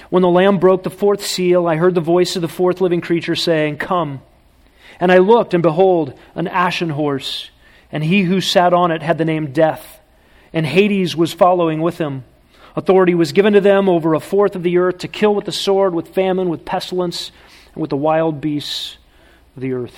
When 0.10 0.24
the 0.24 0.30
Lamb 0.30 0.60
broke 0.60 0.84
the 0.84 0.90
fourth 0.90 1.26
seal, 1.26 1.68
I 1.68 1.76
heard 1.76 1.96
the 1.96 2.02
voice 2.02 2.36
of 2.36 2.42
the 2.42 2.48
fourth 2.48 2.82
living 2.82 3.02
creature 3.02 3.36
saying, 3.36 3.78
Come. 3.78 4.22
And 5.00 5.12
I 5.12 5.18
looked, 5.18 5.54
and 5.54 5.64
behold, 5.64 6.18
an 6.36 6.48
ashen 6.48 6.90
horse, 6.90 7.50
and 7.92 8.04
he 8.04 8.22
who 8.24 8.42
sat 8.42 8.74
on 8.74 8.92
it 8.92 9.02
had 9.02 9.18
the 9.18 9.26
name 9.26 9.54
Death, 9.54 10.00
and 10.52 10.66
Hades 10.66 11.16
was 11.16 11.34
following 11.34 11.82
with 11.82 11.98
him. 11.98 12.24
Authority 12.76 13.14
was 13.14 13.32
given 13.32 13.54
to 13.54 13.62
them 13.62 13.88
over 13.88 14.14
a 14.14 14.20
fourth 14.20 14.56
of 14.56 14.64
the 14.64 14.78
earth 14.80 15.00
to 15.00 15.08
kill 15.08 15.36
with 15.36 15.46
the 15.46 15.52
sword, 15.52 15.94
with 15.94 16.08
famine, 16.10 16.50
with 16.50 16.66
pestilence, 16.66 17.32
and 17.74 17.82
with 17.82 17.90
the 17.90 17.98
wild 17.98 18.42
beasts 18.42 18.98
of 19.56 19.62
the 19.62 19.74
earth. 19.74 19.98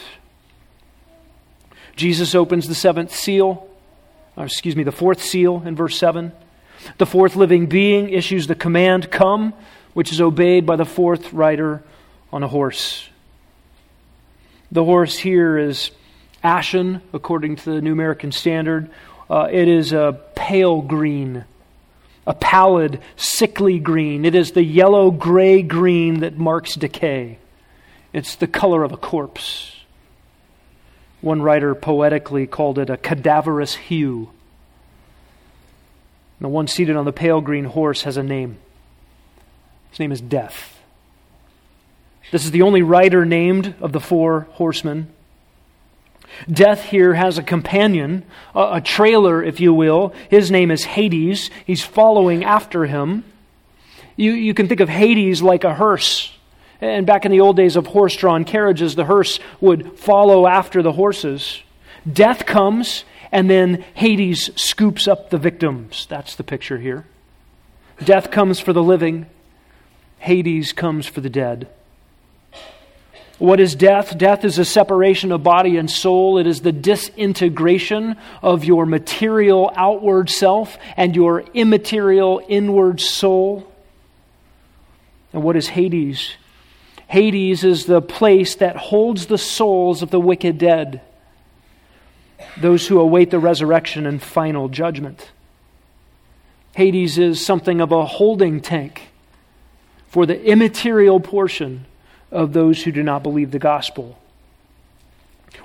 Jesus 1.95 2.35
opens 2.35 2.67
the 2.67 2.75
seventh 2.75 3.15
seal. 3.15 3.69
or 4.35 4.45
excuse 4.45 4.75
me, 4.75 4.83
the 4.83 4.91
fourth 4.91 5.21
seal 5.21 5.63
in 5.65 5.75
verse 5.75 5.97
7. 5.97 6.33
The 6.97 7.05
fourth 7.05 7.35
living 7.37 7.67
being 7.67 8.09
issues 8.09 8.47
the 8.47 8.55
command, 8.55 9.09
Come, 9.09 9.53
which 9.95 10.11
is 10.11 10.19
obeyed 10.19 10.65
by 10.65 10.75
the 10.75 10.85
fourth 10.85 11.31
rider 11.31 11.81
on 12.31 12.43
a 12.43 12.47
horse. 12.47 13.09
The 14.69 14.83
horse 14.83 15.17
here 15.17 15.57
is 15.57 15.89
ashen, 16.43 17.01
according 17.13 17.55
to 17.55 17.71
the 17.71 17.81
New 17.81 17.93
American 17.93 18.33
Standard. 18.33 18.91
Uh, 19.29 19.47
it 19.49 19.69
is 19.69 19.93
a 19.93 20.19
pale 20.35 20.81
green, 20.81 21.45
a 22.27 22.33
pallid, 22.33 22.99
sickly 23.15 23.79
green. 23.79 24.25
It 24.25 24.35
is 24.35 24.51
the 24.51 24.65
yellow 24.65 25.11
gray 25.11 25.61
green 25.61 26.19
that 26.19 26.37
marks 26.37 26.75
decay. 26.75 27.39
It's 28.11 28.35
the 28.35 28.47
color 28.47 28.83
of 28.83 28.91
a 28.91 28.97
corpse. 28.97 29.77
One 31.21 31.41
writer 31.41 31.73
poetically 31.73 32.47
called 32.47 32.79
it 32.79 32.89
a 32.89 32.97
cadaverous 32.97 33.75
hue. 33.75 34.29
The 36.41 36.49
one 36.49 36.67
seated 36.67 36.97
on 36.97 37.05
the 37.05 37.13
pale 37.13 37.39
green 37.39 37.63
horse 37.63 38.01
has 38.01 38.17
a 38.17 38.23
name. 38.23 38.57
His 39.95 40.01
name 40.01 40.11
is 40.11 40.19
Death. 40.19 40.77
This 42.29 42.43
is 42.43 42.51
the 42.51 42.63
only 42.63 42.81
rider 42.81 43.23
named 43.23 43.75
of 43.79 43.93
the 43.93 44.01
four 44.01 44.41
horsemen. 44.51 45.07
Death 46.51 46.83
here 46.83 47.13
has 47.13 47.37
a 47.37 47.43
companion, 47.43 48.25
a, 48.53 48.81
trailer, 48.81 49.41
if 49.41 49.61
you 49.61 49.73
will. 49.73 50.13
His 50.29 50.51
name 50.51 50.69
is 50.69 50.83
Hades. 50.83 51.49
He's 51.65 51.81
following 51.81 52.43
after 52.43 52.83
him. 52.83 53.23
You, 54.17 54.33
you 54.33 54.53
can 54.53 54.67
think 54.67 54.81
of 54.81 54.89
Hades 54.89 55.41
like 55.41 55.63
a 55.63 55.75
hearse. 55.75 56.37
And 56.81 57.07
back 57.07 57.23
in 57.23 57.31
the 57.31 57.39
old 57.39 57.55
days 57.55 57.77
of 57.77 57.87
horse 57.87 58.17
drawn 58.17 58.43
carriages, 58.43 58.95
the 58.95 59.05
hearse 59.05 59.39
would 59.61 59.97
follow 59.97 60.45
after 60.45 60.81
the 60.81 60.91
horses. 60.91 61.63
Death 62.11 62.45
comes, 62.45 63.05
and 63.31 63.49
then 63.49 63.85
Hades 63.93 64.51
scoops 64.61 65.07
up 65.07 65.29
the 65.29 65.37
victims. 65.37 66.05
That's 66.09 66.35
the 66.35 66.43
picture 66.43 66.79
here. 66.79 67.05
Death 68.03 68.29
comes 68.29 68.59
for 68.59 68.73
the 68.73 68.83
living, 68.83 69.27
Hades 70.25 70.73
comes 70.73 71.05
for 71.05 71.21
the 71.21 71.29
dead. 71.29 71.67
What 73.37 73.59
is 73.59 73.75
death? 73.75 74.17
Death 74.17 74.43
is 74.43 74.57
a 74.57 74.65
separation 74.65 75.31
of 75.31 75.43
body 75.43 75.77
and 75.77 75.89
soul. 75.89 76.39
It 76.39 76.47
is 76.47 76.61
the 76.61 76.71
disintegration 76.71 78.15
of 78.41 78.65
your 78.65 78.87
material 78.87 79.71
outward 79.75 80.31
self 80.31 80.79
and 80.97 81.15
your 81.15 81.41
immaterial 81.53 82.41
inward 82.47 83.01
soul. 83.01 83.71
And 85.31 85.43
what 85.43 85.55
is 85.55 85.67
Hades? 85.67 86.31
Hades 87.07 87.63
is 87.63 87.85
the 87.85 88.01
place 88.01 88.55
that 88.55 88.77
holds 88.77 89.27
the 89.27 89.37
souls 89.37 90.01
of 90.01 90.09
the 90.09 90.19
wicked 90.19 90.57
dead, 90.57 91.01
those 92.59 92.87
who 92.87 92.99
await 92.99 93.29
the 93.29 93.37
resurrection 93.37 94.07
and 94.07 94.19
final 94.19 94.69
judgment. 94.69 95.29
Hades 96.75 97.19
is 97.19 97.45
something 97.45 97.79
of 97.79 97.91
a 97.91 98.07
holding 98.07 98.59
tank 98.59 99.11
for 100.15 100.25
the 100.25 100.41
immaterial 100.45 101.19
portion 101.19 101.85
of 102.31 102.53
those 102.53 102.81
who 102.81 102.91
do 102.93 103.03
not 103.03 103.21
believe 103.21 103.51
the 103.51 103.59
gospel. 103.59 104.17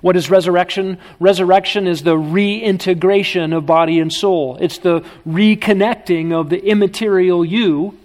What 0.00 0.16
is 0.16 0.28
resurrection? 0.28 0.98
Resurrection 1.20 1.86
is 1.86 2.02
the 2.02 2.18
reintegration 2.18 3.52
of 3.52 3.64
body 3.64 4.00
and 4.00 4.12
soul. 4.12 4.58
It's 4.60 4.78
the 4.78 5.04
reconnecting 5.24 6.32
of 6.32 6.50
the 6.50 6.58
immaterial 6.66 7.44
you 7.44 7.96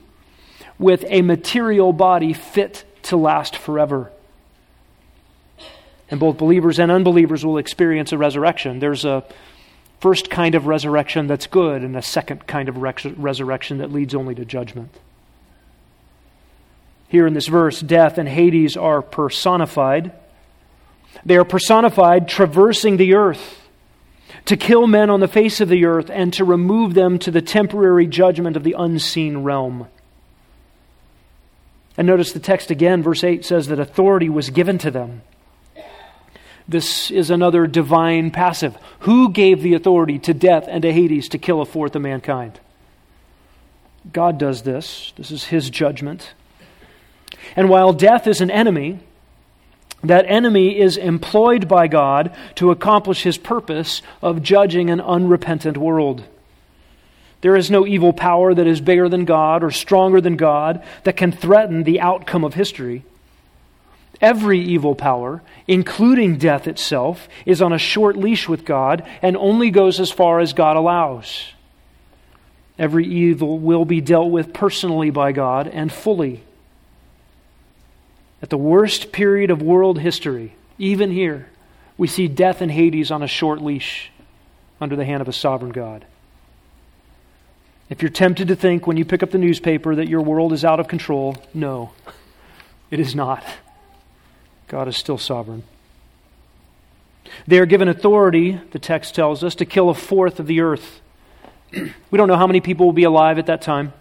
with 0.78 1.04
a 1.08 1.24
material 1.24 1.92
body 1.92 2.32
fit 2.32 2.86
to 3.06 3.18
last 3.18 3.56
forever. 3.56 4.12
And 6.12 6.20
both 6.20 6.38
believers 6.38 6.78
and 6.78 6.92
unbelievers 6.92 7.44
will 7.44 7.58
experience 7.58 8.12
a 8.12 8.20
resurrection. 8.20 8.78
There's 8.78 9.04
a 9.04 9.24
first 10.00 10.30
kind 10.30 10.54
of 10.54 10.68
resurrection 10.68 11.26
that's 11.26 11.48
good, 11.48 11.82
and 11.82 11.98
a 11.98 12.04
second 12.04 12.46
kind 12.46 12.70
of 12.70 12.78
resurrection 12.78 13.80
that 13.80 13.92
leads 13.92 14.14
only 14.14 14.36
to 14.36 14.46
judgment. 14.46 14.92
Here 17.16 17.26
in 17.26 17.34
this 17.34 17.48
verse, 17.48 17.80
death 17.80 18.18
and 18.18 18.28
Hades 18.28 18.76
are 18.76 19.02
personified. 19.02 20.12
They 21.26 21.38
are 21.38 21.46
personified 21.46 22.28
traversing 22.28 22.98
the 22.98 23.14
earth 23.14 23.62
to 24.44 24.58
kill 24.58 24.86
men 24.86 25.10
on 25.10 25.22
the 25.22 25.30
face 25.30 25.62
of 25.62 25.70
the 25.70 25.86
earth 25.86 26.10
and 26.12 26.34
to 26.34 26.44
remove 26.44 26.94
them 26.94 27.18
to 27.20 27.32
the 27.32 27.42
temporary 27.42 28.06
judgment 28.06 28.58
of 28.58 28.66
the 28.66 28.76
unseen 28.78 29.44
realm. 29.44 29.88
And 31.96 32.06
notice 32.06 32.34
the 32.34 32.42
text 32.42 32.70
again, 32.70 33.02
verse 33.02 33.24
8 33.24 33.46
says 33.46 33.68
that 33.68 33.80
authority 33.80 34.28
was 34.28 34.50
given 34.50 34.78
to 34.80 34.92
them. 34.92 35.22
This 36.68 37.10
is 37.12 37.30
another 37.30 37.66
divine 37.66 38.30
passive. 38.30 38.78
Who 39.00 39.32
gave 39.32 39.62
the 39.62 39.74
authority 39.74 40.20
to 40.20 40.34
death 40.34 40.66
and 40.68 40.82
to 40.82 40.92
Hades 40.92 41.30
to 41.30 41.38
kill 41.38 41.62
a 41.62 41.66
fourth 41.66 41.96
of 41.96 42.02
mankind? 42.02 42.60
God 44.12 44.38
does 44.38 44.64
this. 44.64 45.14
This 45.16 45.32
is 45.32 45.46
his 45.46 45.70
judgment. 45.70 46.34
And 47.56 47.70
while 47.70 47.94
death 47.94 48.28
is 48.28 48.42
an 48.42 48.52
enemy, 48.52 49.00
that 50.04 50.26
enemy 50.28 50.80
is 50.80 50.98
employed 50.98 51.68
by 51.68 51.88
God 51.88 52.36
to 52.56 52.72
accomplish 52.72 53.24
his 53.24 53.38
purpose 53.38 54.02
of 54.22 54.44
judging 54.44 54.90
an 54.90 55.02
unrepentant 55.02 55.78
world. 55.78 56.24
There 57.42 57.56
is 57.56 57.70
no 57.70 57.86
evil 57.86 58.14
power 58.14 58.54
that 58.54 58.68
is 58.68 58.82
bigger 58.82 59.10
than 59.10 59.26
God 59.26 59.64
or 59.64 59.72
stronger 59.72 60.22
than 60.22 60.36
God 60.36 60.84
that 61.04 61.18
can 61.18 61.32
threaten 61.32 61.84
the 61.84 62.02
outcome 62.02 62.44
of 62.44 62.54
history. 62.54 63.04
Every 64.22 64.60
evil 64.62 64.96
power, 64.96 65.42
including 65.68 66.38
death 66.38 66.68
itself, 66.68 67.28
is 67.46 67.62
on 67.62 67.74
a 67.74 67.78
short 67.78 68.16
leash 68.16 68.48
with 68.48 68.66
God 68.66 69.08
and 69.22 69.36
only 69.36 69.70
goes 69.72 70.00
as 70.00 70.10
far 70.10 70.40
as 70.40 70.54
God 70.54 70.78
allows. 70.78 71.52
Every 72.80 73.06
evil 73.06 73.60
will 73.60 73.86
be 73.86 74.02
dealt 74.02 74.32
with 74.32 74.54
personally 74.54 75.10
by 75.10 75.32
God 75.32 75.68
and 75.68 75.92
fully. 75.92 76.44
At 78.42 78.50
the 78.50 78.58
worst 78.58 79.12
period 79.12 79.50
of 79.50 79.62
world 79.62 80.00
history, 80.00 80.56
even 80.78 81.12
here, 81.12 81.48
we 81.98 82.08
see 82.08 82.28
death 82.28 82.62
and 82.62 82.72
Hades 82.72 83.12
on 83.12 83.24
a 83.24 83.28
short 83.28 83.62
leash 83.62 84.12
under 84.82 84.96
the 84.96 85.06
hand 85.06 85.22
of 85.22 85.28
a 85.28 85.34
sovereign 85.34 85.72
God. 85.72 86.06
If 87.90 88.02
you're 88.02 88.10
tempted 88.10 88.48
to 88.48 88.56
think 88.56 88.88
when 88.88 88.98
you 88.98 89.06
pick 89.06 89.24
up 89.24 89.32
the 89.32 89.38
newspaper 89.38 89.96
that 89.96 90.10
your 90.10 90.22
world 90.22 90.54
is 90.54 90.66
out 90.66 90.80
of 90.80 90.88
control, 90.88 91.38
no, 91.54 91.92
it 92.90 93.00
is 93.00 93.16
not. 93.16 93.44
God 94.68 94.88
is 94.88 94.98
still 94.98 95.18
sovereign. 95.18 95.64
They 97.48 97.60
are 97.60 97.66
given 97.66 97.88
authority, 97.88 98.60
the 98.72 98.80
text 98.80 99.16
tells 99.16 99.44
us, 99.44 99.56
to 99.56 99.66
kill 99.66 99.90
a 99.90 99.94
fourth 99.94 100.40
of 100.40 100.48
the 100.48 100.62
earth. 100.62 101.02
we 101.72 102.18
don't 102.18 102.28
know 102.28 102.38
how 102.38 102.48
many 102.48 102.62
people 102.62 102.86
will 102.86 102.94
be 102.94 103.04
alive 103.04 103.38
at 103.38 103.46
that 103.48 103.62
time. 103.62 103.94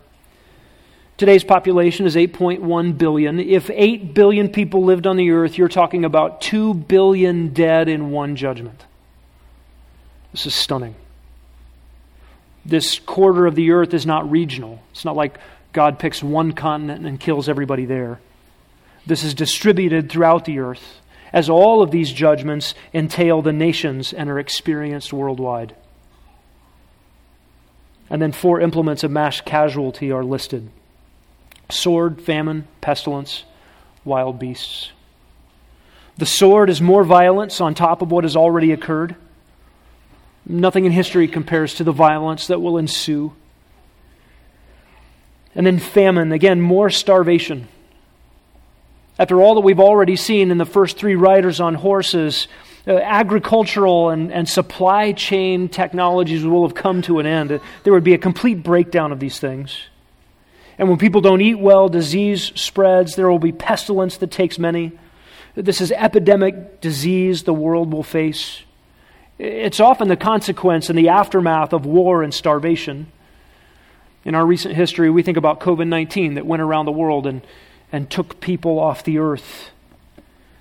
Today's 1.17 1.45
population 1.45 2.07
is 2.07 2.17
8.1 2.17 2.99
billion. 2.99 3.39
If 3.39 3.71
8 3.71 4.15
billion 4.15 4.49
people 4.49 4.85
lived 4.85 5.07
on 5.07 5.17
the 5.17 5.31
earth, 5.31 5.57
you're 5.57 5.69
talking 5.69 6.05
about 6.05 6.41
2 6.41 6.75
billion 6.75 7.53
dead 7.53 7.89
in 7.89 8.11
one 8.11 8.35
judgment. 8.35 8.85
This 10.33 10.47
is 10.47 10.55
stunning. 10.55 10.97
This 12.67 12.99
quarter 12.99 13.47
of 13.47 13.55
the 13.55 13.71
earth 13.71 13.95
is 13.95 14.05
not 14.05 14.29
regional. 14.29 14.83
It's 14.91 15.05
not 15.05 15.15
like 15.15 15.39
God 15.73 16.01
picks 16.01 16.21
one 16.21 16.53
continent 16.53 17.07
and 17.07 17.21
kills 17.21 17.49
everybody 17.49 17.85
there. 17.85 18.19
This 19.07 19.23
is 19.23 19.35
distributed 19.35 20.11
throughout 20.11 20.47
the 20.47 20.59
earth, 20.59 21.01
as 21.33 21.49
all 21.49 21.81
of 21.81 21.93
these 21.93 22.13
judgments 22.13 22.75
entail 22.93 23.41
the 23.41 23.53
nations 23.53 24.13
and 24.13 24.29
are 24.29 24.41
experienced 24.41 25.13
worldwide. 25.13 25.77
And 28.11 28.21
then 28.21 28.33
four 28.33 28.61
implements 28.61 29.05
of 29.05 29.13
mass 29.13 29.41
casualty 29.41 30.11
are 30.11 30.25
listed 30.25 30.71
sword, 31.71 32.21
famine, 32.21 32.69
pestilence, 32.81 33.45
wild 34.05 34.39
beasts. 34.39 34.91
The 36.17 36.27
sword 36.27 36.71
is 36.71 36.81
more 36.81 37.05
violence 37.05 37.61
on 37.61 37.75
top 37.75 38.03
of 38.03 38.11
what 38.11 38.25
has 38.25 38.37
already 38.37 38.73
occurred. 38.73 39.17
Nothing 40.47 40.85
in 40.85 40.93
history 40.93 41.27
compares 41.27 41.75
to 41.77 41.85
the 41.85 41.93
violence 41.93 42.47
that 42.49 42.61
will 42.61 42.79
ensue. 42.79 43.33
And 45.55 45.67
then 45.67 45.79
famine, 45.79 46.33
again, 46.33 46.61
more 46.61 46.91
starvation. 46.91 47.69
After 49.19 49.41
all 49.41 49.55
that 49.55 49.61
we've 49.61 49.81
already 49.81 50.17
seen 50.17 50.51
in 50.51 50.59
the 50.59 50.65
first 50.65 50.97
three 50.97 51.15
riders 51.15 51.61
on 51.61 51.75
horses, 51.75 52.49
uh, 52.87 52.99
agricultural 52.99 54.11
and, 54.11 54.33
and 54.33 54.49
supply 54.49 55.13
chain 55.13 55.69
technologies 55.69 56.45
will 56.45 56.67
have 56.67 56.75
come 56.75 57.01
to 57.03 57.21
an 57.21 57.27
end. 57.27 57.61
There 57.85 57.93
would 57.93 58.05
be 58.05 58.15
a 58.15 58.19
complete 58.19 58.63
breakdown 58.63 59.13
of 59.13 59.21
these 59.21 59.39
things. 59.39 59.79
And 60.79 60.89
when 60.89 60.99
people 60.99 61.21
don't 61.21 61.41
eat 61.41 61.59
well, 61.59 61.89
disease 61.89 62.53
spreads. 62.55 63.15
There 63.15 63.31
will 63.31 63.39
be 63.39 63.53
pestilence 63.53 64.17
that 64.19 64.31
takes 64.31 64.59
many. 64.59 64.93
This 65.55 65.81
is 65.81 65.93
epidemic 65.93 66.81
disease 66.81 67.45
the 67.45 67.55
world 67.55 67.93
will 67.93 68.03
face. 68.03 68.63
It's 69.39 69.81
often 69.81 70.09
the 70.09 70.17
consequence 70.17 70.89
and 70.89 70.99
the 70.99 71.09
aftermath 71.09 71.73
of 71.73 71.87
war 71.87 72.23
and 72.23 72.35
starvation. 72.35 73.07
In 74.25 74.35
our 74.35 74.45
recent 74.45 74.75
history, 74.75 75.11
we 75.11 75.23
think 75.23 75.37
about 75.37 75.61
COVID 75.61 75.87
19 75.87 76.35
that 76.35 76.47
went 76.47 76.63
around 76.63 76.87
the 76.87 76.93
world 76.93 77.27
and, 77.27 77.43
and 77.93 78.11
took 78.11 78.41
people 78.41 78.79
off 78.79 79.05
the 79.05 79.19
earth. 79.19 79.71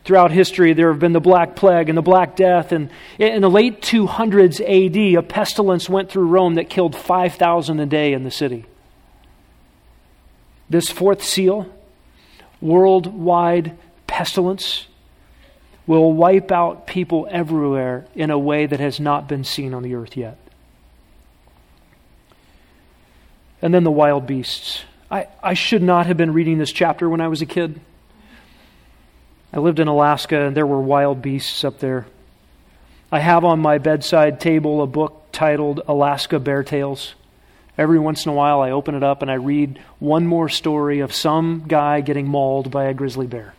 Throughout 0.05 0.31
history, 0.31 0.73
there 0.73 0.91
have 0.91 0.99
been 0.99 1.13
the 1.13 1.21
Black 1.21 1.55
Plague 1.55 1.87
and 1.87 1.97
the 1.97 2.01
Black 2.01 2.35
Death. 2.35 2.73
And 2.73 2.89
in 3.17 3.41
the 3.41 3.49
late 3.49 3.81
200s 3.81 4.59
AD, 4.59 5.17
a 5.17 5.25
pestilence 5.25 5.87
went 5.87 6.09
through 6.09 6.27
Rome 6.27 6.55
that 6.55 6.69
killed 6.69 6.93
5,000 6.95 7.79
a 7.79 7.85
day 7.85 8.11
in 8.11 8.23
the 8.23 8.31
city. 8.31 8.65
This 10.73 10.89
fourth 10.89 11.23
seal, 11.23 11.71
worldwide 12.59 13.77
pestilence, 14.07 14.87
will 15.85 16.11
wipe 16.11 16.51
out 16.51 16.87
people 16.87 17.27
everywhere 17.29 18.07
in 18.15 18.31
a 18.31 18.39
way 18.39 18.65
that 18.65 18.79
has 18.79 18.99
not 18.99 19.27
been 19.27 19.43
seen 19.43 19.75
on 19.75 19.83
the 19.83 19.93
earth 19.93 20.17
yet. 20.17 20.39
And 23.61 23.71
then 23.71 23.83
the 23.83 23.91
wild 23.91 24.25
beasts. 24.25 24.81
I, 25.11 25.27
I 25.43 25.53
should 25.53 25.83
not 25.83 26.07
have 26.07 26.17
been 26.17 26.33
reading 26.33 26.57
this 26.57 26.71
chapter 26.71 27.07
when 27.07 27.21
I 27.21 27.27
was 27.27 27.43
a 27.43 27.45
kid. 27.45 27.79
I 29.53 29.59
lived 29.59 29.79
in 29.79 29.87
Alaska 29.87 30.41
and 30.41 30.57
there 30.57 30.65
were 30.65 30.81
wild 30.81 31.21
beasts 31.21 31.63
up 31.63 31.77
there. 31.81 32.07
I 33.11 33.19
have 33.19 33.45
on 33.45 33.59
my 33.59 33.77
bedside 33.77 34.39
table 34.39 34.81
a 34.81 34.87
book 34.87 35.27
titled 35.31 35.81
Alaska 35.87 36.39
Bear 36.39 36.63
Tales. 36.63 37.13
Every 37.77 37.99
once 37.99 38.25
in 38.25 38.31
a 38.31 38.35
while, 38.35 38.61
I 38.61 38.71
open 38.71 38.95
it 38.95 39.03
up 39.03 39.21
and 39.21 39.31
I 39.31 39.35
read 39.35 39.79
one 39.99 40.27
more 40.27 40.49
story 40.49 40.99
of 40.99 41.13
some 41.13 41.65
guy 41.67 42.01
getting 42.01 42.27
mauled 42.27 42.69
by 42.69 42.85
a 42.85 42.93
grizzly 42.93 43.27
bear. 43.27 43.53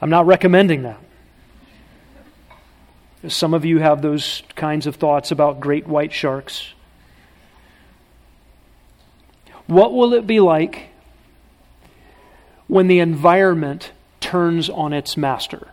I'm 0.00 0.10
not 0.10 0.26
recommending 0.26 0.82
that. 0.82 1.00
Some 3.26 3.52
of 3.52 3.64
you 3.64 3.80
have 3.80 4.00
those 4.00 4.42
kinds 4.54 4.86
of 4.86 4.96
thoughts 4.96 5.32
about 5.32 5.58
great 5.58 5.88
white 5.88 6.12
sharks. 6.12 6.72
What 9.66 9.92
will 9.92 10.14
it 10.14 10.26
be 10.26 10.38
like 10.38 10.90
when 12.68 12.86
the 12.86 13.00
environment 13.00 13.90
turns 14.20 14.68
on 14.68 14.92
its 14.92 15.16
master. 15.16 15.68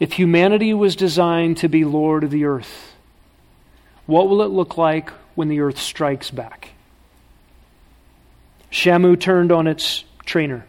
If 0.00 0.12
humanity 0.12 0.72
was 0.72 0.96
designed 0.96 1.56
to 1.58 1.68
be 1.68 1.84
Lord 1.84 2.22
of 2.24 2.30
the 2.30 2.44
earth, 2.44 2.87
what 4.08 4.30
will 4.30 4.40
it 4.40 4.46
look 4.46 4.78
like 4.78 5.10
when 5.34 5.48
the 5.48 5.60
earth 5.60 5.78
strikes 5.78 6.30
back? 6.30 6.70
Shamu 8.72 9.20
turned 9.20 9.52
on 9.52 9.66
its 9.66 10.02
trainer. 10.24 10.64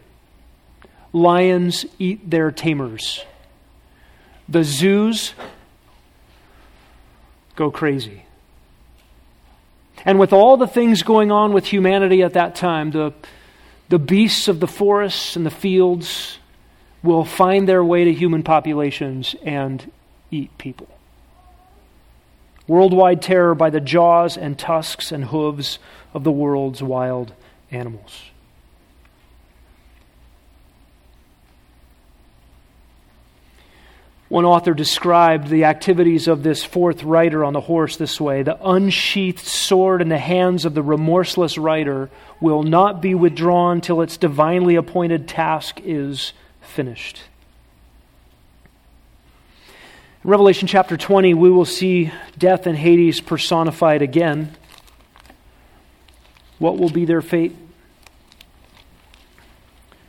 Lions 1.14 1.86
eat 1.98 2.28
their 2.28 2.50
tamers. 2.50 3.24
The 4.46 4.62
zoos 4.62 5.32
go 7.56 7.70
crazy. 7.70 8.24
And 10.04 10.18
with 10.18 10.34
all 10.34 10.58
the 10.58 10.66
things 10.66 11.02
going 11.02 11.32
on 11.32 11.54
with 11.54 11.64
humanity 11.64 12.22
at 12.22 12.34
that 12.34 12.54
time, 12.54 12.90
the 12.90 13.14
the 13.88 13.98
beasts 13.98 14.48
of 14.48 14.60
the 14.60 14.68
forests 14.68 15.34
and 15.34 15.46
the 15.46 15.50
fields 15.50 16.38
will 17.02 17.24
find 17.24 17.66
their 17.66 17.82
way 17.82 18.04
to 18.04 18.12
human 18.12 18.42
populations 18.42 19.34
and 19.42 19.90
eat 20.30 20.56
people. 20.58 20.88
Worldwide 22.70 23.20
terror 23.20 23.56
by 23.56 23.70
the 23.70 23.80
jaws 23.80 24.36
and 24.36 24.56
tusks 24.56 25.10
and 25.10 25.24
hooves 25.24 25.80
of 26.14 26.22
the 26.22 26.30
world's 26.30 26.80
wild 26.80 27.32
animals. 27.72 28.22
One 34.28 34.44
author 34.44 34.72
described 34.72 35.48
the 35.48 35.64
activities 35.64 36.28
of 36.28 36.44
this 36.44 36.62
fourth 36.62 37.02
rider 37.02 37.44
on 37.44 37.54
the 37.54 37.60
horse 37.60 37.96
this 37.96 38.20
way 38.20 38.44
The 38.44 38.64
unsheathed 38.64 39.40
sword 39.40 40.00
in 40.00 40.08
the 40.08 40.18
hands 40.18 40.64
of 40.64 40.74
the 40.74 40.82
remorseless 40.84 41.58
rider 41.58 42.08
will 42.40 42.62
not 42.62 43.02
be 43.02 43.16
withdrawn 43.16 43.80
till 43.80 44.00
its 44.00 44.16
divinely 44.16 44.76
appointed 44.76 45.26
task 45.26 45.80
is 45.82 46.32
finished. 46.60 47.22
In 50.22 50.28
Revelation 50.28 50.68
chapter 50.68 50.98
20, 50.98 51.32
we 51.32 51.50
will 51.50 51.64
see 51.64 52.12
death 52.36 52.66
and 52.66 52.76
Hades 52.76 53.20
personified 53.20 54.02
again. 54.02 54.54
What 56.58 56.76
will 56.76 56.90
be 56.90 57.06
their 57.06 57.22
fate? 57.22 57.56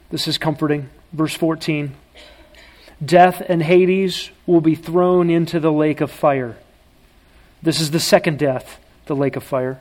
This 0.10 0.28
is 0.28 0.38
comforting. 0.38 0.90
Verse 1.14 1.34
14 1.34 1.96
Death 3.04 3.42
and 3.48 3.64
Hades 3.64 4.32
will 4.46 4.60
be 4.60 4.76
thrown 4.76 5.30
into 5.30 5.62
the 5.62 5.72
lake 5.72 6.02
of 6.02 6.12
fire. 6.12 6.58
This 7.64 7.80
is 7.80 7.92
the 7.92 8.00
second 8.00 8.38
death, 8.38 8.80
the 9.06 9.16
lake 9.16 9.38
of 9.38 9.44
fire. 9.44 9.80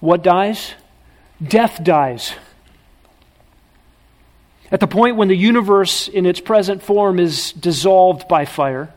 What 0.00 0.24
dies? 0.24 0.74
Death 1.40 1.84
dies. 1.84 2.32
At 4.72 4.80
the 4.80 4.88
point 4.88 5.16
when 5.16 5.28
the 5.28 5.36
universe 5.36 6.08
in 6.08 6.26
its 6.26 6.40
present 6.40 6.82
form 6.82 7.20
is 7.20 7.52
dissolved 7.52 8.26
by 8.26 8.44
fire, 8.44 8.92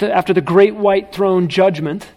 after 0.00 0.32
the 0.32 0.40
great 0.40 0.74
white 0.74 1.12
throne 1.12 1.48
judgment, 1.48 2.08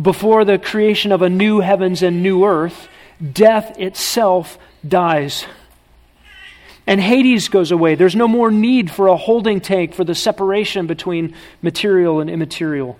before 0.00 0.46
the 0.46 0.58
creation 0.58 1.12
of 1.12 1.20
a 1.20 1.28
new 1.28 1.60
heavens 1.60 2.02
and 2.02 2.22
new 2.22 2.44
earth, 2.44 2.88
death 3.32 3.78
itself 3.78 4.58
dies 4.86 5.46
and 6.86 7.00
Hades 7.00 7.48
goes 7.48 7.72
away. 7.72 7.96
There's 7.96 8.14
no 8.14 8.28
more 8.28 8.50
need 8.50 8.90
for 8.90 9.08
a 9.08 9.16
holding 9.16 9.60
tank 9.60 9.92
for 9.92 10.04
the 10.04 10.14
separation 10.14 10.86
between 10.86 11.34
material 11.60 12.20
and 12.20 12.30
immaterial. 12.30 12.98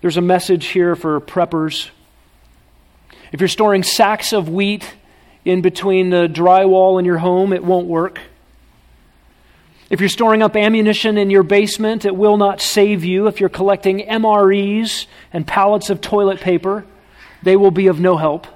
There's 0.00 0.16
a 0.16 0.22
message 0.22 0.66
here 0.66 0.96
for 0.96 1.20
preppers. 1.20 1.90
If 3.36 3.40
you're 3.40 3.48
storing 3.48 3.82
sacks 3.82 4.32
of 4.32 4.48
wheat 4.48 4.94
in 5.44 5.60
between 5.60 6.08
the 6.08 6.26
drywall 6.26 6.98
in 6.98 7.04
your 7.04 7.18
home, 7.18 7.52
it 7.52 7.62
won't 7.62 7.86
work. 7.86 8.18
If 9.90 10.00
you're 10.00 10.08
storing 10.08 10.40
up 10.40 10.56
ammunition 10.56 11.18
in 11.18 11.28
your 11.28 11.42
basement, 11.42 12.06
it 12.06 12.16
will 12.16 12.38
not 12.38 12.62
save 12.62 13.04
you. 13.04 13.26
If 13.26 13.38
you're 13.38 13.50
collecting 13.50 13.98
MREs 13.98 15.04
and 15.34 15.46
pallets 15.46 15.90
of 15.90 16.00
toilet 16.00 16.40
paper, 16.40 16.86
they 17.42 17.56
will 17.56 17.70
be 17.70 17.88
of 17.88 18.00
no 18.00 18.16
help. 18.16 18.46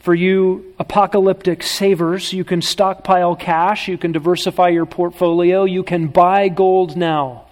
For 0.00 0.14
you 0.14 0.74
apocalyptic 0.78 1.62
savers, 1.62 2.32
you 2.32 2.44
can 2.44 2.62
stockpile 2.62 3.36
cash, 3.36 3.88
you 3.88 3.98
can 3.98 4.12
diversify 4.12 4.68
your 4.68 4.86
portfolio, 4.86 5.66
you 5.66 5.82
can 5.82 6.06
buy 6.06 6.48
gold 6.48 6.96
now, 6.96 7.44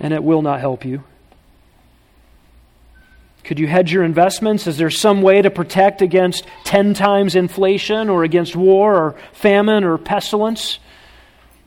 and 0.00 0.14
it 0.14 0.24
will 0.24 0.40
not 0.40 0.60
help 0.60 0.86
you. 0.86 1.04
Could 3.44 3.58
you 3.58 3.66
hedge 3.66 3.92
your 3.92 4.04
investments? 4.04 4.66
Is 4.66 4.78
there 4.78 4.88
some 4.88 5.20
way 5.20 5.42
to 5.42 5.50
protect 5.50 6.00
against 6.00 6.46
10 6.64 6.94
times 6.94 7.34
inflation 7.34 8.08
or 8.08 8.24
against 8.24 8.56
war 8.56 8.96
or 8.96 9.16
famine 9.32 9.84
or 9.84 9.98
pestilence? 9.98 10.78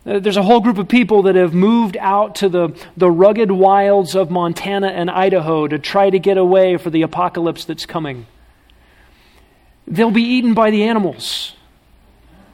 Uh, 0.03 0.17
there's 0.17 0.37
a 0.37 0.43
whole 0.43 0.59
group 0.59 0.79
of 0.79 0.87
people 0.87 1.23
that 1.23 1.35
have 1.35 1.53
moved 1.53 1.95
out 1.97 2.35
to 2.35 2.49
the, 2.49 2.69
the 2.97 3.11
rugged 3.11 3.51
wilds 3.51 4.15
of 4.15 4.31
Montana 4.31 4.87
and 4.87 5.11
Idaho 5.11 5.67
to 5.67 5.77
try 5.77 6.09
to 6.09 6.17
get 6.17 6.37
away 6.37 6.77
for 6.77 6.89
the 6.89 7.03
apocalypse 7.03 7.65
that's 7.65 7.85
coming. 7.85 8.25
They'll 9.85 10.09
be 10.09 10.23
eaten 10.23 10.55
by 10.55 10.71
the 10.71 10.83
animals. 10.83 11.53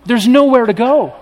There's 0.05 0.27
nowhere 0.27 0.65
to 0.65 0.73
go. 0.73 1.15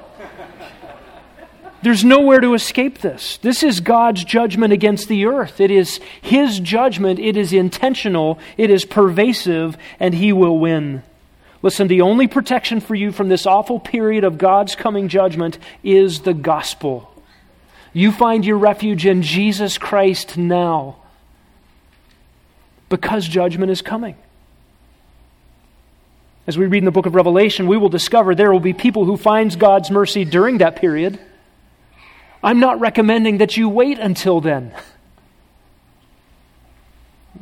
There's 1.84 2.04
nowhere 2.04 2.40
to 2.40 2.54
escape 2.54 3.00
this. 3.00 3.38
This 3.38 3.64
is 3.64 3.80
God's 3.80 4.24
judgment 4.24 4.72
against 4.72 5.08
the 5.08 5.26
earth. 5.26 5.60
It 5.60 5.72
is 5.72 6.00
His 6.22 6.60
judgment. 6.60 7.20
It 7.20 7.36
is 7.36 7.54
intentional. 7.54 8.38
It 8.58 8.70
is 8.70 8.86
pervasive, 8.86 9.78
and 10.00 10.14
He 10.14 10.32
will 10.32 10.60
win. 10.60 11.02
Listen, 11.64 11.88
the 11.88 12.02
only 12.02 12.28
protection 12.28 12.82
for 12.82 12.96
you 12.96 13.12
from 13.12 13.30
this 13.30 13.46
awful 13.46 13.80
period 13.80 14.24
of 14.24 14.38
God's 14.38 14.76
coming 14.76 15.08
judgment 15.08 15.58
is 15.84 16.22
the 16.22 16.34
gospel. 16.34 17.08
You 17.94 18.12
find 18.12 18.46
your 18.46 18.58
refuge 18.58 19.06
in 19.06 19.22
Jesus 19.22 19.78
Christ 19.78 20.38
now 20.38 20.98
because 22.90 23.28
judgment 23.28 23.72
is 23.72 23.82
coming. 23.82 24.16
As 26.48 26.58
we 26.58 26.66
read 26.66 26.80
in 26.80 26.86
the 26.86 26.92
book 26.92 27.06
of 27.06 27.16
Revelation, 27.16 27.68
we 27.68 27.78
will 27.78 27.90
discover 27.90 28.34
there 28.34 28.52
will 28.52 28.60
be 28.60 28.74
people 28.74 29.06
who 29.06 29.18
finds 29.18 29.56
God's 29.56 29.92
mercy 29.92 30.26
during 30.26 30.60
that 30.60 30.78
period. 30.78 31.20
I'm 32.44 32.60
not 32.60 32.80
recommending 32.80 33.38
that 33.38 33.58
you 33.58 33.70
wait 33.70 34.00
until 34.00 34.42
then. 34.42 34.74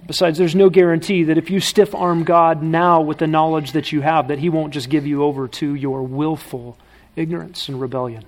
Besides, 0.06 0.38
there's 0.38 0.56
no 0.56 0.70
guarantee 0.70 1.24
that 1.26 1.38
if 1.38 1.50
you 1.50 1.60
stiff 1.60 1.94
arm 1.96 2.24
God 2.24 2.64
now 2.64 3.02
with 3.02 3.20
the 3.20 3.28
knowledge 3.28 3.74
that 3.74 3.92
you 3.92 4.02
have, 4.02 4.28
that 4.30 4.40
He 4.40 4.50
won't 4.50 4.74
just 4.74 4.90
give 4.90 5.06
you 5.06 5.24
over 5.24 5.48
to 5.48 5.76
your 5.76 6.04
willful 6.04 6.78
ignorance 7.16 7.70
and 7.70 7.80
rebellion. 7.80 8.26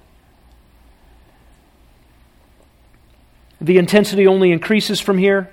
The 3.59 3.77
intensity 3.77 4.27
only 4.27 4.51
increases 4.51 4.99
from 4.99 5.17
here. 5.17 5.51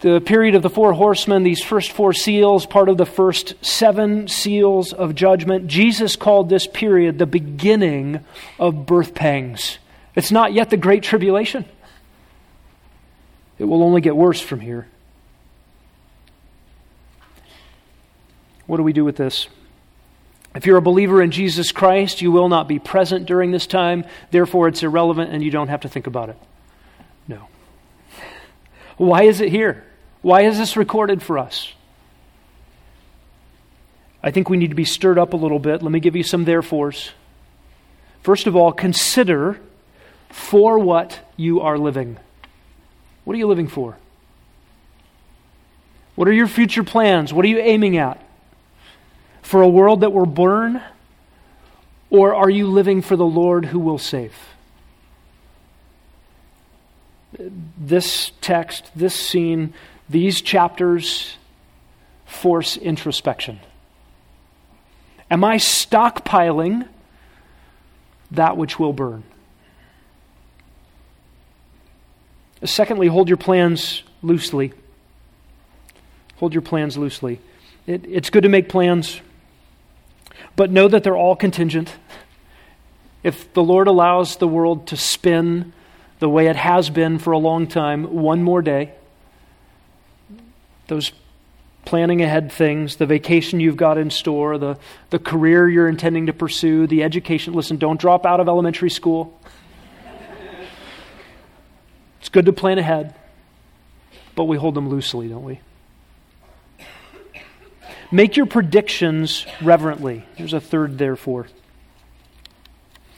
The 0.00 0.20
period 0.20 0.54
of 0.54 0.62
the 0.62 0.70
four 0.70 0.92
horsemen, 0.92 1.42
these 1.42 1.62
first 1.62 1.90
four 1.90 2.12
seals, 2.12 2.66
part 2.66 2.88
of 2.88 2.98
the 2.98 3.06
first 3.06 3.54
seven 3.64 4.28
seals 4.28 4.92
of 4.92 5.16
judgment, 5.16 5.66
Jesus 5.66 6.14
called 6.14 6.48
this 6.48 6.68
period 6.68 7.18
the 7.18 7.26
beginning 7.26 8.24
of 8.60 8.86
birth 8.86 9.14
pangs. 9.14 9.78
It's 10.14 10.30
not 10.30 10.52
yet 10.52 10.70
the 10.70 10.76
Great 10.76 11.02
Tribulation. 11.02 11.64
It 13.58 13.64
will 13.64 13.82
only 13.82 14.00
get 14.00 14.16
worse 14.16 14.40
from 14.40 14.60
here. 14.60 14.86
What 18.66 18.76
do 18.76 18.84
we 18.84 18.92
do 18.92 19.04
with 19.04 19.16
this? 19.16 19.48
If 20.54 20.64
you're 20.66 20.76
a 20.76 20.82
believer 20.82 21.20
in 21.22 21.30
Jesus 21.30 21.72
Christ, 21.72 22.22
you 22.22 22.30
will 22.30 22.48
not 22.48 22.68
be 22.68 22.78
present 22.78 23.26
during 23.26 23.50
this 23.50 23.66
time. 23.66 24.04
Therefore, 24.30 24.68
it's 24.68 24.82
irrelevant 24.82 25.32
and 25.32 25.42
you 25.42 25.50
don't 25.50 25.68
have 25.68 25.80
to 25.80 25.88
think 25.88 26.06
about 26.06 26.28
it. 26.28 26.36
No. 27.26 27.48
Why 28.96 29.22
is 29.22 29.40
it 29.40 29.50
here? 29.50 29.84
Why 30.22 30.42
is 30.42 30.58
this 30.58 30.76
recorded 30.76 31.22
for 31.22 31.38
us? 31.38 31.72
I 34.22 34.30
think 34.30 34.50
we 34.50 34.56
need 34.56 34.70
to 34.70 34.74
be 34.74 34.84
stirred 34.84 35.18
up 35.18 35.32
a 35.32 35.36
little 35.36 35.58
bit. 35.60 35.82
Let 35.82 35.92
me 35.92 36.00
give 36.00 36.16
you 36.16 36.24
some 36.24 36.44
therefores. 36.44 37.10
First 38.22 38.46
of 38.46 38.56
all, 38.56 38.72
consider 38.72 39.60
for 40.28 40.78
what 40.78 41.20
you 41.36 41.60
are 41.60 41.78
living. 41.78 42.18
What 43.24 43.34
are 43.34 43.38
you 43.38 43.46
living 43.46 43.68
for? 43.68 43.96
What 46.14 46.26
are 46.26 46.32
your 46.32 46.48
future 46.48 46.82
plans? 46.82 47.32
What 47.32 47.44
are 47.44 47.48
you 47.48 47.58
aiming 47.58 47.96
at? 47.96 48.20
For 49.42 49.62
a 49.62 49.68
world 49.68 50.00
that 50.00 50.12
will 50.12 50.26
burn? 50.26 50.82
Or 52.10 52.34
are 52.34 52.50
you 52.50 52.66
living 52.66 53.02
for 53.02 53.16
the 53.16 53.24
Lord 53.24 53.66
who 53.66 53.78
will 53.78 53.98
save? 53.98 54.34
This 57.78 58.32
text, 58.40 58.90
this 58.96 59.14
scene, 59.14 59.74
these 60.08 60.40
chapters 60.40 61.36
force 62.26 62.76
introspection. 62.76 63.60
Am 65.30 65.44
I 65.44 65.56
stockpiling 65.56 66.88
that 68.30 68.56
which 68.56 68.78
will 68.78 68.92
burn? 68.92 69.22
Secondly, 72.64 73.06
hold 73.06 73.28
your 73.28 73.36
plans 73.36 74.02
loosely. 74.22 74.72
Hold 76.36 76.54
your 76.54 76.62
plans 76.62 76.96
loosely. 76.96 77.40
It, 77.86 78.04
it's 78.06 78.30
good 78.30 78.42
to 78.42 78.48
make 78.48 78.68
plans, 78.68 79.20
but 80.56 80.70
know 80.70 80.88
that 80.88 81.04
they're 81.04 81.16
all 81.16 81.36
contingent. 81.36 81.94
If 83.22 83.52
the 83.52 83.62
Lord 83.62 83.86
allows 83.86 84.36
the 84.36 84.48
world 84.48 84.88
to 84.88 84.96
spin 84.96 85.72
the 86.18 86.28
way 86.28 86.46
it 86.46 86.56
has 86.56 86.90
been 86.90 87.18
for 87.18 87.32
a 87.32 87.38
long 87.38 87.66
time, 87.66 88.04
one 88.04 88.42
more 88.42 88.62
day, 88.62 88.92
those 90.88 91.12
planning 91.84 92.20
ahead 92.20 92.52
things, 92.52 92.96
the 92.96 93.06
vacation 93.06 93.60
you've 93.60 93.76
got 93.76 93.96
in 93.96 94.10
store, 94.10 94.58
the, 94.58 94.78
the 95.10 95.18
career 95.18 95.68
you're 95.68 95.88
intending 95.88 96.26
to 96.26 96.32
pursue, 96.32 96.86
the 96.86 97.02
education. 97.02 97.54
Listen, 97.54 97.76
don't 97.76 98.00
drop 98.00 98.26
out 98.26 98.40
of 98.40 98.48
elementary 98.48 98.90
school. 98.90 99.40
it's 102.20 102.28
good 102.28 102.46
to 102.46 102.52
plan 102.52 102.78
ahead, 102.78 103.14
but 104.34 104.44
we 104.44 104.56
hold 104.56 104.74
them 104.74 104.88
loosely, 104.88 105.28
don't 105.28 105.44
we? 105.44 105.60
Make 108.10 108.36
your 108.36 108.46
predictions 108.46 109.46
reverently. 109.62 110.24
There's 110.36 110.54
a 110.54 110.60
third, 110.60 110.98
therefore. 110.98 111.46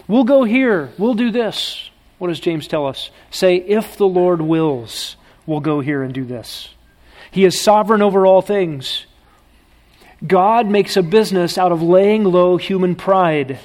We'll 0.08 0.24
go 0.24 0.42
here. 0.42 0.92
We'll 0.98 1.14
do 1.14 1.30
this. 1.30 1.90
What 2.18 2.28
does 2.28 2.40
James 2.40 2.66
tell 2.66 2.86
us? 2.86 3.10
Say, 3.30 3.56
if 3.56 3.96
the 3.96 4.06
Lord 4.06 4.40
wills, 4.40 5.16
we'll 5.46 5.60
go 5.60 5.80
here 5.80 6.02
and 6.02 6.12
do 6.12 6.24
this. 6.24 6.68
He 7.30 7.44
is 7.44 7.60
sovereign 7.60 8.02
over 8.02 8.26
all 8.26 8.42
things. 8.42 9.06
God 10.26 10.66
makes 10.66 10.96
a 10.96 11.02
business 11.02 11.56
out 11.56 11.72
of 11.72 11.82
laying 11.82 12.24
low 12.24 12.56
human 12.56 12.94
pride. 12.94 13.58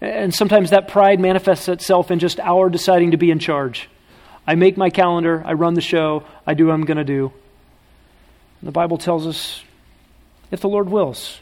And 0.00 0.34
sometimes 0.34 0.70
that 0.70 0.88
pride 0.88 1.20
manifests 1.20 1.68
itself 1.68 2.10
in 2.10 2.18
just 2.18 2.40
our 2.40 2.70
deciding 2.70 3.10
to 3.10 3.18
be 3.18 3.30
in 3.30 3.38
charge. 3.38 3.88
I 4.46 4.54
make 4.54 4.76
my 4.76 4.90
calendar, 4.90 5.42
I 5.44 5.52
run 5.52 5.74
the 5.74 5.80
show, 5.80 6.24
I 6.46 6.54
do 6.54 6.66
what 6.66 6.72
I'm 6.72 6.84
going 6.84 6.96
to 6.96 7.04
do. 7.04 7.32
The 8.62 8.72
Bible 8.72 8.98
tells 8.98 9.26
us 9.26 9.62
if 10.50 10.60
the 10.60 10.68
Lord 10.68 10.88
wills. 10.88 11.40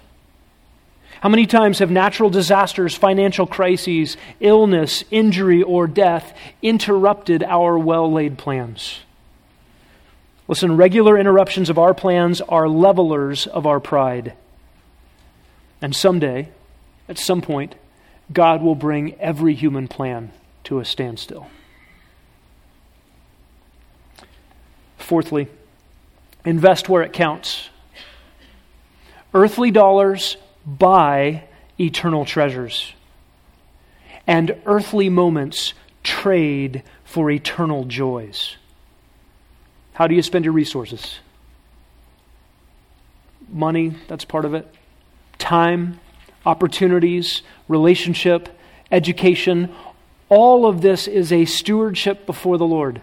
How 1.20 1.28
many 1.28 1.46
times 1.46 1.80
have 1.80 1.90
natural 1.90 2.30
disasters, 2.30 2.94
financial 2.94 3.46
crises, 3.46 4.16
illness, 4.40 5.02
injury, 5.10 5.62
or 5.62 5.86
death 5.86 6.36
interrupted 6.62 7.42
our 7.42 7.78
well 7.78 8.12
laid 8.12 8.38
plans? 8.38 9.00
Listen, 10.48 10.78
regular 10.78 11.18
interruptions 11.18 11.68
of 11.68 11.78
our 11.78 11.92
plans 11.92 12.40
are 12.40 12.68
levelers 12.68 13.46
of 13.46 13.66
our 13.66 13.78
pride. 13.78 14.32
And 15.82 15.94
someday, 15.94 16.48
at 17.06 17.18
some 17.18 17.42
point, 17.42 17.74
God 18.32 18.62
will 18.62 18.74
bring 18.74 19.14
every 19.20 19.54
human 19.54 19.88
plan 19.88 20.32
to 20.64 20.80
a 20.80 20.84
standstill. 20.86 21.48
Fourthly, 24.96 25.48
invest 26.44 26.88
where 26.88 27.02
it 27.02 27.12
counts. 27.12 27.68
Earthly 29.34 29.70
dollars 29.70 30.38
buy 30.66 31.44
eternal 31.78 32.24
treasures, 32.24 32.92
and 34.26 34.56
earthly 34.66 35.08
moments 35.08 35.74
trade 36.02 36.82
for 37.04 37.30
eternal 37.30 37.84
joys. 37.84 38.56
How 39.98 40.06
do 40.06 40.14
you 40.14 40.22
spend 40.22 40.44
your 40.44 40.54
resources? 40.54 41.18
Money, 43.48 43.96
that's 44.06 44.24
part 44.24 44.44
of 44.44 44.54
it. 44.54 44.72
Time, 45.38 45.98
opportunities, 46.46 47.42
relationship, 47.66 48.48
education. 48.92 49.74
All 50.28 50.66
of 50.66 50.82
this 50.82 51.08
is 51.08 51.32
a 51.32 51.46
stewardship 51.46 52.26
before 52.26 52.58
the 52.58 52.64
Lord. 52.64 52.94
Do 52.94 53.00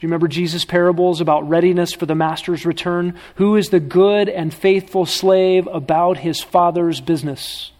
you 0.00 0.08
remember 0.08 0.28
Jesus' 0.28 0.64
parables 0.64 1.20
about 1.20 1.46
readiness 1.46 1.92
for 1.92 2.06
the 2.06 2.14
master's 2.14 2.64
return? 2.64 3.18
Who 3.34 3.56
is 3.56 3.68
the 3.68 3.80
good 3.80 4.30
and 4.30 4.54
faithful 4.54 5.04
slave 5.04 5.66
about 5.66 6.16
his 6.16 6.40
father's 6.40 7.02
business? 7.02 7.70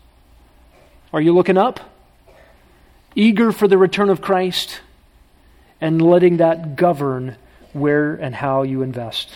Are 1.14 1.20
you 1.22 1.32
looking 1.32 1.56
up? 1.56 1.80
Eager 3.14 3.52
for 3.52 3.66
the 3.66 3.78
return 3.78 4.10
of 4.10 4.20
Christ? 4.20 4.82
And 5.82 6.00
letting 6.00 6.36
that 6.36 6.76
govern 6.76 7.36
where 7.72 8.14
and 8.14 8.36
how 8.36 8.62
you 8.62 8.82
invest. 8.82 9.28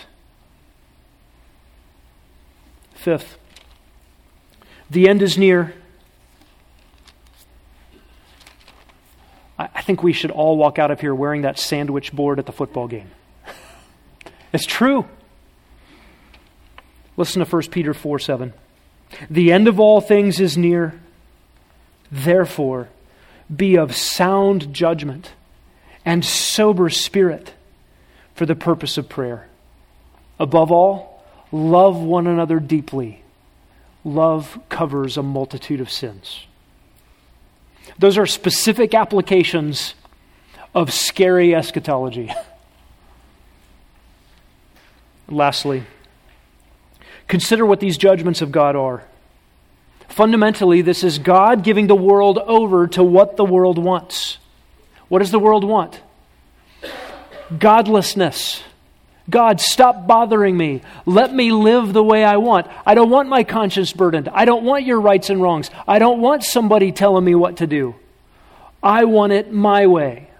Fifth, 2.94 3.36
the 4.88 5.08
end 5.08 5.22
is 5.22 5.36
near. 5.36 5.74
I 9.58 9.80
think 9.82 10.02
we 10.02 10.12
should 10.12 10.30
all 10.30 10.56
walk 10.56 10.78
out 10.78 10.90
of 10.90 11.00
here 11.00 11.14
wearing 11.14 11.42
that 11.42 11.58
sandwich 11.58 12.12
board 12.12 12.38
at 12.38 12.46
the 12.46 12.52
football 12.52 12.88
game. 12.88 13.10
It's 14.52 14.64
true. 14.64 15.06
Listen 17.16 17.44
to 17.44 17.50
1 17.50 17.62
Peter 17.64 17.92
4 17.92 18.18
7. 18.18 18.52
The 19.28 19.52
end 19.52 19.68
of 19.68 19.80
all 19.80 20.00
things 20.00 20.40
is 20.40 20.56
near. 20.56 20.98
Therefore, 22.10 22.88
be 23.54 23.76
of 23.76 23.94
sound 23.94 24.72
judgment 24.72 25.32
and 26.06 26.24
sober 26.24 26.88
spirit 26.88 27.52
for 28.34 28.46
the 28.46 28.54
purpose 28.54 28.96
of 28.96 29.08
prayer. 29.08 29.48
Above 30.38 30.70
all, 30.70 31.22
love 31.50 31.96
one 31.96 32.28
another 32.28 32.60
deeply. 32.60 33.22
Love 34.04 34.58
covers 34.68 35.16
a 35.16 35.22
multitude 35.22 35.80
of 35.80 35.90
sins. 35.90 36.46
Those 37.98 38.16
are 38.16 38.26
specific 38.26 38.94
applications 38.94 39.94
of 40.74 40.92
scary 40.92 41.54
eschatology. 41.54 42.32
Lastly, 45.28 45.82
consider 47.26 47.66
what 47.66 47.80
these 47.80 47.98
judgments 47.98 48.42
of 48.42 48.52
God 48.52 48.76
are. 48.76 49.02
Fundamentally, 50.08 50.82
this 50.82 51.02
is 51.02 51.18
God 51.18 51.64
giving 51.64 51.88
the 51.88 51.96
world 51.96 52.38
over 52.38 52.86
to 52.88 53.02
what 53.02 53.36
the 53.36 53.44
world 53.44 53.78
wants. 53.78 54.38
What 55.08 55.20
does 55.20 55.30
the 55.30 55.38
world 55.38 55.64
want? 55.64 56.00
Godlessness. 57.56 58.62
God, 59.28 59.60
stop 59.60 60.06
bothering 60.06 60.56
me. 60.56 60.82
Let 61.04 61.34
me 61.34 61.50
live 61.50 61.92
the 61.92 62.02
way 62.02 62.24
I 62.24 62.36
want. 62.36 62.68
I 62.84 62.94
don't 62.94 63.10
want 63.10 63.28
my 63.28 63.42
conscience 63.44 63.92
burdened. 63.92 64.28
I 64.28 64.44
don't 64.44 64.64
want 64.64 64.84
your 64.84 65.00
rights 65.00 65.30
and 65.30 65.42
wrongs. 65.42 65.70
I 65.86 65.98
don't 65.98 66.20
want 66.20 66.44
somebody 66.44 66.92
telling 66.92 67.24
me 67.24 67.34
what 67.34 67.56
to 67.58 67.66
do. 67.66 67.96
I 68.82 69.04
want 69.04 69.32
it 69.32 69.52
my 69.52 69.86
way. 69.86 70.30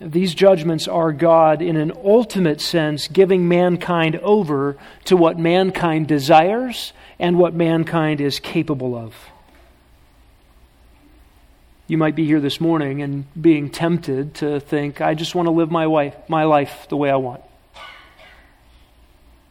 These 0.00 0.34
judgments 0.34 0.86
are 0.86 1.12
God, 1.12 1.60
in 1.60 1.76
an 1.76 1.92
ultimate 2.04 2.60
sense, 2.60 3.08
giving 3.08 3.48
mankind 3.48 4.16
over 4.16 4.76
to 5.06 5.16
what 5.16 5.38
mankind 5.38 6.06
desires 6.06 6.92
and 7.18 7.36
what 7.36 7.52
mankind 7.54 8.20
is 8.20 8.38
capable 8.38 8.96
of. 8.96 9.14
You 11.88 11.96
might 11.96 12.14
be 12.14 12.26
here 12.26 12.38
this 12.38 12.60
morning 12.60 13.00
and 13.00 13.24
being 13.40 13.70
tempted 13.70 14.34
to 14.36 14.60
think, 14.60 15.00
I 15.00 15.14
just 15.14 15.34
want 15.34 15.46
to 15.46 15.50
live 15.50 15.70
my, 15.70 15.86
wife, 15.86 16.14
my 16.28 16.44
life 16.44 16.86
the 16.90 16.98
way 16.98 17.10
I 17.10 17.16
want. 17.16 17.42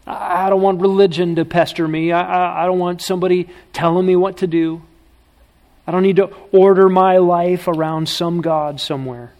I 0.06 0.50
don't 0.50 0.62
want 0.62 0.80
religion 0.80 1.36
to 1.36 1.46
pester 1.46 1.88
me. 1.88 2.12
I, 2.12 2.22
I, 2.22 2.64
I 2.64 2.66
don't 2.68 2.78
want 2.78 3.02
somebody 3.02 3.50
telling 3.74 4.06
me 4.06 4.16
what 4.16 4.38
to 4.38 4.48
do. 4.48 4.84
I 5.88 5.92
don't 5.92 6.04
need 6.04 6.18
to 6.18 6.28
order 6.52 6.90
my 6.90 7.18
life 7.18 7.68
around 7.68 8.08
some 8.08 8.42
God 8.42 8.80
somewhere. 8.80 9.34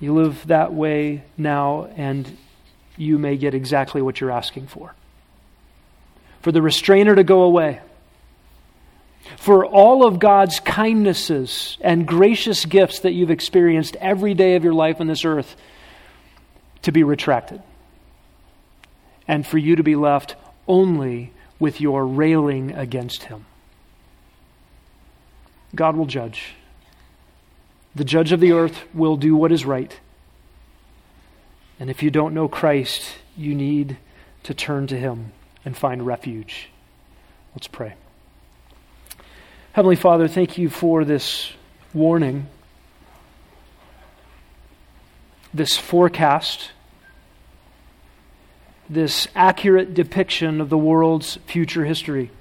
You 0.00 0.14
live 0.14 0.46
that 0.46 0.72
way 0.72 1.24
now, 1.36 1.88
and 1.94 2.38
you 2.96 3.18
may 3.18 3.36
get 3.36 3.52
exactly 3.52 4.00
what 4.00 4.18
you're 4.18 4.30
asking 4.30 4.68
for. 4.68 4.94
For 6.40 6.52
the 6.52 6.62
restrainer 6.62 7.14
to 7.14 7.22
go 7.22 7.42
away, 7.42 7.80
for 9.36 9.64
all 9.64 10.04
of 10.04 10.18
God's 10.18 10.60
kindnesses 10.60 11.78
and 11.80 12.06
gracious 12.06 12.64
gifts 12.64 13.00
that 13.00 13.12
you've 13.12 13.30
experienced 13.30 13.96
every 13.96 14.34
day 14.34 14.56
of 14.56 14.64
your 14.64 14.74
life 14.74 15.00
on 15.00 15.06
this 15.06 15.24
earth 15.24 15.56
to 16.82 16.92
be 16.92 17.02
retracted, 17.02 17.62
and 19.28 19.46
for 19.46 19.58
you 19.58 19.76
to 19.76 19.82
be 19.82 19.96
left 19.96 20.34
only 20.66 21.32
with 21.58 21.80
your 21.80 22.06
railing 22.06 22.72
against 22.72 23.24
Him. 23.24 23.44
God 25.74 25.96
will 25.96 26.06
judge. 26.06 26.54
The 27.94 28.04
judge 28.04 28.32
of 28.32 28.40
the 28.40 28.52
earth 28.52 28.84
will 28.94 29.16
do 29.16 29.36
what 29.36 29.52
is 29.52 29.64
right. 29.64 29.98
And 31.78 31.90
if 31.90 32.02
you 32.02 32.10
don't 32.10 32.34
know 32.34 32.48
Christ, 32.48 33.16
you 33.36 33.54
need 33.54 33.96
to 34.42 34.54
turn 34.54 34.86
to 34.88 34.98
him 34.98 35.32
and 35.64 35.76
find 35.76 36.06
refuge. 36.06 36.68
Let's 37.54 37.66
pray. 37.66 37.94
Heavenly 39.72 39.94
Father, 39.94 40.26
thank 40.26 40.58
you 40.58 40.68
for 40.68 41.04
this 41.04 41.52
warning, 41.94 42.48
this 45.54 45.76
forecast, 45.76 46.72
this 48.88 49.28
accurate 49.36 49.94
depiction 49.94 50.60
of 50.60 50.70
the 50.70 50.76
world's 50.76 51.36
future 51.46 51.84
history. 51.84 52.32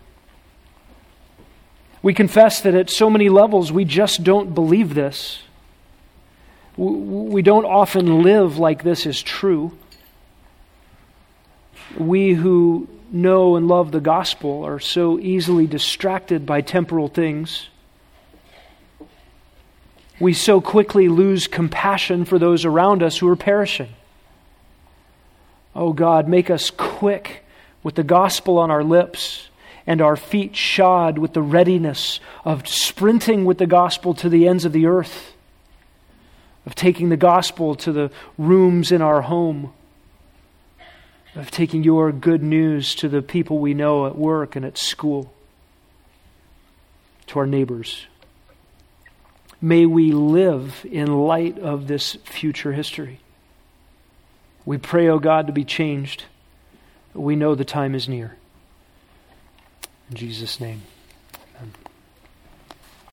We 2.02 2.16
confess 2.16 2.62
that 2.62 2.74
at 2.74 2.90
so 2.90 3.12
many 3.12 3.30
levels 3.30 3.72
we 3.72 3.86
just 3.86 4.24
don't 4.24 4.56
believe 4.56 4.96
this. 4.96 5.44
We 6.78 7.44
don't 7.44 7.66
often 7.66 8.24
live 8.24 8.58
like 8.58 8.82
this 8.82 9.06
is 9.06 9.22
true. 9.22 9.78
We 11.96 12.34
who 12.34 12.88
know 13.12 13.56
and 13.56 13.68
love 13.68 13.92
the 13.92 14.00
gospel 14.00 14.64
are 14.66 14.80
so 14.80 15.20
easily 15.20 15.68
distracted 15.68 16.46
by 16.46 16.62
temporal 16.62 17.08
things. 17.08 17.70
We 20.20 20.34
so 20.34 20.60
quickly 20.60 21.08
lose 21.08 21.48
compassion 21.48 22.26
for 22.26 22.38
those 22.38 22.66
around 22.66 23.02
us 23.02 23.18
who 23.18 23.28
are 23.30 23.36
perishing. 23.36 23.90
Oh 25.76 25.94
God, 25.94 26.28
make 26.28 26.50
us 26.50 26.72
quick 26.72 27.46
with 27.84 27.96
the 27.96 28.04
gospel 28.04 28.58
on 28.58 28.70
our 28.70 28.84
lips 28.84 29.48
and 29.88 30.02
our 30.02 30.16
feet 30.16 30.56
shod 30.56 31.18
with 31.18 31.34
the 31.34 31.42
readiness 31.42 32.20
of 32.44 32.68
sprinting 32.68 33.46
with 33.46 33.58
the 33.58 33.66
gospel 33.66 34.14
to 34.16 34.30
the 34.30 34.48
ends 34.48 34.66
of 34.66 34.74
the 34.74 34.86
earth, 34.86 35.34
of 36.66 36.76
taking 36.76 37.10
the 37.10 37.18
gospel 37.18 37.76
to 37.76 37.92
the 37.92 38.12
rooms 38.38 38.92
in 38.92 39.02
our 39.02 39.22
home, 39.22 39.74
of 41.36 41.52
taking 41.52 41.84
your 41.84 42.12
good 42.12 42.42
news 42.42 42.96
to 42.96 43.10
the 43.10 43.22
people 43.22 43.60
we 43.60 43.74
know 43.74 44.08
at 44.08 44.18
work 44.18 44.56
and 44.56 44.66
at 44.66 44.78
school, 44.78 45.32
to 47.28 47.40
our 47.40 47.46
neighbors. 47.46 48.08
May 49.62 49.86
we 49.86 50.12
live 50.12 50.86
in 50.90 51.08
light 51.08 51.60
of 51.60 51.88
this 51.88 52.16
future 52.24 52.74
history. 52.74 53.20
We 54.66 54.78
pray, 54.78 55.08
O 55.08 55.16
oh 55.16 55.20
God, 55.20 55.48
to 55.48 55.54
be 55.54 55.66
changed. 55.66 56.26
We 57.14 57.36
know 57.36 57.56
the 57.56 57.66
time 57.66 57.96
is 57.96 58.08
near. 58.08 58.38
In 60.10 60.16
Jesus' 60.16 60.60
name. 60.60 60.82